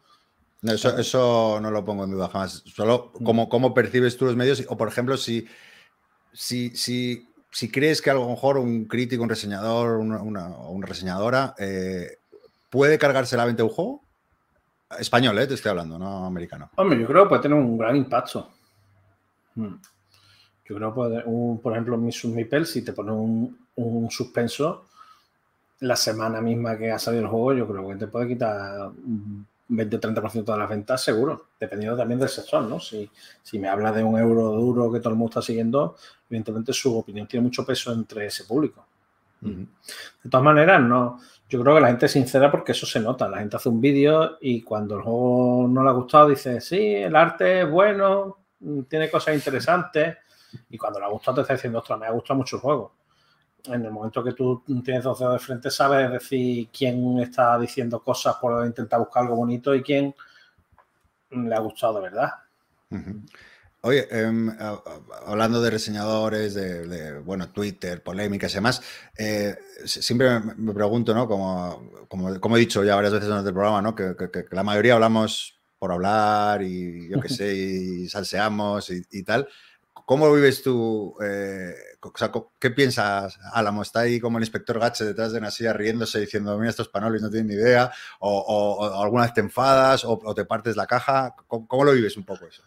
eso, 0.63 1.59
no 1.61 1.71
lo 1.71 1.85
pongo 1.85 2.05
en 2.05 2.13
duda 2.13 2.29
jamás. 2.29 2.63
Solo 2.67 3.13
mm. 3.21 3.25
cómo, 3.25 3.49
cómo 3.49 3.75
percibes 3.75 4.17
tú 4.17 4.25
los 4.25 4.37
medios, 4.37 4.65
o 4.67 4.77
por 4.77 4.89
ejemplo, 4.89 5.17
si, 5.19 5.47
si, 6.33 6.71
si, 6.71 7.29
si 7.57 7.71
crees 7.71 8.03
que 8.03 8.11
a 8.11 8.15
lo 8.15 8.29
mejor 8.29 8.59
un 8.59 8.85
crítico, 8.85 9.23
un 9.23 9.31
reseñador, 9.31 9.97
una, 9.97 10.21
una, 10.21 10.87
reseñadora 10.87 11.55
eh, 11.59 12.19
puede 12.69 12.99
cargarse 12.99 13.35
la 13.35 13.47
venta 13.47 13.63
de 13.63 13.69
un 13.71 13.75
juego. 13.75 14.03
Español, 14.99 15.39
¿eh? 15.39 15.47
te 15.47 15.55
estoy 15.55 15.71
hablando, 15.71 15.99
no 15.99 16.27
americano. 16.27 16.69
Hombre, 16.77 17.01
yo 17.01 17.07
creo 17.07 17.23
que 17.23 17.29
puede 17.31 17.41
tener 17.41 17.57
un 17.57 17.79
gran 17.79 17.97
impacto. 17.97 18.51
Mm. 19.55 19.75
Yo 20.67 20.77
creo 20.77 20.95
que, 20.95 21.61
por 21.63 21.73
ejemplo, 21.73 21.97
mi 21.97 22.11
Mipel, 22.25 22.67
si 22.67 22.85
te 22.85 22.93
pone 22.93 23.13
un, 23.13 24.11
suspenso 24.11 24.85
la 25.81 25.97
semana 25.97 26.43
misma 26.43 26.77
que 26.77 26.93
ha 26.93 26.99
salido 26.99 27.23
el 27.23 27.31
juego, 27.31 27.55
yo 27.55 27.67
creo 27.67 27.89
que 27.89 27.97
te 27.97 28.07
puede 28.07 28.29
quitar 28.29 28.91
20-30% 29.69 30.45
de 30.45 30.59
las 30.59 30.69
ventas 30.69 31.03
seguro, 31.03 31.49
dependiendo 31.59 31.97
también 31.97 32.21
del 32.21 32.29
sector, 32.29 32.63
¿no? 32.63 32.79
Si, 32.79 33.11
si 33.43 33.59
me 33.59 33.69
habla 33.69 33.93
de 33.93 34.05
un 34.05 34.19
euro 34.19 34.53
duro 34.53 34.93
que 34.93 35.01
todo 35.01 35.11
el 35.11 35.17
mundo 35.17 35.31
está 35.31 35.43
siguiendo, 35.43 35.97
evidentemente 36.29 36.73
su 36.73 36.97
opinión 36.97 37.27
tiene 37.27 37.45
mucho 37.45 37.65
peso 37.65 37.93
entre 37.93 38.27
ese 38.27 38.45
público. 38.45 38.87
De 39.41 40.31
todas 40.31 40.45
maneras, 40.45 40.81
no. 40.81 41.21
Yo 41.49 41.63
creo 41.63 41.77
que 41.77 41.81
la 41.81 41.89
gente 41.89 42.07
es 42.07 42.13
sincera 42.13 42.51
porque 42.51 42.73
eso 42.73 42.87
se 42.87 42.99
nota. 42.99 43.29
La 43.29 43.39
gente 43.39 43.57
hace 43.57 43.69
un 43.69 43.81
vídeo 43.81 44.39
y 44.41 44.63
cuando 44.63 44.97
el 44.97 45.03
juego 45.03 45.69
no 45.69 45.85
le 45.85 45.91
ha 45.91 45.93
gustado 45.93 46.29
dice, 46.29 46.61
sí, 46.61 46.97
el 46.97 47.15
arte 47.15 47.63
es 47.63 47.71
bueno, 47.71 48.39
tiene 48.89 49.11
cosas 49.11 49.35
interesantes, 49.35 50.17
y 50.71 50.79
cuando 50.79 50.99
le 50.99 51.07
ha 51.07 51.09
gustado 51.09 51.37
te 51.37 51.41
está 51.43 51.55
diciendo, 51.55 51.79
ostras, 51.79 51.99
me 51.99 52.07
ha 52.07 52.11
gustado 52.11 52.39
mucho 52.39 52.57
el 52.57 52.63
juego. 52.63 52.93
En 53.69 53.85
el 53.85 53.91
momento 53.91 54.23
que 54.23 54.33
tú 54.33 54.63
tienes 54.85 55.05
dos 55.05 55.19
dedos 55.19 55.35
de 55.35 55.39
frente, 55.39 55.71
sabes 55.71 56.11
decir 56.11 56.69
quién 56.77 57.19
está 57.19 57.59
diciendo 57.59 58.01
cosas 58.01 58.37
por 58.37 58.65
intentar 58.67 59.01
buscar 59.01 59.25
algo 59.25 59.37
bonito 59.37 59.75
y 59.75 59.83
quién 59.83 60.15
le 61.31 61.55
ha 61.55 61.61
gustado 61.61 61.95
de 61.95 62.03
verdad. 62.03 62.31
Oye, 63.87 64.09
em, 64.11 64.51
hablando 65.27 65.63
de 65.63 65.71
reseñadores, 65.71 66.55
de, 66.55 67.21
bueno, 67.21 67.51
Twitter, 67.51 68.03
polémicas 68.03 68.51
y 68.51 68.55
demás, 68.57 68.83
eh, 69.17 69.55
siempre 69.85 70.41
me, 70.41 70.75
pregunto, 70.75 71.15
¿no? 71.15 71.29
Como, 71.29 72.09
como, 72.09 72.57
he 72.57 72.61
dicho 72.61 72.83
ya 72.83 72.97
varias 72.97 73.13
veces 73.13 73.29
en 73.31 73.37
el 73.37 73.45
programa, 73.45 73.83
¿no? 73.83 73.95
Que, 73.95 74.17
la 74.51 74.65
mayoría 74.65 74.95
hablamos 74.95 75.57
por 75.79 75.93
hablar 75.93 76.63
y 76.63 77.09
yo 77.09 77.21
qué 77.21 77.29
sé, 77.29 77.55
y 77.55 78.09
salseamos 78.09 78.91
y, 78.91 79.23
tal. 79.23 79.47
¿Cómo 80.05 80.33
vives 80.33 80.63
tú? 80.63 81.15
Eh, 81.23 81.75
o 82.15 82.19
sea, 82.19 82.31
¿Qué 82.59 82.71
piensas, 82.71 83.39
Álamo? 83.53 83.83
¿Está 83.83 84.01
ahí 84.01 84.21
como 84.21 84.39
el 84.39 84.45
inspector 84.45 84.79
Gache 84.79 85.05
detrás 85.05 85.33
de 85.33 85.39
una 85.39 85.51
silla 85.51 85.73
riéndose 85.73 86.21
diciendo, 86.21 86.57
mira, 86.59 86.71
estos 86.71 86.89
panolis 86.89 87.23
no 87.23 87.31
tienen 87.31 87.49
ni 87.49 87.55
idea? 87.55 87.91
¿O, 88.21 89.01
alguna 89.03 89.25
vez 89.25 89.35
te 89.35 89.41
enfadas 89.41 90.05
o, 90.05 90.35
te 90.35 90.45
partes 90.45 90.77
la 90.77 90.87
caja? 90.87 91.35
¿Cómo, 91.47 91.85
lo 91.85 91.93
vives 91.93 92.17
un 92.17 92.25
poco 92.25 92.47
eso? 92.47 92.63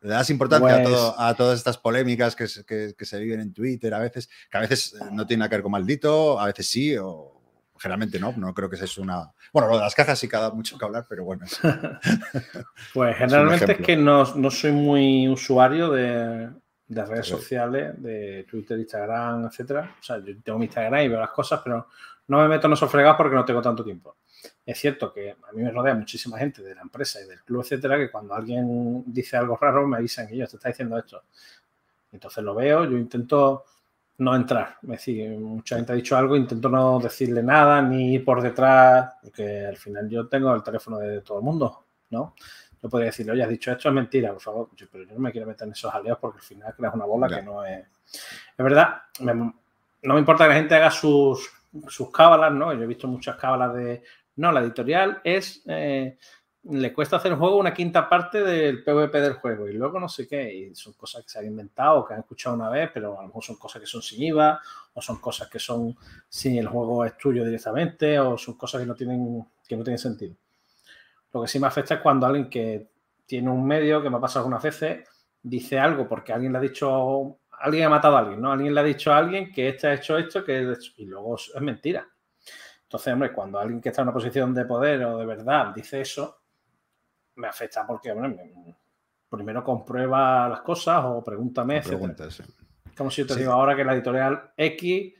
¿Le 0.00 0.10
das 0.10 0.30
importancia 0.30 0.76
a, 0.76 0.82
pues 0.82 1.12
a, 1.16 1.34
todas 1.34 1.58
estas 1.58 1.78
polémicas 1.78 2.36
que, 2.36 2.46
se 2.46 3.18
viven 3.18 3.40
en 3.40 3.52
Twitter 3.52 3.92
a 3.94 3.98
veces? 3.98 4.28
Que 4.50 4.58
a 4.58 4.60
veces 4.60 4.94
no 5.12 5.26
tienen 5.26 5.48
que 5.48 5.56
ver 5.56 5.62
con 5.62 5.72
maldito, 5.72 6.38
a 6.38 6.46
veces 6.46 6.68
sí, 6.68 6.96
o 6.96 7.36
generalmente 7.78 8.18
no, 8.18 8.32
no 8.36 8.54
creo 8.54 8.70
que 8.70 8.76
sea 8.76 9.02
una... 9.02 9.32
Bueno, 9.52 9.68
lo 9.68 9.76
de 9.76 9.82
las 9.82 9.94
cajas 9.94 10.18
sí 10.18 10.28
que 10.28 10.36
ha 10.36 10.40
dado 10.40 10.54
mucho 10.54 10.78
que 10.78 10.84
hablar, 10.84 11.06
pero 11.08 11.24
bueno. 11.24 11.44
pues 12.94 13.16
generalmente 13.16 13.72
es, 13.72 13.78
que 13.78 13.96
no, 13.96 14.24
soy 14.50 14.72
muy 14.72 15.28
usuario 15.28 15.90
de, 15.90 16.50
redes 16.88 17.26
sociales, 17.26 18.00
de 18.00 18.46
Twitter, 18.48 18.78
Instagram, 18.78 19.46
etcétera. 19.46 19.96
O 19.98 20.02
sea, 20.02 20.18
yo 20.18 20.34
tengo 20.42 20.58
mi 20.58 20.66
Instagram 20.66 21.02
y 21.02 21.08
veo 21.08 21.20
las 21.20 21.30
cosas, 21.30 21.60
pero 21.62 21.88
no 22.28 22.38
me 22.38 22.48
meto 22.48 22.66
en 22.66 22.72
esos 22.72 22.90
fregados 22.90 23.16
porque 23.16 23.34
no 23.34 23.44
tengo 23.44 23.62
tanto 23.62 23.84
tiempo. 23.84 24.16
Es 24.64 24.78
cierto 24.78 25.12
que 25.12 25.30
a 25.30 25.52
mí 25.52 25.62
me 25.62 25.70
rodea 25.70 25.94
muchísima 25.94 26.38
gente 26.38 26.62
de 26.62 26.74
la 26.74 26.82
empresa 26.82 27.20
y 27.20 27.26
del 27.26 27.42
club, 27.42 27.62
etcétera, 27.62 27.96
que 27.96 28.10
cuando 28.10 28.34
alguien 28.34 29.02
dice 29.06 29.36
algo 29.36 29.56
raro 29.56 29.86
me 29.86 29.96
avisan 29.96 30.26
que 30.28 30.36
yo 30.36 30.46
te 30.46 30.56
está 30.56 30.68
diciendo 30.68 30.98
esto. 30.98 31.22
Entonces 32.12 32.42
lo 32.42 32.54
veo, 32.54 32.84
yo 32.84 32.96
intento 32.96 33.64
no 34.18 34.34
entrar. 34.34 34.78
Es 34.82 34.88
decir, 34.88 35.38
mucha 35.38 35.76
gente 35.76 35.92
ha 35.92 35.96
dicho 35.96 36.16
algo, 36.16 36.36
intento 36.36 36.68
no 36.68 36.98
decirle 36.98 37.42
nada 37.42 37.82
ni 37.82 38.14
ir 38.14 38.24
por 38.24 38.40
detrás, 38.40 39.14
porque 39.22 39.66
al 39.66 39.76
final 39.76 40.08
yo 40.08 40.26
tengo 40.28 40.54
el 40.54 40.62
teléfono 40.62 40.98
de 40.98 41.20
todo 41.20 41.38
el 41.38 41.44
mundo, 41.44 41.84
¿no? 42.10 42.34
Yo 42.86 42.90
podría 42.90 43.06
decirle, 43.06 43.32
oye, 43.32 43.42
has 43.42 43.48
dicho 43.48 43.72
esto, 43.72 43.88
es 43.88 43.94
mentira, 43.96 44.32
por 44.32 44.40
favor, 44.40 44.70
pero 44.92 45.02
yo 45.02 45.14
no 45.14 45.18
me 45.18 45.32
quiero 45.32 45.44
meter 45.44 45.66
en 45.66 45.72
esos 45.72 45.92
aliados 45.92 46.20
porque 46.20 46.38
al 46.38 46.44
final 46.44 46.72
creas 46.76 46.94
una 46.94 47.04
bola 47.04 47.28
que 47.28 47.42
no 47.42 47.64
es... 47.64 47.84
Es 48.12 48.64
verdad, 48.64 49.02
no 49.18 49.34
me 50.14 50.18
importa 50.20 50.44
que 50.44 50.50
la 50.50 50.54
gente 50.54 50.76
haga 50.76 50.92
sus, 50.92 51.50
sus 51.88 52.12
cábalas, 52.12 52.52
¿no? 52.52 52.72
Yo 52.72 52.84
he 52.84 52.86
visto 52.86 53.08
muchas 53.08 53.34
cábalas 53.34 53.74
de, 53.74 54.04
no, 54.36 54.52
la 54.52 54.60
editorial 54.60 55.20
es... 55.24 55.64
Eh, 55.66 56.16
le 56.70 56.92
cuesta 56.92 57.16
hacer 57.16 57.32
un 57.32 57.40
juego 57.40 57.58
una 57.58 57.74
quinta 57.74 58.08
parte 58.08 58.42
del 58.42 58.84
PvP 58.84 59.20
del 59.20 59.34
juego 59.34 59.68
y 59.68 59.72
luego 59.72 59.98
no 59.98 60.08
sé 60.08 60.28
qué, 60.28 60.54
y 60.54 60.74
son 60.76 60.92
cosas 60.92 61.24
que 61.24 61.28
se 61.28 61.40
han 61.40 61.46
inventado 61.46 61.98
o 61.98 62.06
que 62.06 62.14
han 62.14 62.20
escuchado 62.20 62.54
una 62.54 62.68
vez, 62.68 62.90
pero 62.94 63.18
a 63.18 63.22
lo 63.22 63.28
mejor 63.28 63.42
son 63.42 63.56
cosas 63.56 63.80
que 63.80 63.86
son 63.86 64.02
sin 64.02 64.22
IVA 64.22 64.60
o 64.94 65.02
son 65.02 65.20
cosas 65.20 65.48
que 65.48 65.58
son 65.58 65.96
si 66.28 66.56
el 66.56 66.68
juego 66.68 67.04
es 67.04 67.16
tuyo 67.18 67.44
directamente 67.44 68.18
o 68.20 68.38
son 68.38 68.54
cosas 68.54 68.80
que 68.80 68.86
no 68.86 68.94
tienen, 68.94 69.44
que 69.66 69.76
no 69.76 69.82
tienen 69.82 69.98
sentido. 69.98 70.36
Lo 71.32 71.42
que 71.42 71.48
sí 71.48 71.58
me 71.58 71.66
afecta 71.66 71.94
es 71.94 72.00
cuando 72.00 72.26
alguien 72.26 72.48
que 72.48 72.88
tiene 73.26 73.50
un 73.50 73.66
medio, 73.66 74.02
que 74.02 74.10
me 74.10 74.16
ha 74.16 74.20
pasado 74.20 74.40
algunas 74.40 74.62
veces, 74.62 75.06
dice 75.42 75.78
algo 75.78 76.08
porque 76.08 76.32
alguien 76.32 76.52
le 76.52 76.58
ha 76.58 76.60
dicho, 76.60 77.38
alguien 77.60 77.84
ha 77.84 77.90
matado 77.90 78.16
a 78.16 78.20
alguien, 78.20 78.40
¿no? 78.40 78.52
Alguien 78.52 78.74
le 78.74 78.80
ha 78.80 78.84
dicho 78.84 79.12
a 79.12 79.18
alguien 79.18 79.52
que 79.52 79.68
este 79.68 79.88
ha 79.88 79.94
hecho 79.94 80.16
esto, 80.16 80.44
que 80.44 80.74
y 80.96 81.04
luego 81.06 81.36
es 81.36 81.60
mentira. 81.60 82.06
Entonces, 82.82 83.12
hombre, 83.12 83.32
cuando 83.32 83.58
alguien 83.58 83.80
que 83.80 83.88
está 83.88 84.02
en 84.02 84.08
una 84.08 84.14
posición 84.14 84.54
de 84.54 84.64
poder 84.64 85.04
o 85.04 85.18
de 85.18 85.26
verdad 85.26 85.74
dice 85.74 86.00
eso, 86.00 86.38
me 87.34 87.48
afecta 87.48 87.86
porque, 87.86 88.12
bueno, 88.12 88.36
primero 89.28 89.62
comprueba 89.64 90.48
las 90.48 90.60
cosas 90.60 91.02
o 91.04 91.22
pregúntame. 91.22 91.82
Como 92.96 93.10
si 93.10 93.22
yo 93.22 93.26
te 93.26 93.36
digo 93.36 93.52
ahora 93.52 93.76
que 93.76 93.84
la 93.84 93.92
editorial 93.92 94.52
X 94.56 95.14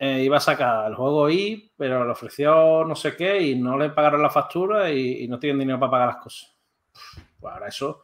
eh, 0.00 0.22
iba 0.22 0.38
a 0.38 0.40
sacar 0.40 0.88
el 0.88 0.96
juego 0.96 1.30
Y, 1.30 1.72
pero 1.76 2.04
le 2.04 2.10
ofreció 2.10 2.84
no 2.84 2.96
sé 2.96 3.14
qué 3.14 3.40
y 3.40 3.54
no 3.54 3.78
le 3.78 3.90
pagaron 3.90 4.22
la 4.22 4.30
factura 4.30 4.90
y, 4.90 5.28
no 5.28 5.38
tienen 5.38 5.60
dinero 5.60 5.78
para 5.78 5.90
pagar 5.90 6.08
las 6.08 6.16
cosas. 6.16 6.56
Pues 7.38 7.54
ahora 7.54 7.68
eso, 7.68 8.02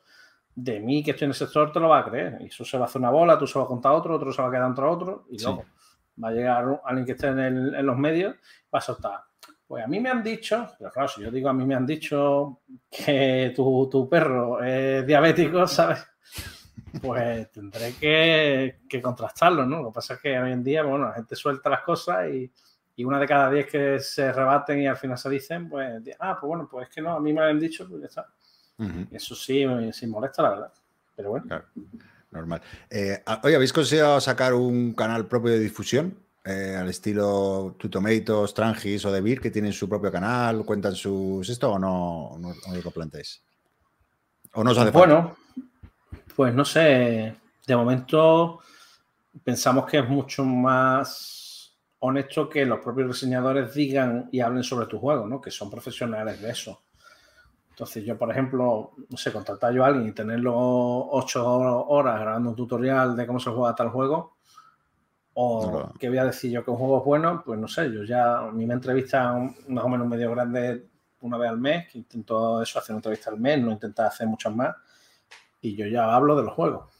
de 0.55 0.78
mí 0.78 1.03
que 1.03 1.11
estoy 1.11 1.24
en 1.24 1.30
el 1.30 1.34
sector, 1.34 1.72
te 1.72 1.80
lo 1.80 1.88
va 1.88 2.01
a 2.01 2.05
creer. 2.05 2.38
Y 2.40 2.47
eso 2.47 2.64
se 2.64 2.78
va 2.78 2.84
a 2.84 2.86
hacer 2.86 3.01
una 3.01 3.11
bola, 3.11 3.38
tú 3.38 3.47
se 3.47 3.59
lo 3.59 3.64
va 3.64 3.66
a 3.66 3.68
contar 3.68 3.92
a 3.92 3.94
otro, 3.97 4.14
otro 4.14 4.32
se 4.32 4.40
va 4.40 4.49
a 4.49 4.51
quedar 4.51 4.68
entre 4.68 4.84
otro 4.84 5.26
y 5.30 5.42
luego 5.42 5.64
va 6.22 6.28
a 6.28 6.32
llegar 6.32 6.80
alguien 6.84 7.05
que 7.07 7.12
esté 7.12 7.28
en, 7.28 7.38
en 7.38 7.86
los 7.86 7.97
medios, 7.97 8.34
va 8.72 8.78
a 8.78 8.80
soltar 8.80 9.20
pues 9.66 9.84
a 9.84 9.88
mí 9.88 9.99
me 10.01 10.11
han 10.11 10.22
dicho, 10.22 10.68
pero 10.78 10.90
claro, 10.90 11.09
si 11.09 11.22
yo 11.22 11.30
digo 11.30 11.49
a 11.49 11.53
mí 11.53 11.64
me 11.64 11.74
han 11.74 11.86
dicho 11.86 12.61
que 12.88 13.53
tu, 13.55 14.09
perro 14.09 14.62
es 14.62 15.05
diabético, 15.07 15.66
¿sabes? 15.66 16.07
Pues 17.01 17.51
tendré 17.53 17.95
que, 17.95 19.01
contrastarlo, 19.03 19.66
¿no? 19.66 19.83
Lo 19.83 19.89
que 19.91 19.95
pasa 19.95 20.14
es 20.14 20.20
que 20.20 20.39
hoy 20.39 20.53
en 20.53 20.64
día, 20.64 20.83
bueno, 20.83 21.07
la 21.07 21.14
gente 21.14 21.37
suelta 21.37 21.70
las 21.70 21.83
cosas 21.83 22.29
y, 22.29 22.51
una 23.05 23.18
de 23.18 23.27
cada 23.27 23.51
diez 23.51 23.66
que 23.66 24.01
se 24.01 24.33
rebaten 24.33 24.81
y 24.81 24.87
al 24.87 24.97
final 24.97 25.18
se 25.18 25.29
dicen, 25.29 25.68
pues, 25.68 26.03
ah, 26.18 26.39
pues 26.41 26.49
bueno, 26.49 26.66
pues 26.70 26.89
es 26.89 26.95
que 26.95 27.03
no, 27.03 27.12
a 27.12 27.20
mí 27.20 27.33
me 27.33 27.41
lo 27.41 27.47
han 27.47 27.61
dicho, 27.61 27.87
pues 27.89 28.01
ya 28.01 28.07
está. 28.07 28.27
Eso 29.11 29.35
sí, 29.35 29.64
sí 29.93 30.07
molesta, 30.07 30.43
la 30.43 30.51
verdad. 30.51 30.72
Pero 31.14 31.31
bueno. 31.31 31.62
normal. 32.31 32.62
Eh, 32.91 33.22
oye, 33.43 33.57
¿habéis 33.57 33.72
conseguido 33.72 34.20
sacar 34.20 34.55
un 34.55 34.95
canal 34.95 35.27
propio 35.27 35.53
de 35.53 35.61
difusión? 35.61 36.16
Eh, 36.49 36.77
al 36.79 36.89
estilo 36.89 37.74
Tutomatos, 37.77 38.55
Trangis 38.55 39.05
o 39.05 39.11
De 39.11 39.37
que 39.37 39.51
tienen 39.51 39.72
su 39.72 39.89
propio 39.89 40.12
canal, 40.12 40.64
cuentan 40.64 40.95
sus 40.95 41.49
esto 41.49 41.72
o 41.72 41.79
no, 41.79 42.39
no, 42.39 42.55
lo 42.72 42.91
planteáis? 42.93 43.43
¿O 44.53 44.62
no 44.62 44.70
os 44.70 44.79
hace 44.79 44.93
Bueno, 44.93 45.37
pues 46.37 46.55
no 46.55 46.64
sé. 46.64 47.34
De 47.66 47.76
momento 47.76 48.61
pensamos 49.43 49.87
que 49.87 49.99
es 49.99 50.09
mucho 50.09 50.45
más 50.45 51.74
honesto 51.99 52.49
que 52.49 52.64
los 52.64 52.80
propios 52.80 53.09
diseñadores 53.09 53.74
digan 53.74 54.28
y 54.30 54.41
hablen 54.41 54.62
sobre 54.62 54.87
tu 54.87 54.99
juego, 54.99 55.26
¿no? 55.26 55.41
Que 55.41 55.51
son 55.51 55.70
profesionales 55.70 56.41
de 56.41 56.51
eso. 56.51 56.82
Entonces 57.70 58.05
yo, 58.05 58.16
por 58.16 58.30
ejemplo, 58.30 58.93
no 59.09 59.16
sé, 59.16 59.32
contratar 59.32 59.72
yo 59.72 59.84
a 59.84 59.89
alguien 59.89 60.09
y 60.09 60.12
tenerlo 60.12 60.55
ocho 60.57 61.45
horas 61.47 62.20
grabando 62.20 62.51
un 62.51 62.57
tutorial 62.57 63.16
de 63.16 63.26
cómo 63.26 63.41
se 63.41 63.51
juega 63.51 63.74
tal 63.74 63.91
juego, 63.91 64.37
o 65.34 65.93
qué 65.99 66.09
voy 66.09 66.16
a 66.16 66.24
decir 66.24 66.51
yo 66.51 66.64
que 66.64 66.70
un 66.70 66.78
juego 66.78 66.99
es 66.99 67.05
bueno, 67.05 67.43
pues 67.45 67.59
no 67.59 67.68
sé, 67.68 67.93
yo 67.93 68.03
ya 68.05 68.39
a 68.39 68.51
mí 68.51 68.64
me 68.64 68.72
entrevistan 68.72 69.55
más 69.68 69.84
o 69.84 69.89
menos 69.89 70.07
medio 70.07 70.30
grande 70.30 70.87
una 71.20 71.37
vez 71.37 71.51
al 71.51 71.59
mes, 71.59 71.93
que 71.93 71.99
intento 71.99 72.62
eso, 72.62 72.78
hacer 72.78 72.95
una 72.95 72.99
entrevista 73.01 73.30
al 73.30 73.39
mes, 73.39 73.61
no 73.61 73.72
intentar 73.72 74.07
hacer 74.07 74.26
muchas 74.26 74.55
más, 74.55 74.74
y 75.61 75.74
yo 75.74 75.86
ya 75.86 76.14
hablo 76.14 76.36
de 76.36 76.42
los 76.44 76.54
juegos. 76.54 76.92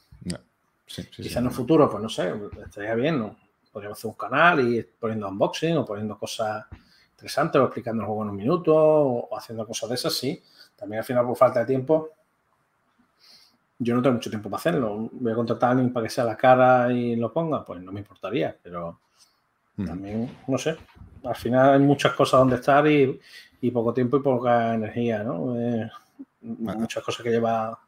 Quizá 0.87 1.41
en 1.41 1.47
un 1.47 1.53
futuro, 1.53 1.91
pues 1.91 2.01
no 2.01 2.09
sé, 2.09 2.33
estaría 2.65 2.95
bien, 2.95 3.19
¿no? 3.19 3.37
podríamos 3.73 3.99
hacer 3.99 4.09
un 4.09 4.17
canal 4.17 4.61
y 4.61 4.83
poniendo 4.83 5.29
unboxing 5.29 5.77
o 5.77 5.85
poniendo 5.85 6.17
cosas 6.17 6.65
interesantes 7.11 7.61
o 7.61 7.65
explicando 7.65 8.03
el 8.03 8.07
juego 8.07 8.23
en 8.23 8.31
un 8.31 8.37
minuto 8.37 8.75
o, 8.75 9.37
haciendo 9.37 9.67
cosas 9.67 9.91
de 9.91 9.95
esas, 9.97 10.15
sí. 10.15 10.43
También 10.77 11.01
al 11.01 11.05
final 11.05 11.27
por 11.27 11.37
falta 11.37 11.61
de 11.61 11.67
tiempo 11.67 12.11
yo 13.79 13.95
no 13.95 14.03
tengo 14.03 14.15
mucho 14.15 14.31
tiempo 14.31 14.49
para 14.49 14.59
hacerlo. 14.59 15.11
Voy 15.13 15.33
a 15.33 15.35
contratar 15.35 15.69
a 15.69 15.73
alguien 15.73 15.93
para 15.93 16.07
que 16.07 16.11
sea 16.11 16.25
la 16.25 16.37
cara 16.37 16.91
y 16.93 17.17
lo 17.17 17.33
ponga, 17.33 17.65
pues 17.65 17.83
no 17.83 17.93
me 17.93 18.01
importaría, 18.01 18.57
pero 18.63 19.01
también, 19.85 20.39
no 20.49 20.57
sé, 20.57 20.75
al 21.23 21.37
final 21.37 21.75
hay 21.75 21.81
muchas 21.81 22.15
cosas 22.15 22.41
donde 22.41 22.57
estar 22.57 22.87
y, 22.87 23.21
poco 23.73 23.93
tiempo 23.93 24.17
y 24.17 24.21
poca 24.21 24.75
energía, 24.75 25.23
¿no? 25.23 25.59
Eh, 25.59 25.91
muchas 26.41 27.03
cosas 27.03 27.23
que 27.23 27.31
lleva 27.31 27.79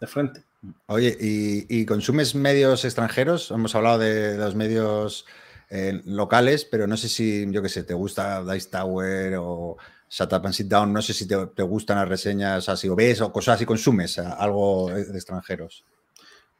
de 0.00 0.06
frente. 0.06 0.42
Oye, 0.86 1.16
¿y, 1.20 1.86
consumes 1.86 2.34
medios 2.34 2.84
extranjeros? 2.84 3.50
Hemos 3.50 3.74
hablado 3.74 3.98
de, 3.98 4.36
los 4.36 4.54
medios 4.54 5.26
eh, 5.68 6.02
locales, 6.04 6.64
pero 6.64 6.86
no 6.86 6.96
sé 6.96 7.08
si, 7.08 7.46
yo 7.50 7.62
qué 7.62 7.68
sé, 7.68 7.84
te 7.84 7.94
gusta 7.94 8.42
Dice 8.44 8.70
Tower 8.70 9.36
o 9.38 9.76
Shut 10.08 10.32
Up 10.32 10.44
and 10.44 10.54
Sit 10.54 10.66
Down, 10.66 10.92
no 10.92 11.00
sé 11.00 11.14
si 11.14 11.26
te, 11.26 11.62
gustan 11.62 11.98
las 11.98 12.08
reseñas 12.08 12.68
así, 12.68 12.88
o 12.88 12.96
ves 12.96 13.20
o 13.20 13.32
cosas 13.32 13.56
así, 13.56 13.64
consumes 13.64 14.18
algo 14.18 14.90
de 14.90 15.02
extranjeros. 15.02 15.84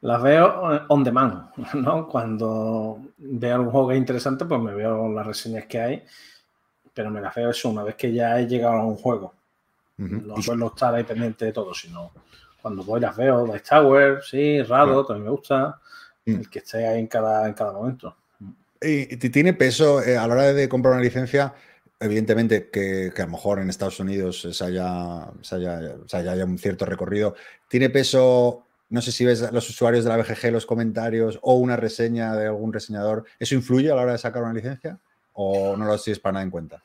Las 0.01 0.21
veo 0.21 0.85
on 0.87 1.03
demand, 1.03 1.49
¿no? 1.75 2.07
Cuando 2.07 2.99
veo 3.17 3.55
algún 3.55 3.71
juego 3.71 3.89
que 3.89 3.95
es 3.95 3.99
interesante, 3.99 4.45
pues 4.45 4.61
me 4.61 4.73
veo 4.73 5.11
las 5.11 5.27
reseñas 5.27 5.65
que 5.65 5.79
hay, 5.79 6.03
pero 6.93 7.11
me 7.11 7.21
las 7.21 7.35
veo 7.35 7.51
eso 7.51 7.69
una 7.69 7.83
vez 7.83 7.95
que 7.95 8.11
ya 8.11 8.39
he 8.39 8.47
llegado 8.47 8.77
a 8.77 8.85
un 8.85 8.95
juego. 8.95 9.33
No 9.97 10.41
suelo 10.41 10.67
estar 10.67 10.95
ahí 10.95 11.03
pendiente 11.03 11.45
de 11.45 11.53
todo, 11.53 11.75
sino 11.75 12.11
cuando 12.61 12.83
voy 12.83 12.99
las 12.99 13.15
veo, 13.15 13.45
Dice 13.45 13.63
Tower, 13.67 14.21
sí, 14.23 14.61
Rado, 14.63 15.05
también 15.05 15.25
me 15.25 15.31
gusta, 15.31 15.79
el 16.25 16.49
que 16.49 16.59
esté 16.59 16.87
ahí 16.87 16.99
en 16.99 17.07
cada, 17.07 17.47
en 17.47 17.53
cada 17.53 17.73
momento. 17.73 18.15
¿Y 18.81 19.15
tiene 19.17 19.53
peso 19.53 20.01
eh, 20.01 20.17
a 20.17 20.27
la 20.27 20.33
hora 20.33 20.53
de 20.53 20.67
comprar 20.67 20.93
una 20.93 21.03
licencia? 21.03 21.53
evidentemente 22.01 22.69
que, 22.69 23.13
a 23.15 23.21
lo 23.21 23.31
mejor 23.31 23.59
en 23.59 23.69
Estados 23.69 23.99
Unidos 23.99 24.47
se 24.51 24.63
haya, 24.63 25.27
haya, 26.11 26.45
un 26.45 26.57
cierto 26.57 26.85
recorrido. 26.85 27.35
¿Tiene 27.69 27.89
peso, 27.89 28.65
no 28.89 29.01
sé 29.01 29.11
si 29.11 29.23
ves 29.23 29.51
los 29.53 29.69
usuarios 29.69 30.03
de 30.03 30.09
la 30.09 30.17
BGG, 30.17 30.51
los 30.51 30.65
comentarios 30.65 31.39
o 31.43 31.55
una 31.55 31.77
reseña 31.77 32.35
de 32.35 32.47
algún 32.47 32.73
reseñador? 32.73 33.25
¿Eso 33.39 33.53
influye 33.53 33.91
a 33.91 33.95
la 33.95 34.01
hora 34.01 34.11
de 34.13 34.17
sacar 34.17 34.41
una 34.41 34.53
licencia 34.53 34.97
o 35.33 35.77
no 35.77 35.85
lo 35.85 35.97
tienes 35.99 36.19
para 36.19 36.33
nada 36.33 36.43
en 36.43 36.49
cuenta? 36.49 36.83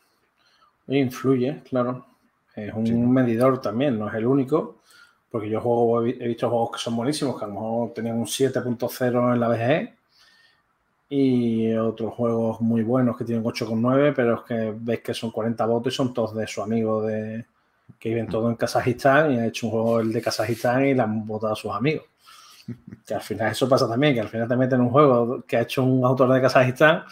Influye, 0.88 1.62
claro. 1.68 2.06
Es 2.54 2.72
un 2.72 3.12
medidor 3.12 3.60
también, 3.60 3.98
no 3.98 4.08
es 4.08 4.14
el 4.14 4.26
único, 4.26 4.80
porque 5.36 5.50
yo 5.50 5.60
juego, 5.60 6.02
he 6.02 6.28
visto 6.28 6.48
juegos 6.48 6.70
que 6.72 6.78
son 6.78 6.96
buenísimos, 6.96 7.38
que 7.38 7.44
a 7.44 7.48
lo 7.48 7.52
mejor 7.52 7.92
tenían 7.92 8.16
un 8.16 8.24
7.0 8.24 9.34
en 9.34 9.38
la 9.38 9.48
BGG 9.48 9.92
y 11.10 11.74
otros 11.74 12.14
juegos 12.14 12.62
muy 12.62 12.82
buenos 12.82 13.18
que 13.18 13.26
tienen 13.26 13.44
8,9, 13.44 14.14
pero 14.16 14.36
es 14.36 14.40
que 14.44 14.74
ves 14.74 15.00
que 15.00 15.12
son 15.12 15.30
40 15.30 15.66
votos 15.66 15.92
y 15.92 15.96
son 15.96 16.14
todos 16.14 16.34
de 16.34 16.46
su 16.46 16.62
amigo 16.62 17.02
de 17.02 17.44
que 17.98 18.08
viven 18.08 18.28
todos 18.28 18.48
en 18.48 18.56
Kazajistán 18.56 19.30
y 19.30 19.38
ha 19.38 19.46
hecho 19.48 19.66
un 19.66 19.72
juego 19.72 20.00
el 20.00 20.10
de 20.10 20.22
Kazajistán 20.22 20.86
y 20.86 20.94
le 20.94 21.02
han 21.02 21.26
votado 21.26 21.52
a 21.52 21.56
sus 21.56 21.70
amigos. 21.70 22.06
Que 23.06 23.12
al 23.12 23.20
final 23.20 23.52
eso 23.52 23.68
pasa 23.68 23.86
también, 23.86 24.14
que 24.14 24.20
al 24.20 24.30
final 24.30 24.48
te 24.48 24.56
meten 24.56 24.80
un 24.80 24.88
juego 24.88 25.44
que 25.46 25.58
ha 25.58 25.60
hecho 25.60 25.84
un 25.84 26.02
autor 26.02 26.32
de 26.32 26.40
Kazajistán 26.40 27.04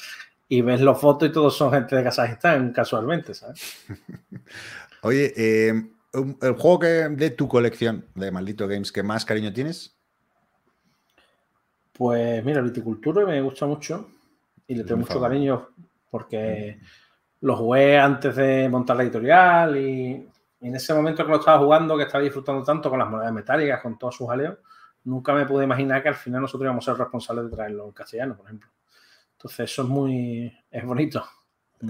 y 0.49 0.62
ves 0.62 0.81
los 0.81 0.99
fotos 0.99 1.29
y 1.29 1.33
todos 1.33 1.55
son 1.55 1.70
gente 1.70 1.95
de 1.95 2.03
Kazajistán 2.03 2.72
casualmente, 2.72 3.35
¿sabes? 3.35 3.85
Oye, 5.03 5.35
eh, 5.37 5.93
el 6.15 6.53
juego 6.53 6.79
que 6.79 6.87
de 6.87 7.31
tu 7.31 7.49
colección 7.49 8.07
de 8.15 8.31
Maldito 8.31 8.67
Games 8.69 8.93
que 8.93 9.03
más 9.03 9.25
cariño 9.25 9.53
tienes, 9.53 9.97
pues 11.93 12.45
mira, 12.45 12.61
viticultura 12.61 13.25
me 13.27 13.41
gusta 13.41 13.67
mucho 13.67 14.09
y 14.67 14.75
le 14.75 14.85
tengo 14.85 15.01
mucho 15.01 15.21
cariño 15.21 15.69
porque 16.11 16.81
lo 17.41 17.57
jugué 17.57 17.99
antes 17.99 18.35
de 18.37 18.69
montar 18.69 18.97
la 18.97 19.03
editorial 19.03 19.77
y, 19.77 20.29
en 20.65 20.75
ese 20.75 20.95
momento 20.95 21.25
que 21.25 21.31
lo 21.31 21.39
estaba 21.39 21.59
jugando, 21.59 21.97
que 21.97 22.05
estaba 22.05 22.25
disfrutando 22.25 22.65
tanto 22.65 22.89
con 22.89 22.99
las 22.99 23.09
monedas 23.09 23.33
metálicas, 23.33 23.83
con 23.83 23.99
todos 23.99 24.17
sus 24.17 24.31
aleos, 24.31 24.57
nunca 25.05 25.35
me 25.35 25.45
pude 25.45 25.65
imaginar 25.65 26.03
que 26.03 26.09
al 26.09 26.15
final 26.15 26.41
nosotros 26.41 26.65
íbamos 26.65 26.89
a 26.89 26.93
ser 26.93 27.01
responsables 27.01 27.51
de 27.51 27.57
traerlo 27.57 27.85
en 27.85 27.93
castellano, 27.93 28.35
por 28.35 28.47
ejemplo. 28.47 28.71
Entonces 29.33 29.71
eso 29.71 29.83
es 29.83 29.89
muy, 29.89 30.59
es 30.71 30.85
bonito. 30.87 31.23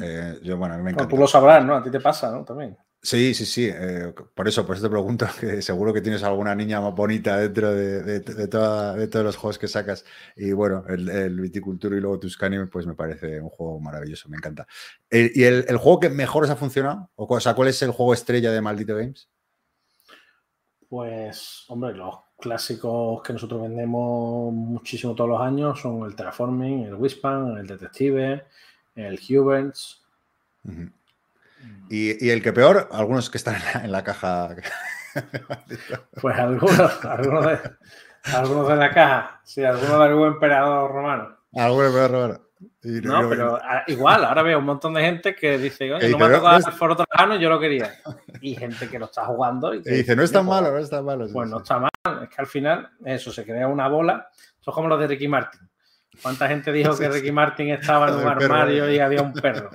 Eh, 0.02 0.40
yo, 0.42 0.56
bueno, 0.56 0.74
a 0.74 0.78
mí 0.78 0.82
me 0.82 0.90
encanta. 0.90 1.08
tú 1.08 1.16
lo 1.16 1.28
sabrás, 1.28 1.64
¿no? 1.64 1.76
A 1.76 1.82
ti 1.84 1.90
te 1.90 2.00
pasa, 2.00 2.32
¿no? 2.32 2.44
También. 2.44 2.76
Sí, 3.04 3.34
sí, 3.34 3.44
sí. 3.44 3.68
Eh, 3.70 4.14
por 4.34 4.48
eso, 4.48 4.64
por 4.64 4.76
eso 4.76 4.86
te 4.86 4.90
pregunto, 4.90 5.26
que 5.38 5.60
seguro 5.60 5.92
que 5.92 6.00
tienes 6.00 6.22
alguna 6.22 6.54
niña 6.54 6.80
más 6.80 6.94
bonita 6.94 7.36
dentro 7.36 7.70
de, 7.70 8.20
todos 8.48 9.24
los 9.24 9.36
juegos 9.36 9.58
que 9.58 9.68
sacas. 9.68 10.06
Y 10.36 10.52
bueno, 10.52 10.84
el, 10.88 11.10
el 11.10 11.38
Viticultura 11.38 11.94
y 11.96 12.00
luego 12.00 12.18
Tuscany, 12.18 12.66
pues 12.72 12.86
me 12.86 12.94
parece 12.94 13.42
un 13.42 13.50
juego 13.50 13.78
maravilloso, 13.78 14.30
me 14.30 14.38
encanta. 14.38 14.66
¿Y 15.10 15.42
el, 15.44 15.76
juego 15.76 16.00
que 16.00 16.08
mejor 16.08 16.44
os 16.44 16.50
ha 16.50 16.56
funcionado? 16.56 17.10
O 17.16 17.40
sea, 17.40 17.52
¿cuál 17.52 17.68
es 17.68 17.82
el 17.82 17.90
juego 17.90 18.14
estrella 18.14 18.50
de 18.50 18.62
Maldito 18.62 18.96
Games? 18.96 19.28
Pues, 20.88 21.66
hombre, 21.68 21.92
los 21.92 22.14
clásicos 22.38 23.22
que 23.22 23.34
nosotros 23.34 23.60
vendemos 23.60 24.50
muchísimo 24.50 25.14
todos 25.14 25.28
los 25.28 25.40
años 25.42 25.78
son 25.78 26.06
el 26.06 26.16
Terraforming, 26.16 26.84
el 26.84 26.94
Wispan, 26.94 27.58
el 27.58 27.66
Detective, 27.66 28.44
el 28.94 29.20
Humans. 29.28 30.02
Y, 31.90 32.30
el 32.30 32.42
que 32.42 32.52
peor, 32.52 32.88
algunos 32.92 33.30
que 33.30 33.38
están 33.38 33.56
en 33.82 33.92
la, 33.92 34.02
caja. 34.02 34.56
pues 36.20 36.38
algunos, 36.38 37.04
algunos, 37.04 37.46
de, 37.46 37.58
algunos 38.32 38.68
de 38.68 38.76
la 38.76 38.90
caja. 38.90 39.40
Sí, 39.44 39.64
algunos 39.64 39.98
de 39.98 40.04
algún 40.04 40.28
emperador 40.28 40.90
romano. 40.90 41.36
Algún 41.54 41.84
emperador 41.84 42.20
romano. 42.20 42.40
no, 42.82 43.28
pero 43.28 43.58
igual, 43.86 44.24
ahora 44.24 44.42
veo 44.42 44.58
un 44.58 44.64
montón 44.64 44.94
de 44.94 45.02
gente 45.02 45.34
que 45.34 45.58
dice, 45.58 45.92
oye, 45.92 46.08
no 46.08 46.18
me 46.18 46.24
ha 46.24 46.32
tocado 46.32 46.56
el 46.56 46.72
foro 46.72 46.96
trajano, 46.96 47.36
yo 47.36 47.48
lo 47.48 47.60
quería. 47.60 47.92
Y 48.40 48.56
gente 48.56 48.88
que 48.88 48.98
lo 48.98 49.04
está 49.04 49.26
jugando. 49.26 49.74
Y, 49.74 49.82
dice, 49.82 50.16
no 50.16 50.22
es 50.22 50.32
tan 50.32 50.46
malo, 50.46 50.72
no 50.72 50.78
es 50.78 50.90
tan 50.90 51.04
malo. 51.04 51.26
Pues 51.32 51.48
no 51.48 51.58
está 51.58 51.78
mal, 51.78 51.90
es 52.22 52.28
que 52.28 52.36
al 52.38 52.46
final, 52.46 52.90
eso, 53.04 53.30
se 53.30 53.44
crea 53.44 53.68
una 53.68 53.88
bola. 53.88 54.28
Eso 54.60 54.70
es 54.70 54.74
como 54.74 54.88
los 54.88 54.98
de 54.98 55.06
Ricky 55.06 55.28
Martin. 55.28 55.60
¿Cuánta 56.22 56.48
gente 56.48 56.72
dijo 56.72 56.96
que 56.96 57.08
Ricky 57.08 57.32
Martin 57.32 57.70
estaba 57.70 58.08
en 58.08 58.14
un 58.20 58.26
armario 58.26 58.90
y 58.90 58.98
había 58.98 59.22
un 59.22 59.32
perro? 59.32 59.70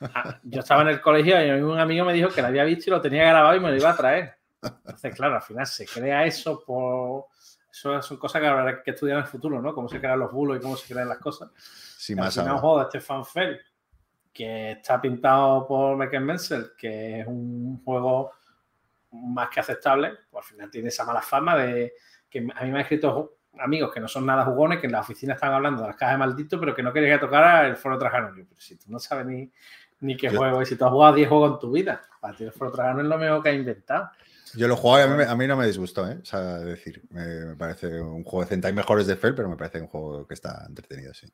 Ah, 0.00 0.38
yo 0.42 0.60
estaba 0.60 0.82
en 0.82 0.88
el 0.88 1.00
colegio 1.00 1.44
y 1.44 1.50
un 1.60 1.78
amigo 1.78 2.04
me 2.04 2.12
dijo 2.12 2.28
que 2.28 2.42
lo 2.42 2.48
había 2.48 2.64
visto 2.64 2.88
y 2.88 2.90
lo 2.90 3.00
tenía 3.00 3.28
grabado 3.28 3.56
y 3.56 3.60
me 3.60 3.70
lo 3.70 3.76
iba 3.76 3.90
a 3.90 3.96
traer. 3.96 4.34
Entonces, 4.62 5.14
claro, 5.14 5.36
al 5.36 5.42
final 5.42 5.66
se 5.66 5.86
crea 5.86 6.24
eso 6.24 6.62
por... 6.64 7.26
Eso 7.70 8.00
son 8.02 8.18
cosas 8.18 8.40
que 8.40 8.46
habrá 8.46 8.82
que 8.82 8.92
estudiar 8.92 9.18
en 9.18 9.24
el 9.24 9.28
futuro, 9.28 9.60
¿no? 9.60 9.74
Cómo 9.74 9.88
se 9.88 9.98
crean 9.98 10.20
los 10.20 10.30
bulos 10.30 10.58
y 10.58 10.60
cómo 10.60 10.76
se 10.76 10.92
crean 10.92 11.08
las 11.08 11.18
cosas. 11.18 11.50
Sí, 11.56 12.14
más 12.14 12.38
al 12.38 12.44
final, 12.44 12.76
de 12.76 12.82
este 12.82 13.00
fanfare 13.00 13.60
que 14.32 14.72
está 14.72 15.00
pintado 15.00 15.66
por 15.66 15.96
Mecken 15.96 16.26
que 16.76 17.20
es 17.20 17.26
un 17.26 17.82
juego 17.84 18.32
más 19.12 19.48
que 19.48 19.60
aceptable, 19.60 20.12
pues 20.30 20.44
al 20.44 20.50
final 20.52 20.70
tiene 20.70 20.88
esa 20.88 21.04
mala 21.04 21.22
fama 21.22 21.56
de 21.56 21.94
que 22.28 22.46
a 22.54 22.64
mí 22.64 22.70
me 22.70 22.78
ha 22.78 22.82
escrito 22.82 23.38
amigos 23.58 23.92
que 23.92 24.00
no 24.00 24.08
son 24.08 24.26
nada 24.26 24.44
jugones, 24.44 24.80
que 24.80 24.86
en 24.86 24.92
la 24.92 25.00
oficina 25.00 25.34
están 25.34 25.52
hablando 25.52 25.82
de 25.82 25.88
las 25.88 25.96
cajas 25.96 26.14
de 26.14 26.18
maldito, 26.18 26.58
pero 26.60 26.74
que 26.74 26.82
no 26.82 26.92
quería 26.92 27.14
que 27.14 27.26
tocara 27.26 27.66
el 27.66 27.76
foro 27.76 27.98
trajano. 27.98 28.30
pero 28.34 28.46
si 28.58 28.76
tú 28.76 28.86
no 28.88 28.98
sabes 28.98 29.26
ni, 29.26 29.50
ni 30.00 30.16
qué 30.16 30.30
juego, 30.30 30.62
y 30.62 30.66
si 30.66 30.76
tú 30.76 30.84
has 30.84 30.90
jugado 30.90 31.14
10 31.14 31.28
juegos 31.28 31.52
en 31.52 31.58
tu 31.58 31.70
vida, 31.70 32.02
para 32.20 32.36
ti 32.36 32.44
el 32.44 32.52
foro 32.52 32.72
trajano 32.72 33.00
es 33.00 33.06
lo 33.06 33.18
mejor 33.18 33.42
que 33.42 33.48
ha 33.50 33.54
inventado. 33.54 34.10
Yo 34.56 34.68
lo 34.68 34.76
juego 34.76 34.98
y 34.98 35.24
a 35.24 35.34
mí, 35.34 35.46
no 35.46 35.56
me 35.56 35.66
disgustó, 35.66 36.08
¿eh? 36.08 36.18
O 36.22 36.24
sea, 36.24 36.58
decir, 36.58 37.02
me, 37.10 37.56
parece 37.56 38.00
un 38.00 38.22
juego 38.22 38.44
decente. 38.44 38.68
Hay 38.68 38.72
mejores 38.72 39.06
de 39.06 39.16
Fel, 39.16 39.34
pero 39.34 39.48
me 39.48 39.56
parece 39.56 39.80
un 39.80 39.88
juego 39.88 40.26
que 40.26 40.34
está 40.34 40.64
entretenido, 40.68 41.12
sí. 41.12 41.26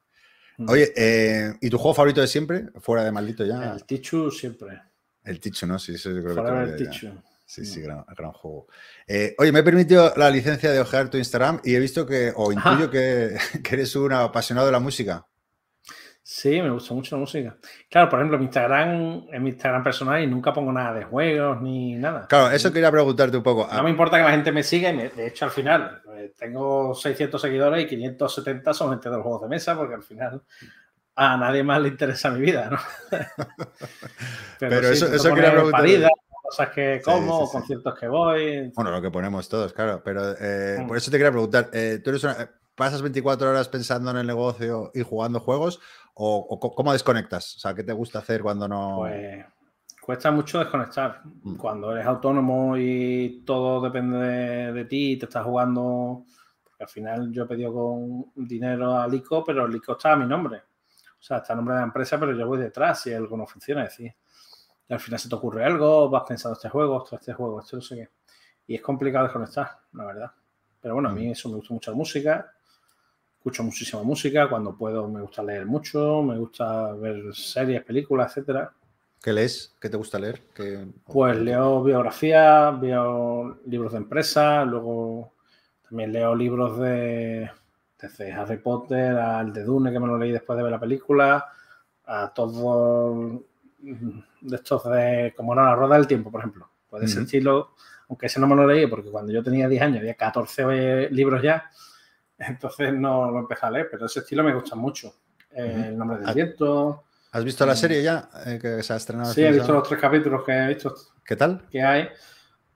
Mm. 0.57 0.71
Oye, 0.71 0.93
eh, 0.97 1.55
¿y 1.61 1.69
tu 1.69 1.77
juego 1.77 1.95
favorito 1.95 2.21
de 2.21 2.27
siempre? 2.27 2.69
Fuera 2.81 3.05
de 3.05 3.13
maldito 3.13 3.45
ya. 3.45 3.73
El 3.73 3.85
Tichu 3.85 4.31
siempre. 4.31 4.81
El 5.25 5.39
Tichu, 5.39 5.67
¿no? 5.67 5.79
Sí, 5.79 5.95
eso 5.95 6.11
yo 6.11 6.23
creo 6.23 6.35
Fuera 6.35 6.65
que. 6.65 6.71
El 6.71 6.77
Tichu. 6.77 7.13
Sí, 7.51 7.67
sí, 7.67 7.81
gran, 7.81 8.05
juego. 8.31 8.69
Eh, 9.09 9.35
oye, 9.37 9.51
me 9.51 9.59
he 9.59 9.63
permitido 9.65 10.13
la 10.17 10.31
licencia 10.31 10.71
de 10.71 10.79
ojear 10.79 11.11
tu 11.11 11.19
Instagram 11.19 11.61
y 11.65 11.75
he 11.75 11.81
visto 11.81 12.07
que, 12.07 12.33
o 12.37 12.53
intuyo 12.53 12.89
que, 12.93 13.37
eres 13.69 13.97
un 13.97 14.13
apasionado 14.13 14.69
de 14.69 14.73
la 14.73 14.79
música. 14.79 15.27
Sí, 16.23 16.63
me 16.63 16.71
gusta 16.71 16.95
mucho 16.95 17.17
la 17.17 17.21
música. 17.21 17.57
Claro, 17.91 18.09
por 18.09 18.21
ejemplo, 18.21 18.39
mi 18.39 18.45
Instagram 18.45 19.25
es 19.33 19.41
mi 19.41 19.49
Instagram 19.49 19.83
personal 19.83 20.23
y 20.23 20.29
nunca 20.29 20.53
pongo 20.53 20.71
nada 20.71 20.95
de 20.95 21.03
juegos 21.03 21.61
ni 21.61 21.97
nada. 21.97 22.29
Claro, 22.29 22.55
eso 22.55 22.73
quería 22.73 22.93
preguntarte 22.93 23.37
un 23.37 23.43
poco. 23.43 23.69
No 23.73 23.83
me 23.83 23.91
importa 23.91 24.17
que 24.19 24.23
la 24.23 24.31
gente 24.31 24.53
me 24.53 24.63
siga 24.63 24.93
y 24.93 25.09
de 25.09 25.27
hecho 25.27 25.45
al 25.45 25.51
final 25.51 26.03
eh, 26.15 26.33
tengo 26.39 26.95
600 26.95 27.43
seguidores 27.43 27.85
y 27.85 27.89
570 27.89 28.73
son 28.75 28.91
gente 28.91 29.11
de 29.11 29.17
los 29.17 29.25
juegos 29.25 29.43
de 29.43 29.49
mesa 29.49 29.77
porque 29.77 29.95
al 29.95 30.05
final 30.05 30.41
a 31.17 31.37
nadie 31.37 31.65
más 31.65 31.83
le 31.83 31.89
interesa 31.89 32.31
mi 32.31 32.43
vida, 32.43 32.71
¿no? 32.71 32.79
Pero, 34.61 34.89
eso, 34.89 35.13
eso 35.13 35.35
quería 35.35 35.51
preguntar 35.51 35.85
cosas 36.51 36.71
que 36.71 37.01
como, 37.05 37.49
conciertos 37.49 37.99
que 37.99 38.09
voy. 38.09 38.73
Bueno, 38.75 38.91
lo 38.91 39.01
que 39.01 39.11
ponemos 39.11 39.49
todos, 39.49 39.73
claro. 39.73 40.03
Pero 40.05 40.35
eh, 40.39 40.79
mm. 40.81 40.89
por 40.89 40.97
eso 40.97 41.11
te 41.11 41.17
quería 41.17 41.31
preguntar, 41.31 41.71
eh, 41.73 42.01
¿tú 42.03 42.11
pasas 42.75 43.03
24 43.03 43.51
horas 43.51 43.69
pensando 43.69 44.11
en 44.11 44.17
el 44.19 44.27
negocio 44.27 44.91
y 44.95 45.03
jugando 45.03 45.41
juegos? 45.41 45.81
¿O, 46.15 46.59
cómo 46.75 46.93
desconectas? 46.93 47.57
O 47.57 47.59
sea, 47.61 47.75
¿qué 47.75 47.85
te 47.85 47.93
gusta 47.93 48.19
hacer 48.19 48.43
cuando 48.43 48.69
no...? 48.69 48.99
Pues 49.01 49.45
cuesta 50.03 50.31
mucho 50.31 50.59
desconectar. 50.59 51.23
Mm. 51.25 51.57
Cuando 51.57 51.93
eres 51.93 52.07
autónomo 52.07 52.77
y 52.77 53.43
todo 53.47 53.81
depende 53.81 54.73
de, 54.73 54.85
ti, 54.87 55.17
te 55.17 55.27
estás 55.27 55.45
jugando... 55.45 56.25
Porque 56.65 56.85
al 56.85 56.89
final 56.89 57.33
yo 57.33 57.45
he 57.45 57.47
pedido 57.47 57.73
con 57.73 58.47
dinero 58.47 58.99
a 58.99 59.07
Lico, 59.07 59.45
pero 59.45 59.69
Lico 59.69 59.93
está 59.93 60.13
a 60.13 60.17
mi 60.17 60.27
nombre. 60.27 60.59
O 60.59 61.23
sea, 61.23 61.39
está 61.39 61.53
a 61.53 61.57
nombre 61.57 61.75
de 61.75 61.81
la 61.81 61.87
empresa, 61.87 62.19
pero 62.19 62.33
yo 62.33 62.47
voy 62.47 62.59
detrás 62.59 63.03
si 63.03 63.13
algo 63.13 63.37
no 63.37 63.47
funciona. 63.47 63.85
Es 63.85 63.91
decir, 63.91 64.15
y 64.91 64.93
al 64.93 64.99
final 64.99 65.21
se 65.21 65.29
te 65.29 65.37
ocurre 65.37 65.65
algo, 65.65 66.11
vas 66.11 66.25
pensando 66.27 66.55
este 66.57 66.69
juego, 66.69 67.07
este 67.13 67.33
juego, 67.33 67.61
esto 67.61 67.77
no 67.77 67.83
sé 67.83 67.95
qué. 67.95 68.09
Y 68.67 68.75
es 68.75 68.83
complicado 68.83 69.25
desconectar, 69.25 69.79
la 69.93 70.05
verdad. 70.05 70.33
Pero 70.81 70.95
bueno, 70.95 71.11
a 71.11 71.13
mí 71.13 71.31
eso 71.31 71.49
me 71.49 71.55
gusta 71.55 71.73
mucho 71.73 71.93
la 71.93 71.97
música. 71.97 72.53
Escucho 73.37 73.63
muchísima 73.63 74.03
música. 74.03 74.49
Cuando 74.49 74.77
puedo 74.77 75.07
me 75.07 75.21
gusta 75.21 75.45
leer 75.45 75.65
mucho. 75.65 76.23
Me 76.23 76.37
gusta 76.37 76.93
ver 76.95 77.33
series, 77.33 77.85
películas, 77.85 78.37
etcétera. 78.37 78.73
¿Qué 79.23 79.33
lees? 79.33 79.77
¿Qué 79.81 79.89
te 79.89 79.97
gusta 79.97 80.19
leer? 80.19 80.43
Pues 81.05 81.39
leo 81.39 81.85
biografía, 81.85 82.73
leo 82.73 83.61
libros 83.67 83.93
de 83.93 83.99
empresa, 83.99 84.65
luego 84.65 85.35
también 85.89 86.13
leo 86.13 86.35
libros 86.35 86.81
de 86.81 87.49
desde 88.01 88.33
Harry 88.33 88.57
Potter 88.57 89.15
al 89.17 89.53
de 89.53 89.63
Dune, 89.63 89.93
que 89.93 90.01
me 90.01 90.07
lo 90.09 90.19
leí 90.19 90.33
después 90.33 90.57
de 90.57 90.63
ver 90.65 90.73
la 90.73 90.81
película, 90.81 91.47
a 92.07 92.33
todos 92.35 93.41
de 94.41 94.57
estos 94.57 94.85
de 94.85 95.35
como 95.37 95.55
no, 95.55 95.63
la 95.63 95.75
rueda 95.75 95.97
del 95.97 96.07
tiempo, 96.07 96.31
por 96.31 96.41
ejemplo. 96.41 96.69
Puede 96.89 97.07
ser 97.07 97.23
estilo, 97.23 97.75
aunque 98.09 98.27
ese 98.27 98.41
no 98.41 98.49
me 98.49 98.57
lo 98.57 98.67
leí 98.67 98.87
porque 98.87 99.11
cuando 99.11 99.33
yo 99.33 99.43
tenía 99.43 99.69
10 99.69 99.83
años 99.83 99.99
había 100.01 100.15
14 100.15 101.11
libros 101.11 101.43
ya, 101.43 101.71
entonces 102.39 102.93
no 102.93 103.31
lo 103.31 103.39
empecé 103.39 103.67
a 103.67 103.71
leer, 103.71 103.89
pero 103.91 104.07
ese 104.07 104.21
estilo 104.21 104.43
me 104.43 104.55
gusta 104.55 104.75
mucho. 104.77 105.15
El 105.53 105.97
nombre 105.99 106.19
del 106.19 106.35
viento. 106.35 107.05
¿Has 107.33 107.45
visto 107.45 107.67
la 107.67 107.77
serie 107.77 108.03
ya 108.03 108.29
eh, 108.47 108.59
que 108.61 108.83
se 108.83 108.93
ha 108.93 108.97
estrenado? 108.97 109.33
Sí, 109.33 109.43
he 109.43 109.53
visto 109.53 109.73
los 109.73 109.87
tres 109.89 110.01
capítulos 110.01 110.45
que 110.45 110.53
he 110.53 110.69
visto. 110.69 110.95
¿Qué 111.25 111.37
tal? 111.37 111.67
Que 111.71 111.83
hay. 111.83 112.09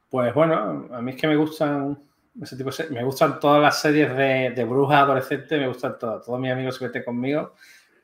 Pues 0.09 0.33
bueno, 0.35 0.89
a 0.93 1.01
mí 1.01 1.12
es 1.12 1.21
que 1.21 1.27
me 1.27 1.37
gustan 1.37 1.99
ese 2.41 2.57
tipo 2.57 2.71
de 2.71 2.91
Me 2.91 3.05
gustan 3.05 3.39
todas 3.39 3.62
las 3.62 3.81
series 3.81 4.17
de, 4.17 4.53
de 4.55 4.65
brujas 4.65 5.03
adolescentes, 5.03 5.59
me 5.59 5.69
gustan 5.69 5.99
todas. 5.99 6.25
Todos 6.25 6.41
mis 6.41 6.53
amigos 6.53 6.77
se 6.77 6.85
meten 6.85 7.05
conmigo, 7.05 7.55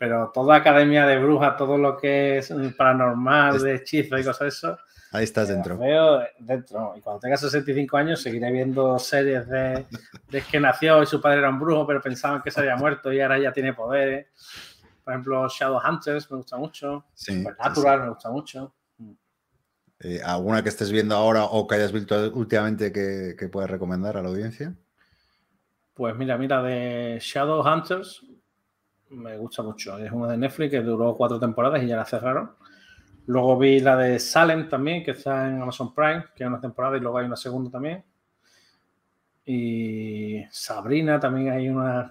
pero 0.00 0.30
toda 0.32 0.56
academia 0.56 1.04
de 1.04 1.18
brujas, 1.18 1.58
todo 1.58 1.76
lo 1.76 1.98
que 1.98 2.38
es 2.38 2.50
paranormal, 2.74 3.60
de 3.60 3.74
hechizos 3.74 4.18
y 4.18 4.24
cosas 4.24 4.38
de 4.38 4.48
eso. 4.48 4.78
Ahí 5.12 5.24
estás 5.24 5.48
dentro. 5.48 5.76
Veo 5.76 6.22
dentro. 6.38 6.94
Y 6.96 7.02
cuando 7.02 7.20
tenga 7.20 7.36
65 7.36 7.98
años 7.98 8.22
seguiré 8.22 8.50
viendo 8.50 8.98
series 8.98 9.46
de, 9.46 9.84
de 10.30 10.40
que 10.40 10.58
nació 10.58 11.02
y 11.02 11.06
su 11.06 11.20
padre 11.20 11.40
era 11.40 11.50
un 11.50 11.60
brujo, 11.60 11.86
pero 11.86 12.00
pensaban 12.00 12.40
que 12.40 12.50
se 12.50 12.60
había 12.60 12.76
muerto 12.76 13.12
y 13.12 13.20
ahora 13.20 13.38
ya 13.38 13.52
tiene 13.52 13.74
poderes. 13.74 14.28
Por 15.04 15.12
ejemplo, 15.12 15.46
Shadowhunters 15.46 16.30
me 16.30 16.36
gusta 16.38 16.56
mucho. 16.56 17.04
Supernatural 17.12 18.00
me 18.00 18.08
gusta 18.08 18.30
mucho. 18.30 18.72
Eh, 19.98 20.22
¿Alguna 20.24 20.62
que 20.62 20.70
estés 20.70 20.90
viendo 20.90 21.14
ahora 21.14 21.44
o 21.44 21.66
que 21.66 21.74
hayas 21.74 21.92
visto 21.92 22.16
últimamente 22.32 22.90
que, 22.90 23.36
que 23.38 23.50
puedas 23.50 23.68
recomendar 23.68 24.16
a 24.16 24.22
la 24.22 24.30
audiencia? 24.30 24.74
Pues 25.92 26.16
mira, 26.16 26.38
mira, 26.38 26.62
de 26.62 27.18
Shadowhunters 27.20 28.29
me 29.10 29.36
gusta 29.36 29.62
mucho. 29.62 29.98
Es 29.98 30.10
una 30.12 30.28
de 30.28 30.38
Netflix 30.38 30.70
que 30.70 30.80
duró 30.80 31.16
cuatro 31.16 31.38
temporadas 31.38 31.82
y 31.82 31.86
ya 31.86 31.96
la 31.96 32.04
cerraron. 32.04 32.52
Luego 33.26 33.58
vi 33.58 33.80
la 33.80 33.96
de 33.96 34.18
Salem 34.18 34.68
también, 34.68 35.04
que 35.04 35.12
está 35.12 35.48
en 35.48 35.60
Amazon 35.60 35.94
Prime, 35.94 36.24
que 36.34 36.44
es 36.44 36.48
una 36.48 36.60
temporada 36.60 36.96
y 36.96 37.00
luego 37.00 37.18
hay 37.18 37.26
una 37.26 37.36
segunda 37.36 37.70
también. 37.70 38.04
Y 39.44 40.42
Sabrina 40.50 41.18
también 41.18 41.50
hay 41.50 41.68
una 41.68 42.10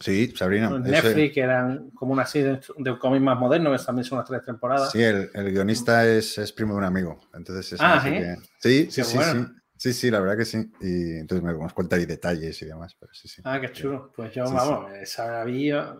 Sí, 0.00 0.32
Sabrina. 0.36 0.78
Netflix, 0.78 1.32
que 1.32 1.40
eran 1.40 1.90
como 1.90 2.12
una 2.12 2.26
serie 2.26 2.60
de, 2.76 2.98
cómics 2.98 3.22
más 3.22 3.38
modernos, 3.38 3.80
que 3.80 3.86
también 3.86 4.04
son 4.04 4.18
unas 4.18 4.28
tres 4.28 4.44
temporadas. 4.44 4.92
Sí, 4.92 5.02
el, 5.02 5.30
guionista 5.32 6.06
es, 6.06 6.36
es, 6.38 6.52
primo 6.52 6.74
de 6.74 6.78
un 6.78 6.84
amigo. 6.84 7.18
Entonces 7.34 7.78
ah, 7.80 8.02
¿eh? 8.06 8.36
sí, 8.58 8.88
sí, 8.90 9.02
sí, 9.02 9.18
sí, 9.18 9.46
sí, 9.76 9.92
sí, 9.92 10.10
la 10.10 10.20
verdad 10.20 10.36
que 10.36 10.44
sí. 10.44 10.70
Y 10.80 11.18
entonces 11.18 11.42
me 11.42 11.54
cuenta 11.72 11.96
ahí 11.96 12.04
detalles 12.04 12.60
y 12.60 12.66
demás. 12.66 12.94
Pero 12.98 13.12
sí, 13.14 13.28
sí. 13.28 13.40
Ah, 13.44 13.60
qué 13.60 13.72
chulo. 13.72 14.12
Pues 14.14 14.34
yo, 14.34 14.44
vamos, 14.44 14.92
esa 14.92 15.40
había 15.40 15.96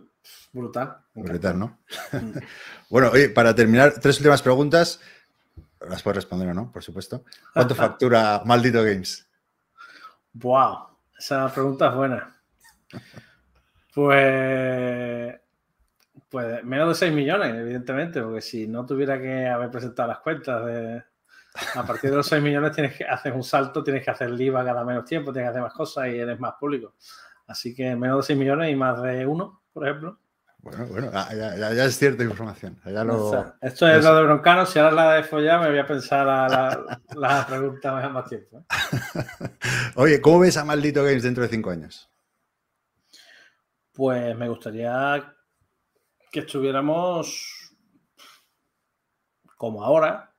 brutal. 0.53 0.99
Brutal, 1.15 1.59
¿no? 1.59 1.79
Bueno, 2.91 3.11
oye, 3.13 3.29
para 3.31 3.55
terminar, 3.55 3.95
tres 4.01 4.19
últimas 4.19 4.43
preguntas. 4.43 5.01
Las 5.81 6.03
puedes 6.03 6.17
responder 6.17 6.49
o 6.49 6.55
no, 6.55 6.73
por 6.73 6.83
supuesto. 6.83 7.25
¿Cuánto 7.53 7.75
factura 7.77 8.43
Maldito 8.45 8.83
Games? 8.83 9.29
Wow, 10.35 10.89
esa 11.19 11.53
pregunta 11.53 11.89
es 11.89 11.95
buena. 11.95 12.37
Pues, 13.95 15.35
pues 16.29 16.65
menos 16.65 16.89
de 16.89 16.95
6 16.95 17.15
millones, 17.15 17.55
evidentemente, 17.55 18.21
porque 18.23 18.43
si 18.43 18.67
no 18.67 18.85
tuviera 18.85 19.21
que 19.21 19.47
haber 19.47 19.71
presentado 19.71 20.09
las 20.09 20.19
cuentas 20.19 20.65
de, 20.67 21.03
a 21.75 21.87
partir 21.87 22.11
de 22.11 22.17
los 22.17 22.27
6 22.27 22.43
millones 22.43 22.73
tienes 22.73 22.97
que 22.97 23.05
hacer 23.05 23.33
un 23.33 23.43
salto, 23.43 23.83
tienes 23.83 24.05
que 24.05 24.11
hacer 24.11 24.29
el 24.29 24.41
IVA 24.41 24.65
cada 24.65 24.85
menos 24.85 25.05
tiempo, 25.05 25.33
tienes 25.33 25.49
que 25.49 25.51
hacer 25.53 25.63
más 25.63 25.73
cosas 25.73 26.09
y 26.09 26.19
eres 26.19 26.39
más 26.39 26.55
público. 26.59 26.95
Así 27.47 27.75
que 27.75 27.97
menos 27.97 28.19
de 28.19 28.35
6 28.35 28.39
millones 28.39 28.71
y 28.71 28.77
más 28.77 29.01
de 29.03 29.27
uno, 29.27 29.63
por 29.77 29.87
ejemplo. 29.87 30.19
Bueno, 30.61 30.87
bueno, 30.87 31.13
ya, 31.13 31.85
es 31.85 31.99
cierta 31.99 32.25
información. 32.25 32.81
esto 33.61 33.87
es 33.87 34.03
lo 34.03 34.17
de 34.17 34.23
Broncano. 34.23 34.65
Si 34.65 34.79
ahora 34.79 34.95
la 34.95 35.13
de 35.13 35.23
follar, 35.23 35.61
me 35.61 35.69
voy 35.69 35.79
a 35.79 35.87
pensar 35.87 36.25
la, 36.25 36.99
la, 37.15 37.47
pregunta 37.49 38.09
más 38.09 38.27
tiempo. 38.27 38.61
¿eh? 38.61 38.65
Oye, 39.97 40.23
¿cómo 40.23 40.39
ves 40.39 40.57
a 40.57 40.65
Maldito 40.65 41.05
Games 41.05 41.25
dentro 41.25 41.43
de 41.43 41.51
5 41.51 41.71
años? 41.71 42.11
Pues 43.93 44.35
me 44.35 44.49
gustaría 44.49 45.31
que 46.33 46.41
estuviéramos 46.41 47.77
como 49.59 49.85
ahora, 49.85 50.33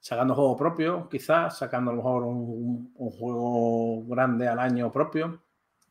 sacando 0.00 0.34
juego 0.34 0.56
propio, 0.56 1.10
quizás, 1.10 1.58
sacando 1.58 1.90
a 1.90 1.94
lo 1.94 1.98
mejor 1.98 2.22
un, 2.22 2.94
juego 2.94 4.06
grande 4.06 4.48
al 4.48 4.58
año 4.58 4.90
propio 4.90 5.42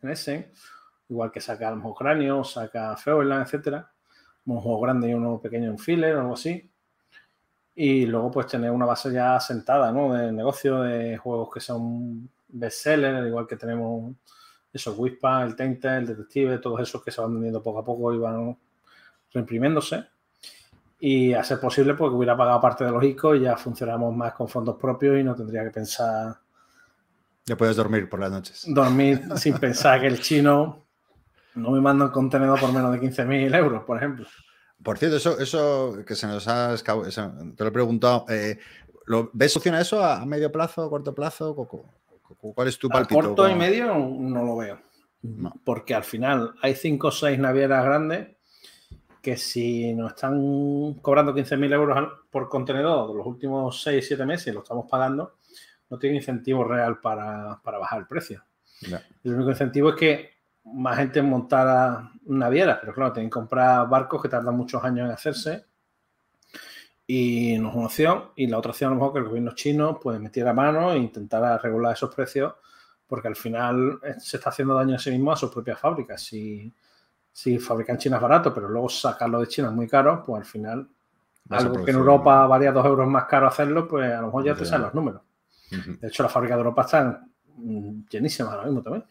en 0.01 0.09
ese, 0.09 0.51
igual 1.09 1.31
que 1.31 1.41
saca 1.41 1.67
a 1.67 1.71
lo 1.71 1.77
mejor 1.77 1.95
Cráneo, 1.95 2.43
saca 2.43 2.95
Feoland, 2.97 3.45
etcétera. 3.45 3.91
Un 4.45 4.61
juego 4.61 4.81
grande 4.81 5.09
y 5.09 5.13
uno 5.13 5.39
pequeño 5.41 5.69
en 5.71 5.77
filler 5.77 6.15
o 6.15 6.21
algo 6.21 6.33
así. 6.33 6.69
Y 7.75 8.05
luego, 8.05 8.31
pues, 8.31 8.47
tener 8.47 8.71
una 8.71 8.85
base 8.85 9.11
ya 9.11 9.39
sentada, 9.39 9.91
¿no? 9.91 10.13
De 10.13 10.31
negocio, 10.31 10.81
de 10.81 11.17
juegos 11.17 11.49
que 11.53 11.59
son 11.59 12.29
bestsellers, 12.47 13.27
igual 13.27 13.45
que 13.45 13.55
tenemos 13.55 14.15
eso, 14.73 14.93
Wispa, 14.93 15.43
el 15.43 15.55
Tente, 15.55 15.87
el 15.87 16.07
Detective, 16.07 16.57
todos 16.59 16.81
esos 16.81 17.03
que 17.03 17.11
se 17.11 17.21
van 17.21 17.33
vendiendo 17.33 17.61
poco 17.61 17.79
a 17.79 17.85
poco 17.85 18.13
y 18.13 18.17
van 18.17 18.57
reimprimiéndose. 19.31 20.05
Y 20.99 21.33
a 21.33 21.43
ser 21.43 21.59
posible, 21.59 21.93
porque 21.93 22.15
hubiera 22.15 22.35
pagado 22.35 22.59
parte 22.59 22.83
de 22.83 22.91
los 22.91 23.03
ICO 23.03 23.35
y 23.35 23.41
ya 23.41 23.55
funcionamos 23.55 24.15
más 24.15 24.33
con 24.33 24.47
fondos 24.47 24.77
propios 24.77 25.19
y 25.19 25.23
no 25.23 25.35
tendría 25.35 25.63
que 25.63 25.69
pensar. 25.69 26.37
Ya 27.45 27.55
puedes 27.55 27.75
dormir 27.75 28.09
por 28.09 28.19
las 28.19 28.31
noches. 28.31 28.65
Dormir 28.67 29.21
sin 29.35 29.57
pensar 29.57 30.01
que 30.01 30.07
el 30.07 30.19
chino 30.19 30.86
no 31.57 31.71
me 31.71 31.81
manda 31.81 32.05
un 32.05 32.11
contenedor 32.11 32.59
por 32.59 32.71
menos 32.71 32.91
de 32.91 32.99
15.000 32.99 33.55
euros, 33.55 33.83
por 33.83 33.97
ejemplo. 33.97 34.25
Por 34.83 34.97
cierto, 34.97 35.17
eso, 35.17 35.39
eso 35.39 35.97
que 36.05 36.15
se 36.15 36.27
nos 36.27 36.47
ha 36.47 36.75
te 36.75 37.63
lo 37.63 37.67
he 37.67 37.71
preguntado, 37.71 38.25
eh, 38.29 38.59
¿ves 39.33 39.51
solución 39.51 39.75
a 39.75 39.81
eso 39.81 40.03
a 40.03 40.25
medio 40.25 40.51
plazo, 40.51 40.83
a 40.83 40.89
corto 40.89 41.15
plazo? 41.15 41.55
¿Cuál 41.55 42.67
es 42.67 42.77
tu 42.77 42.87
palpito? 42.87 43.19
A 43.19 43.23
corto 43.23 43.49
y 43.49 43.55
medio 43.55 43.95
no 43.95 44.43
lo 44.43 44.57
veo. 44.57 44.79
Porque 45.63 45.95
al 45.95 46.03
final 46.03 46.53
hay 46.61 46.75
cinco 46.75 47.07
o 47.07 47.11
seis 47.11 47.39
navieras 47.39 47.83
grandes 47.83 48.37
que 49.21 49.35
si 49.35 49.93
nos 49.93 50.13
están 50.13 50.93
cobrando 51.01 51.35
15.000 51.35 51.73
euros 51.73 52.13
por 52.29 52.47
contenedor 52.47 53.13
los 53.13 53.25
últimos 53.25 53.85
6-7 53.85 54.25
meses 54.25 54.47
y 54.47 54.51
lo 54.51 54.61
estamos 54.61 54.85
pagando, 54.89 55.35
no 55.89 55.99
tiene 55.99 56.17
incentivo 56.17 56.63
real 56.63 56.99
para, 57.01 57.59
bajar 57.63 57.99
el 57.99 58.07
precio. 58.07 58.43
El 59.23 59.33
único 59.33 59.49
incentivo 59.49 59.89
es 59.89 59.95
que 59.95 60.36
más 60.73 60.97
gente 60.97 61.21
montara 61.21 62.11
navieras, 62.25 62.77
pero 62.81 62.93
claro, 62.93 63.13
tienen 63.13 63.29
que 63.29 63.35
comprar 63.35 63.87
barcos 63.89 64.21
que 64.21 64.29
tardan 64.29 64.55
muchos 64.55 64.83
años 64.83 65.05
en 65.05 65.11
hacerse 65.11 65.65
y 67.07 67.57
no 67.57 67.69
es 67.69 67.75
una 67.75 67.85
opción. 67.85 68.23
Y 68.35 68.47
la 68.47 68.57
otra 68.57 68.71
opción, 68.71 68.91
a 68.91 68.95
lo 68.95 68.99
mejor, 68.99 69.13
que 69.13 69.19
el 69.19 69.25
gobierno 69.25 69.55
chino 69.55 69.97
pues 69.99 70.19
metiera 70.19 70.53
mano 70.53 70.91
e 70.91 70.97
intentara 70.97 71.57
regular 71.57 71.93
esos 71.93 72.13
precios, 72.13 72.53
porque 73.07 73.29
al 73.29 73.37
final 73.37 73.99
eh, 74.03 74.15
se 74.19 74.37
está 74.37 74.49
haciendo 74.49 74.75
daño 74.75 74.95
a 74.95 74.99
sí 74.99 75.09
mismo 75.11 75.31
a 75.31 75.37
sus 75.37 75.49
propias 75.49 75.79
fábricas. 75.79 76.21
Si, 76.21 76.71
si 77.31 77.57
fabrican 77.59 77.97
chinas 77.97 78.21
barato, 78.21 78.53
pero 78.53 78.67
luego 78.67 78.89
sacarlo 78.89 79.39
de 79.39 79.47
China 79.47 79.69
es 79.69 79.73
muy 79.73 79.87
caro, 79.87 80.21
pues 80.25 80.41
al 80.41 80.45
final, 80.45 80.89
algo 81.49 81.85
que 81.85 81.91
en 81.91 81.97
Europa 81.97 82.45
valía 82.45 82.73
dos 82.73 82.85
euros 82.85 83.07
más 83.07 83.23
caro 83.25 83.47
hacerlo, 83.47 83.87
pues 83.87 84.11
a 84.11 84.19
lo 84.19 84.27
mejor 84.27 84.43
ya 84.43 84.55
te 84.55 84.65
salen 84.65 84.83
los 84.83 84.93
números. 84.93 85.21
De 85.69 86.07
hecho, 86.07 86.23
las 86.23 86.31
fábricas 86.31 86.57
de 86.57 86.59
Europa 86.59 86.81
están 86.81 87.31
llenísimas 88.09 88.53
ahora 88.53 88.65
mismo 88.65 88.81
también. 88.81 89.05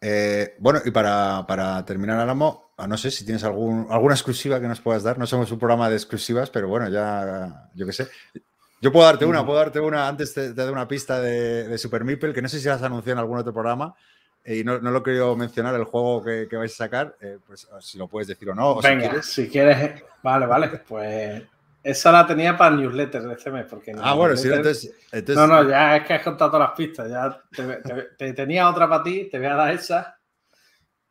Eh, 0.00 0.56
bueno, 0.58 0.80
y 0.84 0.90
para, 0.90 1.46
para 1.46 1.84
terminar, 1.84 2.18
Alamo, 2.18 2.72
ah, 2.76 2.86
no 2.88 2.96
sé 2.96 3.10
si 3.10 3.24
tienes 3.24 3.44
algún, 3.44 3.86
alguna 3.88 4.14
exclusiva 4.14 4.60
que 4.60 4.66
nos 4.66 4.80
puedas 4.80 5.02
dar. 5.02 5.18
No 5.18 5.26
somos 5.26 5.50
un 5.52 5.58
programa 5.58 5.88
de 5.88 5.96
exclusivas, 5.96 6.50
pero 6.50 6.68
bueno, 6.68 6.88
ya, 6.88 7.70
yo 7.74 7.86
qué 7.86 7.92
sé. 7.92 8.08
Yo 8.80 8.90
puedo 8.90 9.06
darte 9.06 9.24
una, 9.24 9.46
puedo 9.46 9.58
darte 9.58 9.78
una, 9.78 10.08
antes 10.08 10.34
te, 10.34 10.52
te 10.52 10.60
doy 10.62 10.72
una 10.72 10.88
pista 10.88 11.20
de, 11.20 11.78
Super 11.78 12.02
Meeple, 12.02 12.32
que 12.32 12.42
no 12.42 12.48
sé 12.48 12.58
si 12.58 12.68
has 12.68 12.82
anunciado 12.82 13.12
en 13.12 13.18
algún 13.20 13.38
otro 13.38 13.52
programa, 13.52 13.94
eh, 14.44 14.56
y 14.56 14.64
no, 14.64 14.80
no, 14.80 14.90
lo 14.90 15.04
quiero 15.04 15.36
mencionar, 15.36 15.76
el 15.76 15.84
juego 15.84 16.24
que, 16.24 16.48
vais 16.56 16.72
a 16.72 16.76
sacar, 16.76 17.14
eh, 17.20 17.38
pues 17.46 17.68
si 17.78 17.96
lo 17.96 18.08
puedes 18.08 18.26
decir 18.26 18.50
o 18.50 18.56
no. 18.56 18.80
Venga, 18.80 19.04
si 19.04 19.08
quieres. 19.08 19.26
si 19.26 19.48
quieres, 19.48 20.02
vale, 20.20 20.46
vale, 20.46 20.68
pues 20.88 21.44
esa 21.82 22.12
la 22.12 22.26
tenía 22.26 22.56
para 22.56 22.76
newsletter 22.76 23.22
de 23.22 23.34
este 23.34 23.50
mes. 23.50 23.66
Porque 23.68 23.94
ah, 23.98 24.14
bueno, 24.14 24.36
sí, 24.36 24.48
entonces, 24.48 24.94
No, 25.28 25.46
no, 25.46 25.68
ya 25.68 25.96
es 25.96 26.06
que 26.06 26.14
has 26.14 26.22
contado 26.22 26.50
todas 26.52 26.68
las 26.68 26.76
pistas. 26.76 27.08
Ya 27.08 27.42
te, 28.16 28.32
tenía 28.32 28.68
otra 28.68 28.88
para 28.88 29.02
ti, 29.02 29.28
te 29.30 29.38
voy 29.38 29.48
a 29.48 29.54
dar 29.54 29.72
esa. 29.72 30.18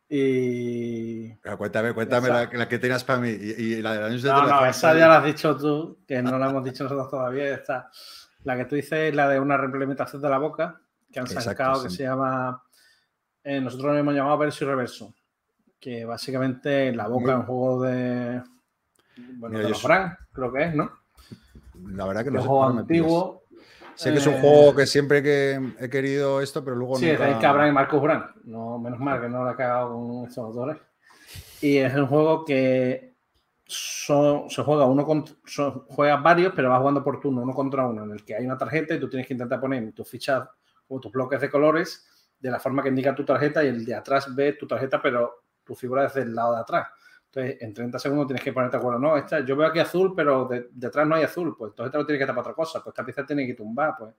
Y. 0.08 1.34
cuéntame, 1.56 1.94
cuéntame 1.94 2.28
la, 2.28 2.68
que 2.68 2.78
tenías 2.78 3.04
para 3.04 3.20
mí. 3.20 3.30
Y, 3.30 3.82
la 3.82 3.94
de 3.94 4.00
la 4.00 4.08
newsletter. 4.08 4.42
No, 4.42 4.60
no, 4.60 4.66
esa 4.66 4.94
ya 4.94 5.08
la 5.08 5.18
has 5.18 5.24
dicho 5.24 5.56
tú, 5.56 6.00
que 6.06 6.22
no 6.22 6.38
la 6.38 6.50
hemos 6.50 6.64
dicho 6.64 6.84
nosotros 6.84 7.10
todavía. 7.10 7.54
Está. 7.54 7.90
La 8.44 8.56
que 8.56 8.64
tú 8.64 8.74
dices 8.74 9.10
es 9.10 9.14
la 9.14 9.28
de 9.28 9.38
una 9.38 9.56
reimplementación 9.56 10.20
de 10.20 10.28
la 10.28 10.38
boca 10.38 10.80
que 11.12 11.20
han 11.20 11.26
sacado 11.26 11.82
que 11.82 11.90
se 11.90 12.04
llama 12.04 12.62
eh, 13.44 13.60
nosotros 13.60 13.92
lo 13.92 13.98
hemos 13.98 14.14
llamado 14.14 14.38
verso 14.38 14.64
y 14.64 14.68
reverso, 14.68 15.14
que 15.80 16.04
básicamente 16.04 16.92
la 16.92 17.08
boca 17.08 17.32
es 17.32 17.38
un 17.38 17.44
juego 17.44 17.82
de, 17.82 18.42
bueno, 19.16 19.58
de 19.58 19.68
los 19.68 19.82
creo 20.32 20.52
que 20.52 20.64
es, 20.64 20.74
¿no? 20.74 20.90
La 21.88 22.06
verdad 22.06 22.24
que 22.24 22.30
no 22.30 22.42
juego 22.42 22.64
antiguo. 22.64 23.42
Sé 23.94 24.10
que 24.10 24.18
es 24.18 24.26
un 24.26 24.40
juego 24.40 24.74
que 24.74 24.86
siempre 24.86 25.22
que 25.22 25.74
he 25.78 25.90
querido 25.90 26.40
esto, 26.40 26.64
pero 26.64 26.76
luego 26.76 26.96
sí, 26.96 27.06
nunca... 27.06 27.28
Es 27.28 27.36
Cabran 27.38 27.68
y 27.68 27.72
Marcos 27.72 28.02
Brand. 28.02 28.24
No, 28.44 28.78
menos 28.78 28.98
mal 28.98 29.20
que 29.20 29.28
no 29.28 29.44
lo 29.44 29.50
ha 29.50 29.56
cagado 29.56 29.92
con 29.92 30.26
estos 30.26 30.44
autores. 30.44 30.78
Y 31.60 31.76
es 31.76 31.94
un 31.94 32.06
juego 32.06 32.44
que 32.44 33.12
se 33.66 34.62
juega 34.62 34.86
uno 34.86 35.04
contra, 35.04 35.34
juega 35.88 36.16
varios, 36.16 36.52
pero 36.54 36.70
va 36.70 36.78
jugando 36.78 37.02
por 37.04 37.20
turno, 37.20 37.42
uno 37.42 37.54
contra 37.54 37.86
uno, 37.86 38.04
en 38.04 38.12
el 38.12 38.24
que 38.24 38.34
hay 38.34 38.44
una 38.44 38.58
tarjeta 38.58 38.94
y 38.94 39.00
tú 39.00 39.08
tienes 39.08 39.26
que 39.26 39.34
intentar 39.34 39.60
poner 39.60 39.92
tus 39.92 40.08
fichas 40.08 40.48
o 40.88 41.00
tus 41.00 41.12
bloques 41.12 41.40
de 41.40 41.50
colores 41.50 42.06
de 42.38 42.50
la 42.50 42.58
forma 42.58 42.82
que 42.82 42.88
indica 42.88 43.14
tu 43.14 43.24
tarjeta 43.24 43.62
y 43.62 43.68
el 43.68 43.84
de 43.84 43.94
atrás 43.94 44.34
ve 44.34 44.54
tu 44.54 44.66
tarjeta, 44.66 45.00
pero 45.00 45.44
tu 45.64 45.74
figura 45.74 46.06
es 46.06 46.14
del 46.14 46.34
lado 46.34 46.54
de 46.54 46.60
atrás. 46.60 46.88
Entonces, 47.34 47.62
en 47.62 47.72
30 47.72 47.98
segundos 47.98 48.26
tienes 48.26 48.44
que 48.44 48.52
ponerte 48.52 48.76
de 48.76 48.80
acuerdo. 48.80 49.00
No, 49.00 49.16
esta, 49.16 49.40
yo 49.40 49.56
veo 49.56 49.66
aquí 49.66 49.78
azul, 49.78 50.12
pero 50.14 50.48
detrás 50.70 51.06
no 51.06 51.14
hay 51.14 51.22
azul. 51.22 51.56
Pues 51.56 51.70
entonces 51.70 51.90
te 51.90 51.98
lo 51.98 52.04
tienes 52.04 52.20
que 52.20 52.26
tapar 52.26 52.42
otra 52.42 52.52
cosa. 52.52 52.82
Pues 52.82 52.92
esta 52.92 53.04
pieza 53.04 53.24
tiene 53.24 53.46
que 53.46 53.54
tumbar, 53.54 53.94
pues. 53.98 54.14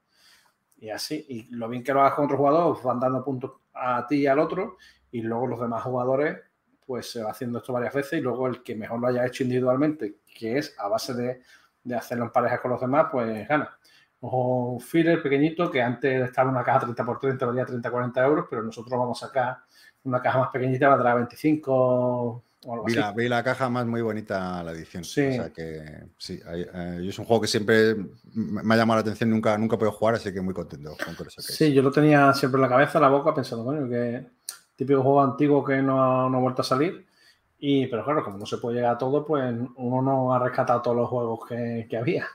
Y 0.80 0.90
así. 0.90 1.24
Y 1.30 1.56
lo 1.56 1.70
bien 1.70 1.84
que 1.84 1.94
lo 1.94 2.02
hagas 2.02 2.16
con 2.16 2.26
otro 2.26 2.38
jugador, 2.38 2.82
van 2.84 3.00
dando 3.00 3.24
puntos 3.24 3.52
a 3.74 4.08
ti 4.08 4.16
y 4.22 4.28
al 4.28 4.40
otro. 4.40 4.78
Y 5.12 5.22
luego 5.22 5.46
los 5.46 5.60
demás 5.60 5.84
jugadores, 5.84 6.40
pues 6.88 7.12
se 7.12 7.22
va 7.24 7.30
haciendo 7.30 7.60
esto 7.60 7.72
varias 7.72 7.94
veces. 7.94 8.14
Y 8.20 8.22
luego 8.22 8.48
el 8.48 8.64
que 8.64 8.76
mejor 8.76 9.00
lo 9.00 9.08
haya 9.08 9.28
hecho 9.28 9.44
individualmente, 9.44 10.16
que 10.36 10.58
es 10.58 10.76
a 10.80 10.88
base 10.88 11.14
de, 11.14 11.42
de 11.84 11.96
hacerlo 11.96 12.26
en 12.26 12.32
parejas 12.32 12.62
con 12.62 12.72
los 12.72 12.82
demás, 12.82 13.08
pues 13.12 13.48
gana. 13.48 13.78
Ojo, 14.22 14.80
filler 14.80 15.22
pequeñito 15.22 15.70
que 15.70 15.82
antes 15.84 16.24
estaba 16.30 16.50
en 16.50 16.56
una 16.56 16.64
caja 16.64 16.80
30 16.80 17.06
por 17.06 17.20
30, 17.20 17.46
valía 17.46 17.66
30-40 17.66 18.26
euros, 18.26 18.48
pero 18.50 18.64
nosotros 18.64 18.98
vamos 18.98 19.22
a 19.22 19.28
sacar 19.28 19.58
una 20.04 20.22
caja 20.22 20.40
más 20.40 20.50
pequeñita, 20.50 20.88
valdrá 20.90 21.14
25 21.16 22.44
vi, 23.16 23.28
La, 23.28 23.44
caja 23.44 23.70
más 23.70 23.86
muy 23.86 24.02
bonita 24.02 24.64
la 24.64 24.72
edición. 24.72 25.04
Sí. 25.04 25.28
O 25.28 25.34
sea 25.34 25.50
que 25.52 26.06
sí, 26.18 26.40
eh, 26.46 27.06
es 27.08 27.20
un 27.20 27.26
juego 27.26 27.42
que 27.42 27.48
siempre 27.48 27.96
me 28.34 28.74
ha 28.74 28.78
llamado 28.78 28.98
la 28.98 29.02
atención, 29.02 29.30
nunca, 29.30 29.58
nunca 29.58 29.78
podido 29.78 29.92
jugar, 29.92 30.16
así 30.16 30.34
que 30.34 30.42
muy 30.42 30.54
contento 30.54 30.96
con 31.18 31.28
eso. 31.28 31.42
sí, 31.42 31.74
yo 31.74 31.82
lo 31.82 31.92
tenía 31.92 32.34
siempre 32.34 32.58
en 32.58 32.64
la 32.64 32.70
cabeza, 32.70 32.98
en 32.98 33.04
la 33.04 33.10
boca, 33.10 33.34
pensando, 33.34 33.64
bueno, 33.64 33.88
que 33.90 34.26
típico 34.76 35.02
juego 35.02 35.22
antiguo 35.22 35.64
que 35.64 35.82
no, 35.82 36.30
no 36.30 36.38
ha 36.38 36.42
vuelto 36.42 36.62
a 36.62 36.66
salir. 36.66 37.06
Y, 37.60 37.88
pero 37.88 38.04
claro, 38.04 38.24
como 38.24 38.38
no 38.38 38.46
se 38.46 38.58
puede 38.58 38.78
llegar 38.78 38.96
a 38.96 38.98
todo, 38.98 39.26
pues 39.26 39.56
uno 39.76 40.02
no 40.02 40.34
ha 40.34 40.40
rescatado 40.40 40.82
todos 40.82 40.98
los 40.98 41.10
juegos 41.10 41.48
que, 41.48 41.88
que 41.90 41.98
había. 41.98 42.28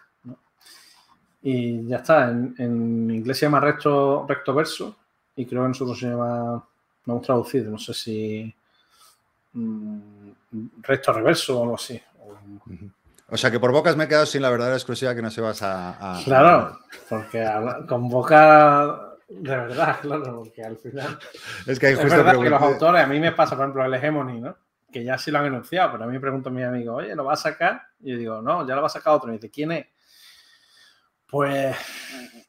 Y 1.42 1.86
ya 1.86 1.98
está, 1.98 2.30
en, 2.30 2.54
en, 2.58 3.10
inglés 3.10 3.38
se 3.38 3.46
llama 3.46 3.60
recto, 3.60 4.26
recto 4.26 4.54
verso 4.54 4.96
y 5.36 5.46
creo 5.46 5.62
que 5.62 5.68
nosotros 5.68 5.98
se 5.98 6.08
llama, 6.08 6.64
no 7.06 7.12
hemos 7.12 7.22
traducido, 7.22 7.70
no 7.70 7.78
sé 7.78 7.94
si 7.94 8.54
Mm, 9.52 10.17
recto 10.82 11.12
reverso 11.12 11.58
o 11.58 11.62
algo 11.62 11.74
así. 11.74 12.00
O 13.30 13.36
sea 13.36 13.50
que 13.50 13.60
por 13.60 13.72
bocas 13.72 13.96
me 13.96 14.04
he 14.04 14.08
quedado 14.08 14.26
sin 14.26 14.42
la 14.42 14.50
verdadera 14.50 14.76
exclusiva 14.76 15.14
que 15.14 15.22
no 15.22 15.30
se 15.30 15.40
vas 15.40 15.62
a. 15.62 16.20
Claro, 16.24 16.78
porque 17.08 17.46
con 17.86 18.08
boca 18.08 19.08
de 19.28 19.56
verdad, 19.56 19.98
claro, 20.02 20.36
porque 20.36 20.62
al 20.62 20.76
final. 20.78 21.18
Es 21.66 21.78
que 21.78 21.88
hay 21.88 21.94
justo. 21.94 22.08
Es 22.08 22.16
verdad 22.16 22.40
que 22.40 22.50
los 22.50 22.62
autores, 22.62 23.02
a 23.02 23.06
mí 23.06 23.20
me 23.20 23.32
pasa, 23.32 23.56
por 23.56 23.64
ejemplo, 23.64 23.84
el 23.84 23.94
Hegemony, 23.94 24.40
¿no? 24.40 24.56
Que 24.90 25.04
ya 25.04 25.18
sí 25.18 25.30
lo 25.30 25.38
han 25.38 25.46
anunciado, 25.46 25.92
pero 25.92 26.04
a 26.04 26.06
mí 26.06 26.14
me 26.14 26.20
pregunta 26.20 26.48
mi 26.48 26.62
amigo, 26.62 26.94
oye, 26.94 27.14
¿lo 27.14 27.24
va 27.24 27.34
a 27.34 27.36
sacar? 27.36 27.82
Y 28.00 28.12
yo 28.12 28.18
digo, 28.18 28.42
no, 28.42 28.66
ya 28.66 28.74
lo 28.74 28.80
va 28.80 28.86
a 28.86 28.90
sacar 28.90 29.14
otro. 29.14 29.30
Y 29.30 29.34
dice, 29.34 29.50
¿quién 29.50 29.72
es? 29.72 29.86
Pues 31.30 31.76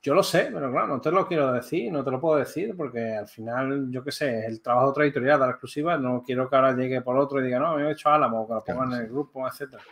yo 0.02 0.14
lo 0.14 0.24
sé, 0.24 0.50
pero 0.54 0.72
claro, 0.72 0.88
no 0.88 1.02
te 1.02 1.12
lo 1.12 1.28
quiero 1.28 1.52
decir, 1.52 1.92
no 1.92 2.04
te 2.04 2.12
lo 2.12 2.22
puedo 2.22 2.40
decir, 2.40 2.74
porque 2.78 3.16
al 3.16 3.28
final, 3.28 3.92
yo 3.92 4.04
qué 4.04 4.12
sé, 4.12 4.46
el 4.46 4.62
trabajo 4.62 5.02
editorial, 5.02 5.40
de 5.40 5.46
la 5.46 5.52
exclusiva, 5.52 5.98
no 5.98 6.24
quiero 6.26 6.50
que 6.50 6.56
ahora 6.56 6.74
llegue 6.74 7.02
por 7.02 7.18
otro 7.18 7.40
y 7.40 7.44
diga, 7.44 7.60
no, 7.60 7.76
me 7.76 7.88
he 7.88 7.92
hecho 7.92 8.10
Álamo, 8.10 8.48
que 8.48 8.54
lo 8.54 8.64
pongan 8.64 8.94
en 8.94 9.02
el 9.02 9.10
grupo, 9.10 9.46
etcétera. 9.46 9.84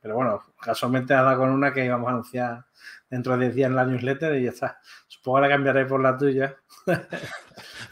Pero 0.00 0.16
bueno, 0.16 0.42
casualmente 0.60 1.14
ha 1.14 1.22
dado 1.22 1.38
con 1.38 1.50
una 1.50 1.72
que 1.72 1.84
íbamos 1.84 2.08
a 2.08 2.10
anunciar 2.10 2.64
dentro 3.08 3.36
de 3.36 3.44
10 3.44 3.54
días 3.54 3.70
en 3.70 3.76
la 3.76 3.84
newsletter 3.84 4.34
y 4.34 4.44
ya 4.44 4.50
está. 4.50 4.80
Supongo 5.06 5.36
que 5.36 5.42
la 5.42 5.48
cambiaré 5.48 5.86
por 5.86 6.00
la 6.00 6.16
tuya. 6.16 6.56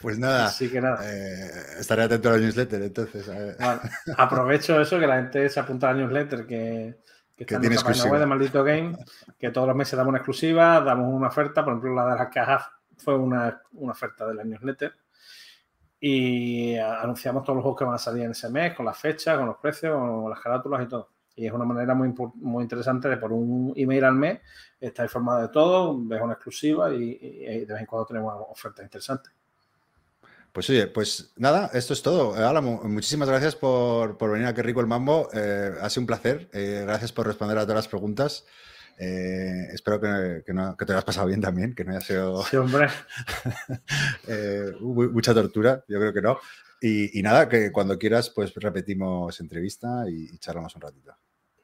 Pues 0.01 0.19
nada, 0.19 0.47
Así 0.47 0.71
que 0.71 0.81
nada. 0.81 0.99
Eh, 1.05 1.51
estaré 1.81 2.05
atento 2.05 2.31
a 2.31 2.33
la 2.33 2.39
newsletter 2.39 2.81
entonces. 2.81 3.31
aprovecho 4.17 4.81
eso, 4.81 4.99
que 4.99 5.07
la 5.07 5.17
gente 5.17 5.47
se 5.51 5.61
apunta 5.61 5.91
a 5.91 5.93
la 5.93 6.01
newsletter, 6.01 6.47
que 6.47 6.97
que, 7.47 7.55
está 7.55 7.67
en 7.67 7.75
página 7.75 8.05
web 8.11 8.21
de 8.21 8.27
Maldito 8.27 8.63
Game, 8.63 8.97
que 9.39 9.51
todos 9.51 9.67
los 9.67 9.77
meses 9.77 9.97
damos 9.97 10.11
una 10.11 10.19
exclusiva, 10.19 10.81
damos 10.81 11.13
una 11.13 11.29
oferta, 11.29 11.65
por 11.65 11.73
ejemplo, 11.73 11.95
la 11.95 12.13
de 12.13 12.19
las 12.19 12.29
cajas 12.29 12.65
fue 12.99 13.17
una, 13.17 13.63
oferta 13.81 14.27
de 14.27 14.35
la 14.35 14.45
newsletter. 14.45 14.93
Y 15.99 16.77
anunciamos 16.77 17.45
todos 17.45 17.57
los 17.57 17.63
juegos 17.63 17.79
que 17.79 17.85
van 17.85 17.95
a 17.95 17.99
salir 17.99 18.25
en 18.25 18.31
ese 18.33 18.49
mes, 18.51 18.75
con 18.75 18.87
las 18.87 18.99
fechas, 18.99 19.37
con 19.37 19.47
los 19.47 19.57
precios, 19.57 19.95
con 19.95 20.31
las 20.31 20.41
carátulas 20.41 20.83
y 20.83 20.89
todo. 20.89 21.11
Y 21.35 21.47
es 21.47 21.53
una 21.53 21.65
manera 21.65 21.95
muy, 21.95 22.15
muy 22.35 22.63
interesante 22.63 23.09
de 23.09 23.17
por 23.17 23.33
un 23.33 23.73
email 23.77 24.05
al 24.05 24.15
mes 24.15 24.41
estar 24.79 25.05
informado 25.05 25.43
de 25.43 25.49
todo, 25.49 25.99
ves 25.99 26.21
una 26.21 26.35
exclusiva 26.35 26.93
y, 26.93 27.19
y 27.21 27.65
de 27.65 27.73
vez 27.73 27.81
en 27.81 27.87
cuando 27.87 28.07
tenemos 28.07 28.35
ofertas 28.49 28.85
interesantes. 28.85 29.33
Pues 30.53 30.69
oye, 30.69 30.89
pues 30.89 31.33
nada, 31.37 31.71
esto 31.75 31.93
es 31.93 32.03
todo. 32.03 32.37
Eh, 32.37 32.45
Álamo, 32.45 32.83
muchísimas 32.85 33.29
gracias 33.29 33.55
por, 33.55 34.19
venir 34.19 34.49
a 34.49 34.55
Qué 34.55 34.63
Rico 34.63 34.81
el 34.81 34.87
Mambo. 34.87 35.29
Eh, 35.33 35.73
ha 35.81 35.89
sido 35.89 36.03
un 36.03 36.07
placer. 36.07 36.49
Eh, 36.53 36.83
gracias 36.85 37.13
por 37.13 37.27
responder 37.27 37.57
a 37.57 37.63
todas 37.63 37.77
las 37.77 37.89
preguntas. 37.89 38.45
espero 38.99 40.01
que, 40.01 40.43
te 40.45 40.53
lo 40.53 40.77
hayas 40.89 41.05
pasado 41.05 41.29
bien 41.29 41.41
también, 41.41 41.75
que 41.75 41.85
no 41.85 41.93
haya 41.93 42.01
sido 42.01 42.43
sí, 42.43 42.57
hombre. 42.57 42.89
mucha 44.81 45.35
tortura, 45.35 45.85
yo 45.87 46.01
creo 46.01 46.13
que 46.13 46.23
no. 46.23 46.39
Y, 46.83 47.23
nada, 47.23 47.49
que 47.49 47.71
cuando 47.71 47.99
quieras, 47.99 48.31
pues 48.31 48.53
repetimos 48.55 49.39
entrevista 49.41 50.05
y, 50.09 50.37
charlamos 50.39 50.75
un 50.75 50.81
ratito. 50.81 51.15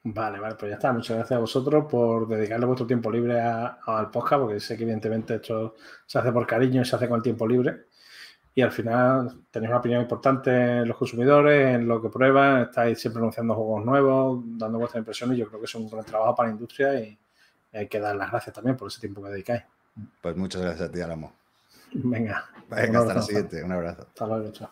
Vale, 0.03 0.39
vale, 0.39 0.55
pues 0.55 0.69
ya 0.69 0.75
está. 0.77 0.93
Muchas 0.93 1.17
gracias 1.17 1.35
a 1.35 1.41
vosotros 1.41 1.85
por 1.89 2.27
dedicarle 2.29 2.65
vuestro 2.65 2.87
tiempo 2.87 3.11
libre 3.11 3.41
al 3.41 4.09
podcast, 4.11 4.41
porque 4.43 4.59
sé 4.61 4.77
que 4.77 4.83
evidentemente 4.83 5.35
esto 5.35 5.75
se 6.05 6.19
hace 6.19 6.31
por 6.31 6.47
cariño 6.47 6.81
y 6.81 6.85
se 6.85 6.95
hace 6.95 7.09
con 7.09 7.17
el 7.17 7.23
tiempo 7.23 7.45
libre 7.45 7.87
y 8.57 8.63
al 8.63 8.71
final 8.71 9.43
tenéis 9.51 9.69
una 9.69 9.77
opinión 9.77 10.01
importante 10.01 10.49
en 10.49 10.87
los 10.87 10.97
consumidores, 10.97 11.75
en 11.75 11.87
lo 11.87 12.01
que 12.01 12.09
prueban, 12.09 12.63
estáis 12.63 12.99
siempre 12.99 13.19
anunciando 13.19 13.53
juegos 13.53 13.85
nuevos, 13.85 14.43
dando 14.57 14.79
vuestras 14.79 15.01
impresiones 15.01 15.37
yo 15.37 15.47
creo 15.47 15.59
que 15.59 15.67
es 15.67 15.75
un 15.75 15.87
gran 15.87 16.03
trabajo 16.03 16.33
para 16.33 16.49
la 16.49 16.55
industria 16.55 16.99
y 16.99 17.15
hay 17.71 17.87
que 17.87 17.99
dar 17.99 18.15
las 18.15 18.31
gracias 18.31 18.55
también 18.55 18.75
por 18.75 18.87
ese 18.87 18.99
tiempo 18.99 19.21
que 19.21 19.29
dedicáis. 19.29 19.61
Pues 20.19 20.35
muchas 20.35 20.63
gracias 20.63 20.89
a 20.89 20.91
ti, 20.91 20.99
Álamo. 20.99 21.33
Venga. 21.93 22.45
Venga, 22.67 23.01
hasta 23.01 23.13
la 23.13 23.21
siguiente. 23.21 23.63
Un 23.63 23.73
abrazo. 23.73 24.07
Hasta 24.07 24.25
luego, 24.25 24.51
chao. 24.51 24.71